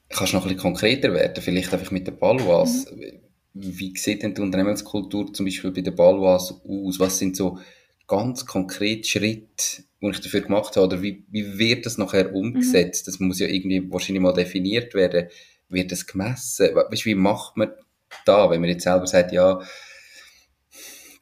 Kannst 0.08 0.32
du 0.32 0.36
noch 0.36 0.44
ein 0.44 0.48
bisschen 0.48 0.62
konkreter 0.62 1.12
werden, 1.12 1.42
vielleicht 1.42 1.72
einfach 1.72 1.90
mit 1.90 2.06
der 2.06 2.12
Balwas? 2.12 2.86
Mhm. 2.90 3.20
Wie 3.54 3.96
sieht 3.96 4.22
denn 4.22 4.34
die 4.34 4.40
Unternehmenskultur 4.40 5.32
zum 5.32 5.46
Beispiel 5.46 5.72
bei 5.72 5.82
der 5.82 5.90
Balwas 5.90 6.54
aus? 6.64 7.00
Was 7.00 7.18
sind 7.18 7.36
so 7.36 7.58
ganz 8.06 8.46
konkrete 8.46 9.08
Schritte, 9.08 9.84
die 10.00 10.10
ich 10.10 10.20
dafür 10.20 10.42
gemacht 10.42 10.76
habe? 10.76 10.86
Oder 10.86 11.02
wie, 11.02 11.24
wie 11.30 11.58
wird 11.58 11.86
das 11.86 11.98
nachher 11.98 12.34
umgesetzt? 12.34 13.06
Mhm. 13.06 13.10
Das 13.10 13.20
muss 13.20 13.38
ja 13.38 13.46
irgendwie 13.46 13.90
wahrscheinlich 13.90 14.22
mal 14.22 14.32
definiert 14.32 14.94
werden. 14.94 15.28
Wird 15.68 15.92
das 15.92 16.06
gemessen? 16.06 16.74
Weißt, 16.74 17.06
wie 17.06 17.14
macht 17.14 17.56
man 17.56 17.70
da, 18.26 18.50
wenn 18.50 18.60
man 18.60 18.70
jetzt 18.70 18.84
selber 18.84 19.06
sagt, 19.06 19.32
ja, 19.32 19.60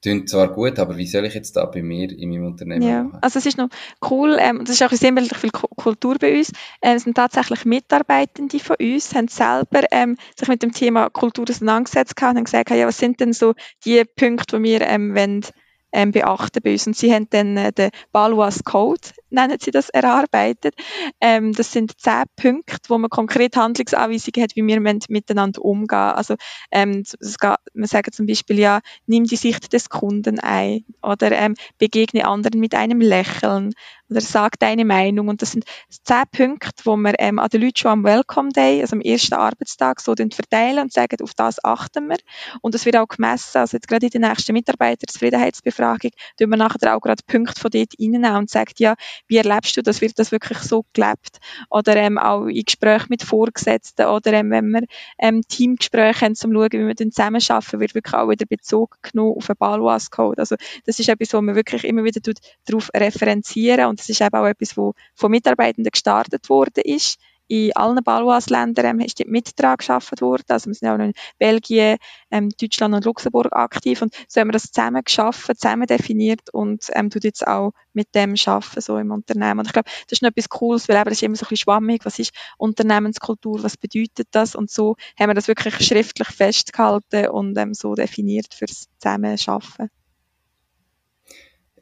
klingt 0.03 0.31
zwar 0.31 0.49
gut, 0.49 0.78
aber 0.78 0.97
wie 0.97 1.07
soll 1.07 1.26
ich 1.26 1.35
jetzt 1.35 1.57
da 1.57 1.66
bei 1.66 1.83
mir 1.83 2.11
in 2.11 2.31
meinem 2.31 2.47
Unternehmen 2.47 2.83
ja. 2.83 3.03
machen? 3.03 3.18
Also 3.20 3.39
es 3.39 3.47
ist 3.47 3.59
noch 3.59 3.68
cool, 4.11 4.37
ähm, 4.41 4.61
das 4.61 4.70
ist 4.70 4.83
auch 4.83 4.93
sinnbildlich 4.93 5.39
viel 5.39 5.51
Kultur 5.51 6.16
bei 6.18 6.39
uns. 6.39 6.53
Ähm, 6.83 6.97
es 6.97 7.05
sind 7.05 7.16
tatsächlich 7.16 7.64
Mitarbeitende 7.64 8.59
von 8.59 8.76
uns, 8.81 9.14
haben 9.14 9.28
selber 9.28 9.83
ähm, 9.91 10.16
sich 10.39 10.49
mit 10.49 10.62
dem 10.62 10.72
Thema 10.72 11.11
Kultur 11.11 11.45
auseinandergesetzt 11.49 12.14
und 12.20 12.28
haben 12.28 12.45
gesagt, 12.45 12.70
ja, 12.70 12.87
was 12.87 12.99
sind 12.99 13.20
denn 13.20 13.33
so 13.33 13.55
die 13.85 14.03
Punkte, 14.05 14.57
die 14.57 14.62
wir 14.64 14.81
ähm, 14.83 15.14
wollen, 15.14 15.45
ähm, 15.93 16.12
beachten 16.12 16.61
bei 16.62 16.72
uns. 16.72 16.86
Und 16.86 16.97
sie 16.97 17.12
haben 17.12 17.28
dann 17.30 17.57
äh, 17.57 17.72
den 17.72 17.91
Balwas 18.12 18.64
Code, 18.64 19.01
nennen 19.30 19.59
sie 19.61 19.70
das, 19.70 19.88
erarbeitet. 19.91 20.74
Ähm, 21.20 21.53
das 21.53 21.72
sind 21.72 22.01
zehn 22.01 22.24
Punkte, 22.36 22.88
wo 22.88 22.99
man 22.99 23.11
konkret 23.11 23.57
Handlungsanweisungen 23.57 24.43
hat, 24.43 24.57
wie 24.57 24.66
wir 24.66 24.80
miteinander 25.09 25.64
umgehen. 25.64 25.99
Also 25.99 26.36
ähm, 26.70 27.05
geht, 27.20 27.57
wir 27.74 27.86
sagen 27.86 28.12
zum 28.12 28.26
Beispiel 28.26 28.59
ja, 28.59 28.80
nimm 29.07 29.24
die 29.24 29.36
Sicht 29.36 29.72
des 29.72 29.88
Kunden 29.88 30.38
ein 30.41 30.84
oder 31.03 31.32
ähm, 31.32 31.55
begegne 31.78 32.26
anderen 32.26 32.61
mit 32.61 32.74
einem 32.74 33.01
Lächeln 33.01 33.72
oder 34.11 34.20
sag 34.20 34.58
deine 34.58 34.84
Meinung. 34.84 35.28
Und 35.28 35.42
das 35.42 35.52
sind 35.52 35.64
zehn 36.04 36.24
Punkte, 36.30 36.82
wo 36.84 36.96
wir 36.96 37.14
ähm, 37.18 37.38
an 37.38 37.48
den 37.48 37.62
Leuten 37.62 37.76
schon 37.76 37.90
am 37.90 38.04
Welcome 38.04 38.50
Day, 38.50 38.80
also 38.80 38.96
am 38.96 39.00
ersten 39.00 39.34
Arbeitstag, 39.34 40.00
so 40.00 40.14
verteilen 40.14 40.80
und 40.80 40.92
sagen, 40.92 41.16
auf 41.22 41.34
das 41.34 41.62
achten 41.64 42.08
wir. 42.08 42.18
Und 42.61 42.74
das 42.74 42.84
wird 42.86 42.96
auch 42.96 43.08
gemessen. 43.08 43.58
Also 43.58 43.76
jetzt 43.76 43.88
gerade 43.88 44.06
in 44.06 44.20
der 44.20 44.28
nächsten 44.30 44.52
Mitarbeiterzufriedenheitsbefragung 44.52 46.11
tun 46.38 46.50
wir 46.50 46.56
nachher 46.56 46.96
auch 46.96 47.00
gerade 47.00 47.22
Punkte 47.26 47.61
von 47.61 47.70
dort 47.70 47.94
reinnehmen 47.98 48.36
und 48.36 48.50
sagen, 48.50 48.72
ja, 48.78 48.94
wie 49.26 49.36
erlebst 49.36 49.76
du 49.76 49.82
das? 49.82 50.00
Wird 50.00 50.18
das 50.18 50.32
wirklich 50.32 50.58
so 50.58 50.84
gelebt? 50.92 51.38
Oder 51.70 51.96
ähm, 51.96 52.18
auch 52.18 52.46
in 52.46 52.64
Gesprächen 52.64 53.06
mit 53.11 53.22
Vorgesetzten 53.22 54.06
oder 54.06 54.32
ähm, 54.32 54.50
wenn 54.50 54.70
wir 54.70 54.82
ähm, 55.18 55.42
Teamgespräche 55.46 56.26
haben, 56.26 56.32
um 56.32 56.34
zu 56.34 56.52
schauen, 56.52 56.72
wie 56.72 56.86
wir 56.86 56.94
dann 56.94 57.12
zusammenarbeiten, 57.12 57.80
wird 57.80 57.94
wirklich 57.94 58.14
auch 58.14 58.28
wieder 58.28 58.46
Bezug 58.46 58.98
genommen 59.02 59.34
auf 59.36 59.48
einen 59.48 59.56
Balwas-Code. 59.58 60.38
Also 60.38 60.56
das 60.86 60.98
ist 60.98 61.08
etwas, 61.08 61.32
wo 61.32 61.40
man 61.40 61.54
wirklich 61.54 61.84
immer 61.84 62.04
wieder 62.04 62.20
darauf 62.66 62.90
referenzieren 62.94 63.86
und 63.86 63.99
das 64.01 64.09
ist 64.09 64.20
eben 64.20 64.34
auch 64.34 64.46
etwas, 64.46 64.76
wo 64.76 64.94
von 65.14 65.30
Mitarbeitenden 65.30 65.90
gestartet 65.90 66.48
worden 66.48 66.82
ist. 66.84 67.18
In 67.48 67.74
allen 67.74 68.03
Balois-Ländern 68.05 68.86
ähm, 68.86 69.01
ist 69.01 69.18
die 69.18 69.24
Mittrag 69.24 69.80
geschaffen 69.80 70.20
worden. 70.20 70.44
Also 70.48 70.70
wir 70.70 70.74
sind 70.74 70.88
auch 70.88 71.05
in 71.05 71.12
Belgien, 71.36 71.96
ähm, 72.30 72.48
Deutschland 72.48 72.94
und 72.94 73.05
Luxemburg 73.05 73.53
aktiv. 73.53 74.03
Und 74.03 74.14
so 74.28 74.40
haben 74.40 74.48
wir 74.48 74.53
das 74.53 74.70
zusammen 74.70 75.03
geschaffen, 75.03 75.57
zusammen 75.57 75.88
definiert 75.88 76.48
und 76.53 76.86
ähm, 76.94 77.11
tut 77.11 77.24
jetzt 77.24 77.44
auch 77.44 77.72
mit 77.92 78.14
dem 78.14 78.36
schaffen 78.36 78.80
so 78.80 78.98
im 78.98 79.11
Unternehmen. 79.11 79.59
Und 79.59 79.66
ich 79.66 79.72
glaube, 79.72 79.90
das 80.07 80.12
ist 80.12 80.22
noch 80.22 80.30
etwas 80.30 80.48
Cooles, 80.48 80.88
weil 80.88 80.96
eben 80.96 81.07
das 81.07 81.14
ist 81.14 81.22
immer 81.24 81.34
so 81.34 81.44
ein 81.44 81.48
bisschen 81.48 81.64
schwammig. 81.64 82.05
Was 82.05 82.20
ist 82.20 82.32
Unternehmenskultur? 82.57 83.64
Was 83.64 83.76
bedeutet 83.76 84.28
das? 84.30 84.55
Und 84.55 84.70
so 84.70 84.94
haben 85.18 85.28
wir 85.28 85.34
das 85.34 85.48
wirklich 85.48 85.74
schriftlich 85.84 86.28
festgehalten 86.28 87.30
und 87.30 87.59
ähm, 87.59 87.74
so 87.74 87.96
definiert 87.96 88.55
fürs 88.55 88.86
Zusammenschaffen. 89.01 89.90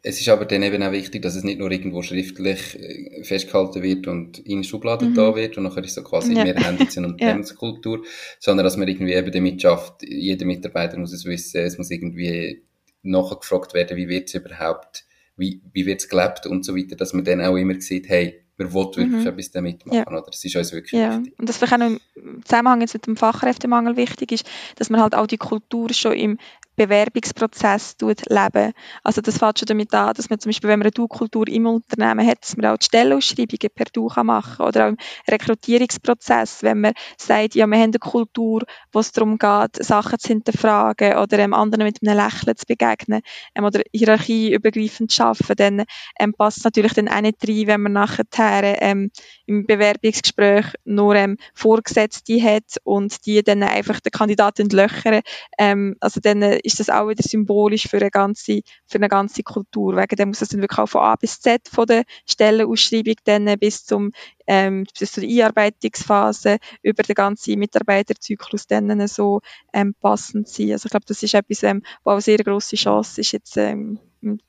Es 0.02 0.20
ist 0.20 0.28
aber 0.28 0.44
dann 0.44 0.62
eben 0.62 0.82
auch 0.82 0.92
wichtig, 0.92 1.22
dass 1.22 1.34
es 1.34 1.44
nicht 1.44 1.58
nur 1.58 1.70
irgendwo 1.70 2.02
schriftlich 2.02 2.78
äh, 2.78 3.24
festgehalten 3.24 3.82
wird 3.82 4.06
und 4.06 4.38
in 4.38 4.64
Schubladen 4.64 5.10
mhm. 5.10 5.14
da 5.14 5.34
wird 5.34 5.56
und 5.56 5.64
nachher 5.64 5.84
ist 5.84 5.94
so 5.94 6.02
quasi, 6.02 6.34
ja. 6.34 6.44
jetzt 6.44 6.96
eine 6.98 7.08
Unternehmenskultur, 7.08 7.98
ja. 7.98 8.10
sondern 8.38 8.64
dass 8.64 8.76
man 8.76 8.88
irgendwie 8.88 9.14
eben 9.14 9.32
damit 9.32 9.62
schafft, 9.62 10.02
jeder 10.02 10.46
Mitarbeiter 10.46 10.98
muss 10.98 11.12
es 11.12 11.24
wissen, 11.24 11.60
es 11.62 11.78
muss 11.78 11.90
irgendwie 11.90 12.62
nachgefragt 13.02 13.74
werden, 13.74 13.96
wie 13.96 14.08
wird 14.08 14.28
es 14.28 14.34
überhaupt, 14.34 15.04
wie, 15.36 15.62
wie 15.72 15.86
wird 15.86 16.00
es 16.00 16.08
gelebt 16.08 16.46
und 16.46 16.64
so 16.64 16.76
weiter, 16.76 16.96
dass 16.96 17.12
man 17.12 17.24
dann 17.24 17.40
auch 17.40 17.56
immer 17.56 17.80
sieht, 17.80 18.08
hey, 18.08 18.44
wir 18.58 18.72
wollen 18.72 18.96
wirklich 18.96 19.22
mhm. 19.22 19.26
etwas 19.26 19.50
damit 19.52 19.86
machen, 19.86 19.98
ja. 19.98 20.06
oder? 20.06 20.22
Das 20.26 20.44
ist 20.44 20.56
uns 20.56 20.72
wirklich 20.72 21.00
ja. 21.00 21.18
wichtig. 21.18 21.38
Und 21.38 21.48
das 21.48 21.56
vielleicht 21.56 21.74
auch 21.74 21.78
noch 21.78 21.86
im 22.16 22.44
Zusammenhang 22.44 22.80
jetzt 22.80 22.94
mit 22.94 23.06
dem 23.06 23.16
Fachkräftemangel 23.16 23.96
wichtig 23.96 24.32
ist, 24.32 24.46
dass 24.76 24.90
man 24.90 25.00
halt 25.00 25.14
auch 25.14 25.28
die 25.28 25.36
Kultur 25.36 25.92
schon 25.92 26.14
im 26.14 26.38
Bewerbungsprozess 26.78 27.96
leben. 28.00 28.72
Also 29.02 29.20
das 29.20 29.38
fängt 29.38 29.58
schon 29.58 29.66
damit 29.66 29.92
an, 29.92 30.14
dass 30.14 30.30
man 30.30 30.38
zum 30.38 30.50
Beispiel, 30.50 30.68
wenn 30.70 30.78
man 30.78 30.86
eine 30.86 30.92
Du-Kultur 30.92 31.48
im 31.48 31.66
Unternehmen 31.66 32.26
hat, 32.26 32.42
dass 32.42 32.56
man 32.56 32.66
auch 32.66 32.78
die 32.78 32.86
Stellenausschreibungen 32.86 33.70
per 33.74 33.86
Du 33.92 34.08
machen 34.22 34.56
kann 34.56 34.66
oder 34.66 34.84
auch 34.84 34.88
im 34.90 34.96
Rekrutierungsprozess, 35.28 36.62
wenn 36.62 36.80
man 36.80 36.92
sagt, 37.16 37.56
ja, 37.56 37.66
wir 37.66 37.76
haben 37.76 37.82
eine 37.82 37.98
Kultur, 37.98 38.62
wo 38.92 39.00
es 39.00 39.12
darum 39.12 39.38
geht, 39.38 39.84
Sachen 39.84 40.18
zu 40.18 40.28
hinterfragen 40.28 41.16
oder 41.18 41.38
ähm, 41.40 41.52
anderen 41.52 41.84
mit 41.84 41.98
einem 42.00 42.16
Lächeln 42.16 42.56
zu 42.56 42.66
begegnen 42.66 43.22
ähm, 43.54 43.64
oder 43.64 43.82
hierarchieübergreifend 43.92 45.10
zu 45.10 45.24
arbeiten, 45.24 45.56
dann 45.56 45.84
ähm, 46.20 46.34
passt 46.34 46.64
natürlich 46.64 46.94
dann 46.94 47.08
auch 47.08 47.20
nicht 47.20 47.38
rein, 47.46 47.66
wenn 47.66 47.80
man 47.82 47.92
nachher 47.92 48.82
ähm, 48.82 49.10
im 49.46 49.66
Bewerbungsgespräch 49.66 50.66
nur 50.84 51.16
ähm, 51.16 51.38
Vorgesetzte 51.54 52.40
hat 52.40 52.76
und 52.84 53.26
die 53.26 53.42
dann 53.42 53.62
einfach 53.64 53.98
den 54.00 54.12
Kandidaten 54.12 54.68
löchern. 54.68 55.22
Ähm, 55.58 55.96
also 56.00 56.20
dann 56.20 56.42
ist 56.68 56.80
das 56.80 56.90
auch 56.90 57.08
wieder 57.08 57.22
symbolisch 57.22 57.88
für 57.88 57.96
eine 57.96 58.10
ganze, 58.10 58.60
für 58.86 58.98
eine 58.98 59.08
ganze 59.08 59.42
Kultur. 59.42 59.96
Wegen 59.96 60.16
dem 60.16 60.28
muss 60.28 60.42
es 60.42 60.50
dann 60.50 60.60
wirklich 60.60 60.78
auch 60.78 60.88
von 60.88 61.02
A 61.02 61.16
bis 61.16 61.40
Z 61.40 61.68
von 61.68 61.86
der 61.86 62.04
Stellenausschreibung 62.26 63.14
dann 63.24 63.58
bis 63.58 63.84
zum 63.84 64.12
ähm, 64.46 64.86
bis 64.98 65.12
zur 65.12 65.24
Einarbeitungsphase 65.24 66.58
über 66.82 67.02
den 67.02 67.14
ganzen 67.14 67.58
Mitarbeiterzyklus 67.58 68.66
dann 68.66 69.06
so 69.08 69.40
ähm, 69.72 69.94
passend 70.00 70.48
sein. 70.48 70.72
Also 70.72 70.86
ich 70.86 70.90
glaube, 70.90 71.06
das 71.06 71.22
ist 71.22 71.34
etwas, 71.34 71.62
ähm, 71.62 71.82
was 72.04 72.14
eine 72.14 72.20
sehr 72.22 72.44
grosse 72.44 72.76
Chance 72.76 73.20
ist 73.20 73.32
jetzt 73.32 73.56
ähm, 73.56 73.98
im 74.22 74.40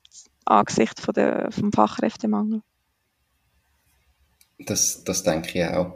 Angesicht 0.45 0.99
von 0.99 1.13
der, 1.13 1.51
vom 1.51 1.71
Fachkräftemangel. 1.71 2.61
Das, 4.59 5.03
das 5.05 5.23
denke 5.23 5.59
ich 5.59 5.65
auch. 5.65 5.95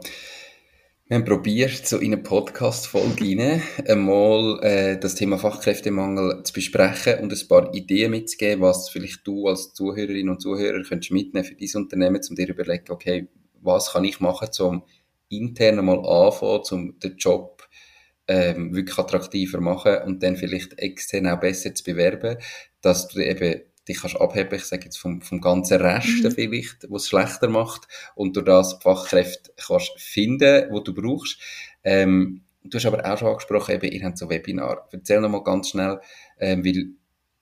Wir 1.06 1.18
haben 1.18 1.26
probiert, 1.26 1.86
so 1.86 1.98
in 1.98 2.14
eine 2.14 2.22
Podcast-Folge 2.22 3.60
einmal 3.86 4.58
äh, 4.62 4.98
das 4.98 5.14
Thema 5.14 5.36
Fachkräftemangel 5.36 6.42
zu 6.44 6.54
besprechen 6.54 7.18
und 7.18 7.30
ein 7.30 7.48
paar 7.48 7.74
Ideen 7.74 8.12
mitzugeben, 8.12 8.62
was 8.62 8.88
vielleicht 8.88 9.26
du 9.26 9.46
als 9.46 9.74
Zuhörerin 9.74 10.30
und 10.30 10.40
Zuhörer 10.40 10.82
könntest 10.82 11.12
mitnehmen 11.12 11.44
für 11.44 11.56
dein 11.56 11.82
Unternehmen, 11.82 12.22
um 12.26 12.36
dir 12.36 12.48
überlegen, 12.48 12.90
okay, 12.90 13.28
was 13.60 13.92
kann 13.92 14.06
ich 14.06 14.20
machen, 14.20 14.48
um 14.60 14.82
intern 15.28 15.84
mal 15.84 15.98
anfangen, 15.98 16.62
um 16.70 16.98
den 16.98 17.16
Job 17.18 17.68
ähm, 18.26 18.74
wirklich 18.74 18.98
attraktiver 18.98 19.60
machen 19.60 19.98
und 20.06 20.22
dann 20.22 20.38
vielleicht 20.38 20.78
extern 20.78 21.26
auch 21.26 21.38
besser 21.38 21.74
zu 21.74 21.84
bewerben, 21.84 22.38
dass 22.80 23.08
du 23.08 23.20
eben 23.20 23.60
dich 23.88 24.00
kannst 24.00 24.20
abheben, 24.20 24.54
ich 24.54 24.64
sage 24.64 24.84
jetzt 24.84 24.96
vom, 24.96 25.20
vom 25.20 25.40
ganzen 25.40 25.80
Rest 25.80 26.24
mhm. 26.24 26.30
vielleicht, 26.30 26.90
was 26.90 27.02
es 27.02 27.08
schlechter 27.08 27.48
macht 27.48 27.86
und 28.14 28.36
durch 28.36 28.46
das 28.46 28.78
Fachkräfte 28.82 29.52
kannst 29.66 29.92
finden, 29.98 30.70
wo 30.70 30.80
du 30.80 30.94
brauchst. 30.94 31.38
Ähm, 31.82 32.42
du 32.62 32.76
hast 32.76 32.86
aber 32.86 33.04
auch 33.04 33.18
schon 33.18 33.28
angesprochen, 33.28 33.74
eben, 33.74 33.92
ihr 33.92 34.04
habt 34.04 34.18
so 34.18 34.28
Webinar. 34.28 34.88
Erzähl 34.90 35.20
nochmal 35.20 35.44
ganz 35.44 35.70
schnell, 35.70 36.00
ähm, 36.38 36.64
weil 36.64 36.94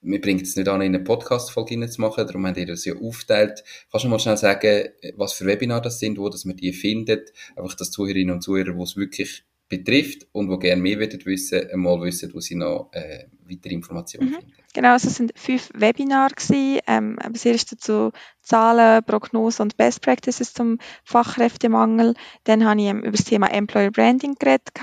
wir 0.03 0.19
bringen 0.19 0.41
es 0.41 0.55
nicht 0.55 0.67
an, 0.67 0.81
in 0.81 0.93
eine 0.93 1.03
Podcast-Folge 1.03 1.89
zu 1.89 2.01
machen, 2.01 2.27
darum 2.27 2.45
haben 2.45 2.57
wir 2.57 2.65
das 2.65 2.83
ja 2.83 2.93
aufteilt. 2.95 3.63
Kannst 3.89 4.03
du 4.03 4.09
mal 4.09 4.19
schnell 4.19 4.35
sagen, 4.35 4.89
was 5.15 5.33
für 5.33 5.45
Webinare 5.45 5.81
das 5.81 5.99
sind, 5.99 6.17
wo 6.17 6.27
dass 6.27 6.43
man 6.43 6.57
die 6.57 6.73
findet? 6.73 7.31
Einfach, 7.55 7.75
dass 7.75 7.91
Zuhörerinnen 7.91 8.35
und 8.35 8.41
Zuhörer, 8.41 8.75
wo 8.75 8.83
es 8.83 8.97
wirklich 8.97 9.45
betrifft 9.77 10.27
und 10.31 10.49
wo 10.49 10.57
gerne 10.57 10.81
mehr 10.81 10.99
würden 10.99 11.23
wissen, 11.25 11.61
mal 11.75 12.01
wissen, 12.01 12.33
wo 12.33 12.39
sie 12.39 12.55
noch 12.55 12.89
äh, 12.93 13.25
weitere 13.49 13.73
Informationen 13.73 14.29
mhm. 14.29 14.33
finden. 14.35 14.53
Genau, 14.73 14.93
also 14.93 15.07
es 15.07 15.15
sind 15.15 15.33
fünf 15.35 15.69
Webinare 15.73 16.33
gewesen. 16.33 16.79
Ähm, 16.87 17.17
das 17.31 17.45
erste 17.45 17.77
zu 17.77 18.11
Zahlen, 18.41 19.03
Prognosen 19.03 19.63
und 19.63 19.77
Best 19.77 20.01
Practices 20.01 20.53
zum 20.53 20.79
Fachkräftemangel. 21.03 22.15
Dann 22.45 22.65
habe 22.65 22.81
ich 22.81 22.87
ähm, 22.87 23.01
über 23.01 23.11
das 23.11 23.25
Thema 23.25 23.51
Employer 23.51 23.91
Branding 23.91 24.35
geredet, 24.35 24.73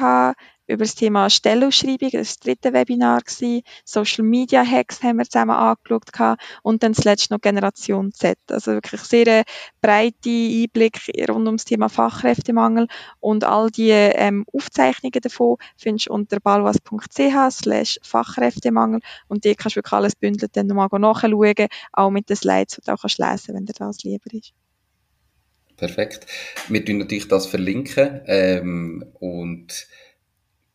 über 0.71 0.85
das 0.85 0.95
Thema 0.95 1.29
Stellenausschreibung, 1.29 2.11
das 2.13 2.39
dritte 2.39 2.73
Webinar, 2.73 3.21
gewesen. 3.21 3.63
Social 3.85 4.25
Media 4.25 4.65
Hacks 4.65 5.03
haben 5.03 5.19
wir 5.19 5.25
zusammen 5.25 5.51
angeschaut 5.51 6.39
und 6.63 6.83
dann 6.83 6.95
zuletzt 6.95 7.31
noch 7.31 7.41
Generation 7.41 8.13
Z. 8.13 8.39
Also 8.51 8.73
wirklich 8.73 9.01
sehr 9.03 9.45
breite 9.81 10.31
Einblick 10.31 11.01
rund 11.29 11.47
ums 11.47 11.65
Thema 11.65 11.89
Fachkräftemangel 11.89 12.87
und 13.19 13.45
all 13.45 13.71
die 13.71 13.91
ähm, 13.91 14.45
Aufzeichnungen 14.53 15.21
davon 15.21 15.57
findest 15.77 16.09
du 16.09 16.13
unter 16.15 16.41
balwas.ch 16.41 17.51
slash 17.51 17.99
Fachkräftemangel 18.03 19.01
und 19.29 19.45
die 19.45 19.55
kannst 19.55 19.77
du 19.77 19.79
wirklich 19.79 19.93
alles 19.93 20.15
bündelt 20.15 20.57
dann 20.57 20.69
nochmal 20.69 20.89
nachschauen, 21.01 21.69
auch 21.93 22.11
mit 22.11 22.29
den 22.29 22.37
Slides, 22.37 22.77
die 22.77 22.83
du 22.83 22.93
auch 22.93 23.01
kannst 23.01 23.19
lesen 23.19 23.55
wenn 23.55 23.67
dir 23.67 23.73
das 23.73 24.05
lieber 24.05 24.33
ist. 24.33 24.53
Perfekt. 25.77 26.27
Wir 26.69 26.85
tun 26.85 26.99
natürlich 26.99 27.29
das 27.29 27.47
verlinken 27.47 28.21
ähm, 28.27 29.07
und 29.19 29.89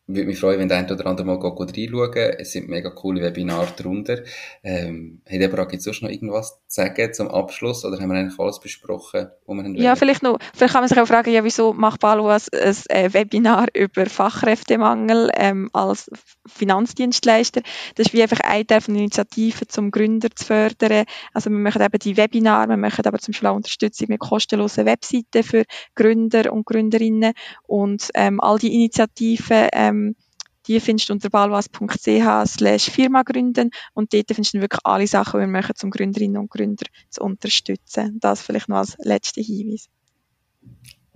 würde 0.06 0.26
mich 0.26 0.38
freuen, 0.38 0.60
wenn 0.60 0.68
der 0.68 0.78
eine 0.78 0.92
oder 0.92 1.06
andere 1.06 1.26
mal 1.26 1.36
reinschauen 1.36 2.14
Es 2.38 2.52
sind 2.52 2.68
mega 2.68 2.90
coole 2.90 3.22
Webinare 3.22 3.68
drunter. 3.76 4.20
Ähm, 4.62 5.20
hat 5.28 5.40
Deborah, 5.40 5.64
gibt 5.64 5.78
es 5.78 5.84
sonst 5.84 6.02
noch 6.02 6.10
irgendwas 6.10 6.60
zu 6.68 6.82
sagen 6.82 7.12
zum 7.12 7.28
Abschluss 7.28 7.84
oder 7.84 7.98
haben 7.98 8.10
wir 8.10 8.18
eigentlich 8.18 8.38
alles 8.38 8.60
besprochen, 8.60 9.28
was 9.46 9.56
wir 9.56 9.64
haben 9.64 9.74
Ja, 9.74 9.96
vielleicht 9.96 10.22
noch. 10.22 10.38
Vielleicht 10.54 10.74
kann 10.74 10.82
man 10.82 10.88
sich 10.88 11.00
auch 11.00 11.06
fragen, 11.06 11.32
ja, 11.32 11.42
wieso 11.42 11.72
macht 11.72 12.00
Balu 12.00 12.28
ein, 12.28 12.40
ein 12.52 12.76
äh, 12.88 13.12
Webinar 13.12 13.66
über 13.74 14.06
Fachkräftemangel 14.06 15.30
ähm, 15.34 15.70
als 15.72 16.08
Finanzdienstleister? 16.46 17.62
Das 17.96 18.06
ist 18.06 18.12
wie 18.12 18.22
einfach 18.22 18.40
ein 18.44 18.66
Teil 18.66 18.80
von 18.80 18.94
der 18.94 19.02
Initiative, 19.02 19.66
zum 19.66 19.90
Gründer 19.90 20.28
zu 20.34 20.44
fördern. 20.44 21.04
Also 21.32 21.50
wir 21.50 21.58
machen 21.58 21.82
eben 21.82 21.98
die 21.98 22.16
Webinare, 22.16 22.68
wir 22.68 22.76
machen 22.76 23.04
aber 23.04 23.18
zum 23.18 23.32
Beispiel 23.32 23.48
auch 23.48 23.56
Unterstützung 23.56 24.06
mit 24.08 24.20
kostenlosen 24.20 24.86
Webseiten 24.86 25.42
für 25.42 25.64
Gründer 25.96 26.52
und 26.52 26.64
Gründerinnen 26.64 27.32
und 27.64 28.08
ähm, 28.14 28.40
all 28.40 28.58
die 28.58 28.72
Initiativen 28.74 29.68
ähm, 29.72 29.95
ähm, 29.96 30.16
die 30.66 30.80
findest 30.80 31.08
du 31.08 31.12
unter 31.12 31.30
balwas.ch 31.30 32.46
slash 32.46 32.90
Firma 32.90 33.22
gründen 33.22 33.70
und 33.94 34.12
dort 34.12 34.26
findest 34.28 34.54
du 34.54 34.60
wirklich 34.60 34.80
alle 34.84 35.06
Sachen, 35.06 35.40
die 35.40 35.46
wir 35.46 35.52
machen, 35.52 35.74
um 35.82 35.90
Gründerinnen 35.90 36.38
und 36.38 36.50
Gründer 36.50 36.86
zu 37.08 37.22
unterstützen. 37.22 38.18
Das 38.20 38.42
vielleicht 38.42 38.68
noch 38.68 38.78
als 38.78 38.96
letzter 38.98 39.42
Hinweis. 39.42 39.88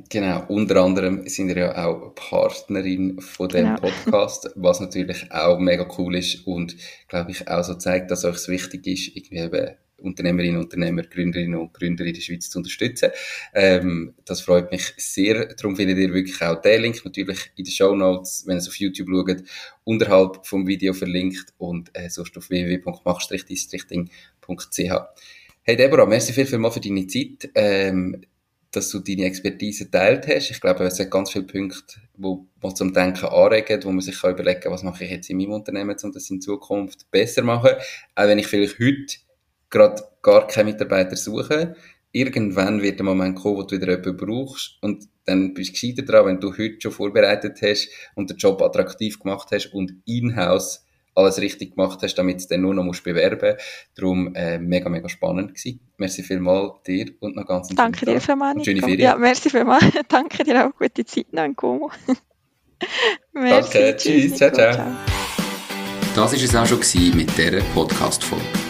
Genau, 0.09 0.45
unter 0.49 0.83
anderem 0.83 1.27
sind 1.29 1.49
wir 1.49 1.59
ja 1.59 1.87
auch 1.87 2.15
Partnerin 2.15 3.21
von 3.21 3.49
dem 3.49 3.77
genau. 3.77 3.81
Podcast, 3.81 4.51
was 4.57 4.81
natürlich 4.81 5.31
auch 5.31 5.59
mega 5.59 5.87
cool 5.99 6.17
ist 6.17 6.47
und 6.47 6.77
glaube 7.09 7.31
ich 7.31 7.49
auch 7.49 7.63
so 7.63 7.75
zeigt, 7.75 8.11
dass 8.11 8.25
euch 8.25 8.37
es 8.37 8.49
wichtig 8.49 8.87
ist, 8.87 9.17
irgendwie 9.17 9.39
eben 9.39 9.77
Unternehmerinnen, 10.01 10.61
Unternehmer, 10.61 11.03
Gründerinnen 11.03 11.59
und 11.59 11.75
Gründer 11.75 12.05
in 12.05 12.15
der 12.15 12.21
Schweiz 12.21 12.51
zu 12.51 12.59
unterstützen. 12.59 13.11
Ähm, 13.55 14.15
das 14.25 14.41
freut 14.41 14.71
mich 14.71 14.93
sehr. 14.97 15.55
Darum 15.55 15.77
findet 15.77 15.99
ihr 15.99 16.13
wirklich 16.13 16.41
auch 16.43 16.61
den 16.61 16.83
Link 16.83 17.05
natürlich 17.05 17.51
in 17.57 17.65
den 17.65 17.73
Show 17.73 17.95
Notes, 17.95 18.45
wenn 18.47 18.57
ihr 18.57 18.59
es 18.59 18.69
auf 18.69 18.77
YouTube 18.77 19.09
schaut, 19.09 19.43
unterhalb 19.85 20.47
vom 20.47 20.67
Video 20.67 20.93
verlinkt 20.93 21.55
und 21.59 21.91
äh, 21.95 22.09
sonst 22.09 22.37
auf 22.37 22.51
www.mach-districhting.ch. 22.51 24.93
Hey 25.63 25.77
Deborah, 25.77 26.07
merci 26.07 26.33
viel, 26.33 26.47
viel 26.47 26.59
mal 26.59 26.71
für 26.71 26.81
deine 26.81 27.07
Zeit, 27.07 27.51
ähm, 27.55 28.23
dass 28.71 28.91
du 28.91 29.01
deine 29.01 29.25
Expertise 29.25 29.91
teilt 29.91 30.27
hast. 30.27 30.51
Ich 30.51 30.61
glaube, 30.61 30.85
es 30.85 30.97
sind 30.97 31.11
ganz 31.11 31.31
viele 31.31 31.45
Punkte, 31.45 32.01
wo 32.17 32.47
man 32.63 32.75
zum 32.75 32.93
Denken 32.93 33.27
anregen, 33.27 33.83
wo 33.85 33.91
man 33.91 34.01
sich 34.01 34.21
kann 34.21 34.33
überlegen 34.33 34.61
kann, 34.61 34.73
was 34.73 34.83
mache 34.83 35.05
ich 35.05 35.11
jetzt 35.11 35.31
in 35.31 35.37
meinem 35.37 35.53
Unternehmen, 35.53 35.97
um 36.03 36.13
das 36.13 36.31
in 36.31 36.41
Zukunft 36.41 37.11
besser 37.11 37.43
zu 37.43 37.47
machen. 37.47 37.71
Auch 38.15 38.27
wenn 38.27 38.39
ich 38.39 38.47
vielleicht 38.47 38.79
heute 38.79 39.17
gerade 39.71 40.03
gar 40.23 40.47
keine 40.47 40.73
Mitarbeiter 40.73 41.17
suchen. 41.17 41.75
Irgendwann 42.13 42.83
wird 42.83 42.99
der 42.99 43.07
Moment 43.07 43.37
kommen, 43.37 43.59
wo 43.59 43.63
du 43.63 43.77
wieder 43.77 43.91
jemanden 43.91 44.17
brauchst 44.17 44.79
und 44.83 45.05
dann 45.25 45.55
bist 45.55 45.71
du 45.71 45.73
gescheiter 45.73 46.03
dran, 46.03 46.27
wenn 46.27 46.41
du 46.41 46.51
heute 46.51 46.81
schon 46.81 46.91
vorbereitet 46.91 47.59
hast 47.63 47.89
und 48.17 48.31
den 48.31 48.37
Job 48.37 48.61
attraktiv 48.63 49.21
gemacht 49.21 49.49
hast 49.53 49.73
und 49.73 49.95
in-house 50.07 50.85
alles 51.15 51.41
richtig 51.41 51.77
gemacht 51.77 52.01
hast, 52.03 52.15
damit 52.15 52.43
du 52.43 52.47
dann 52.49 52.63
nur 52.63 52.75
noch 52.75 52.85
musst 52.85 53.05
bewerben 53.05 53.57
Darum 53.95 54.35
äh, 54.35 54.59
mega, 54.59 54.89
mega 54.89 55.09
spannend 55.09 55.55
gewesen. 55.55 55.81
Merci 55.99 56.23
vielmals 56.23 56.83
dir 56.87 57.13
und 57.21 57.37
noch 57.37 57.47
ganz 57.47 57.69
Danke 57.69 58.07
dir 58.07 58.21
vielmals, 58.21 58.57
Nico. 58.57 58.65
Schöne 58.65 58.81
Ferien. 58.81 59.01
Ja, 59.01 59.17
merci 59.17 59.51
vielmals. 59.51 59.85
Danke 60.09 60.45
dir 60.45 60.67
auch. 60.67 60.79
Gute 60.79 61.05
Zeit 61.05 61.33
noch 61.33 61.45
in 61.45 61.57
Como. 61.57 61.91
merci. 63.33 63.73
Danke. 63.73 63.97
Tschüss. 63.97 64.37
Ciao, 64.37 64.53
ciao. 64.53 64.73
ciao. 64.73 64.87
Das 66.15 66.33
war 66.33 66.33
es 66.33 66.57
auch 66.57 66.67
schon 66.67 67.17
mit 67.17 67.37
dieser 67.37 67.61
Podcast-Folge. 67.75 68.70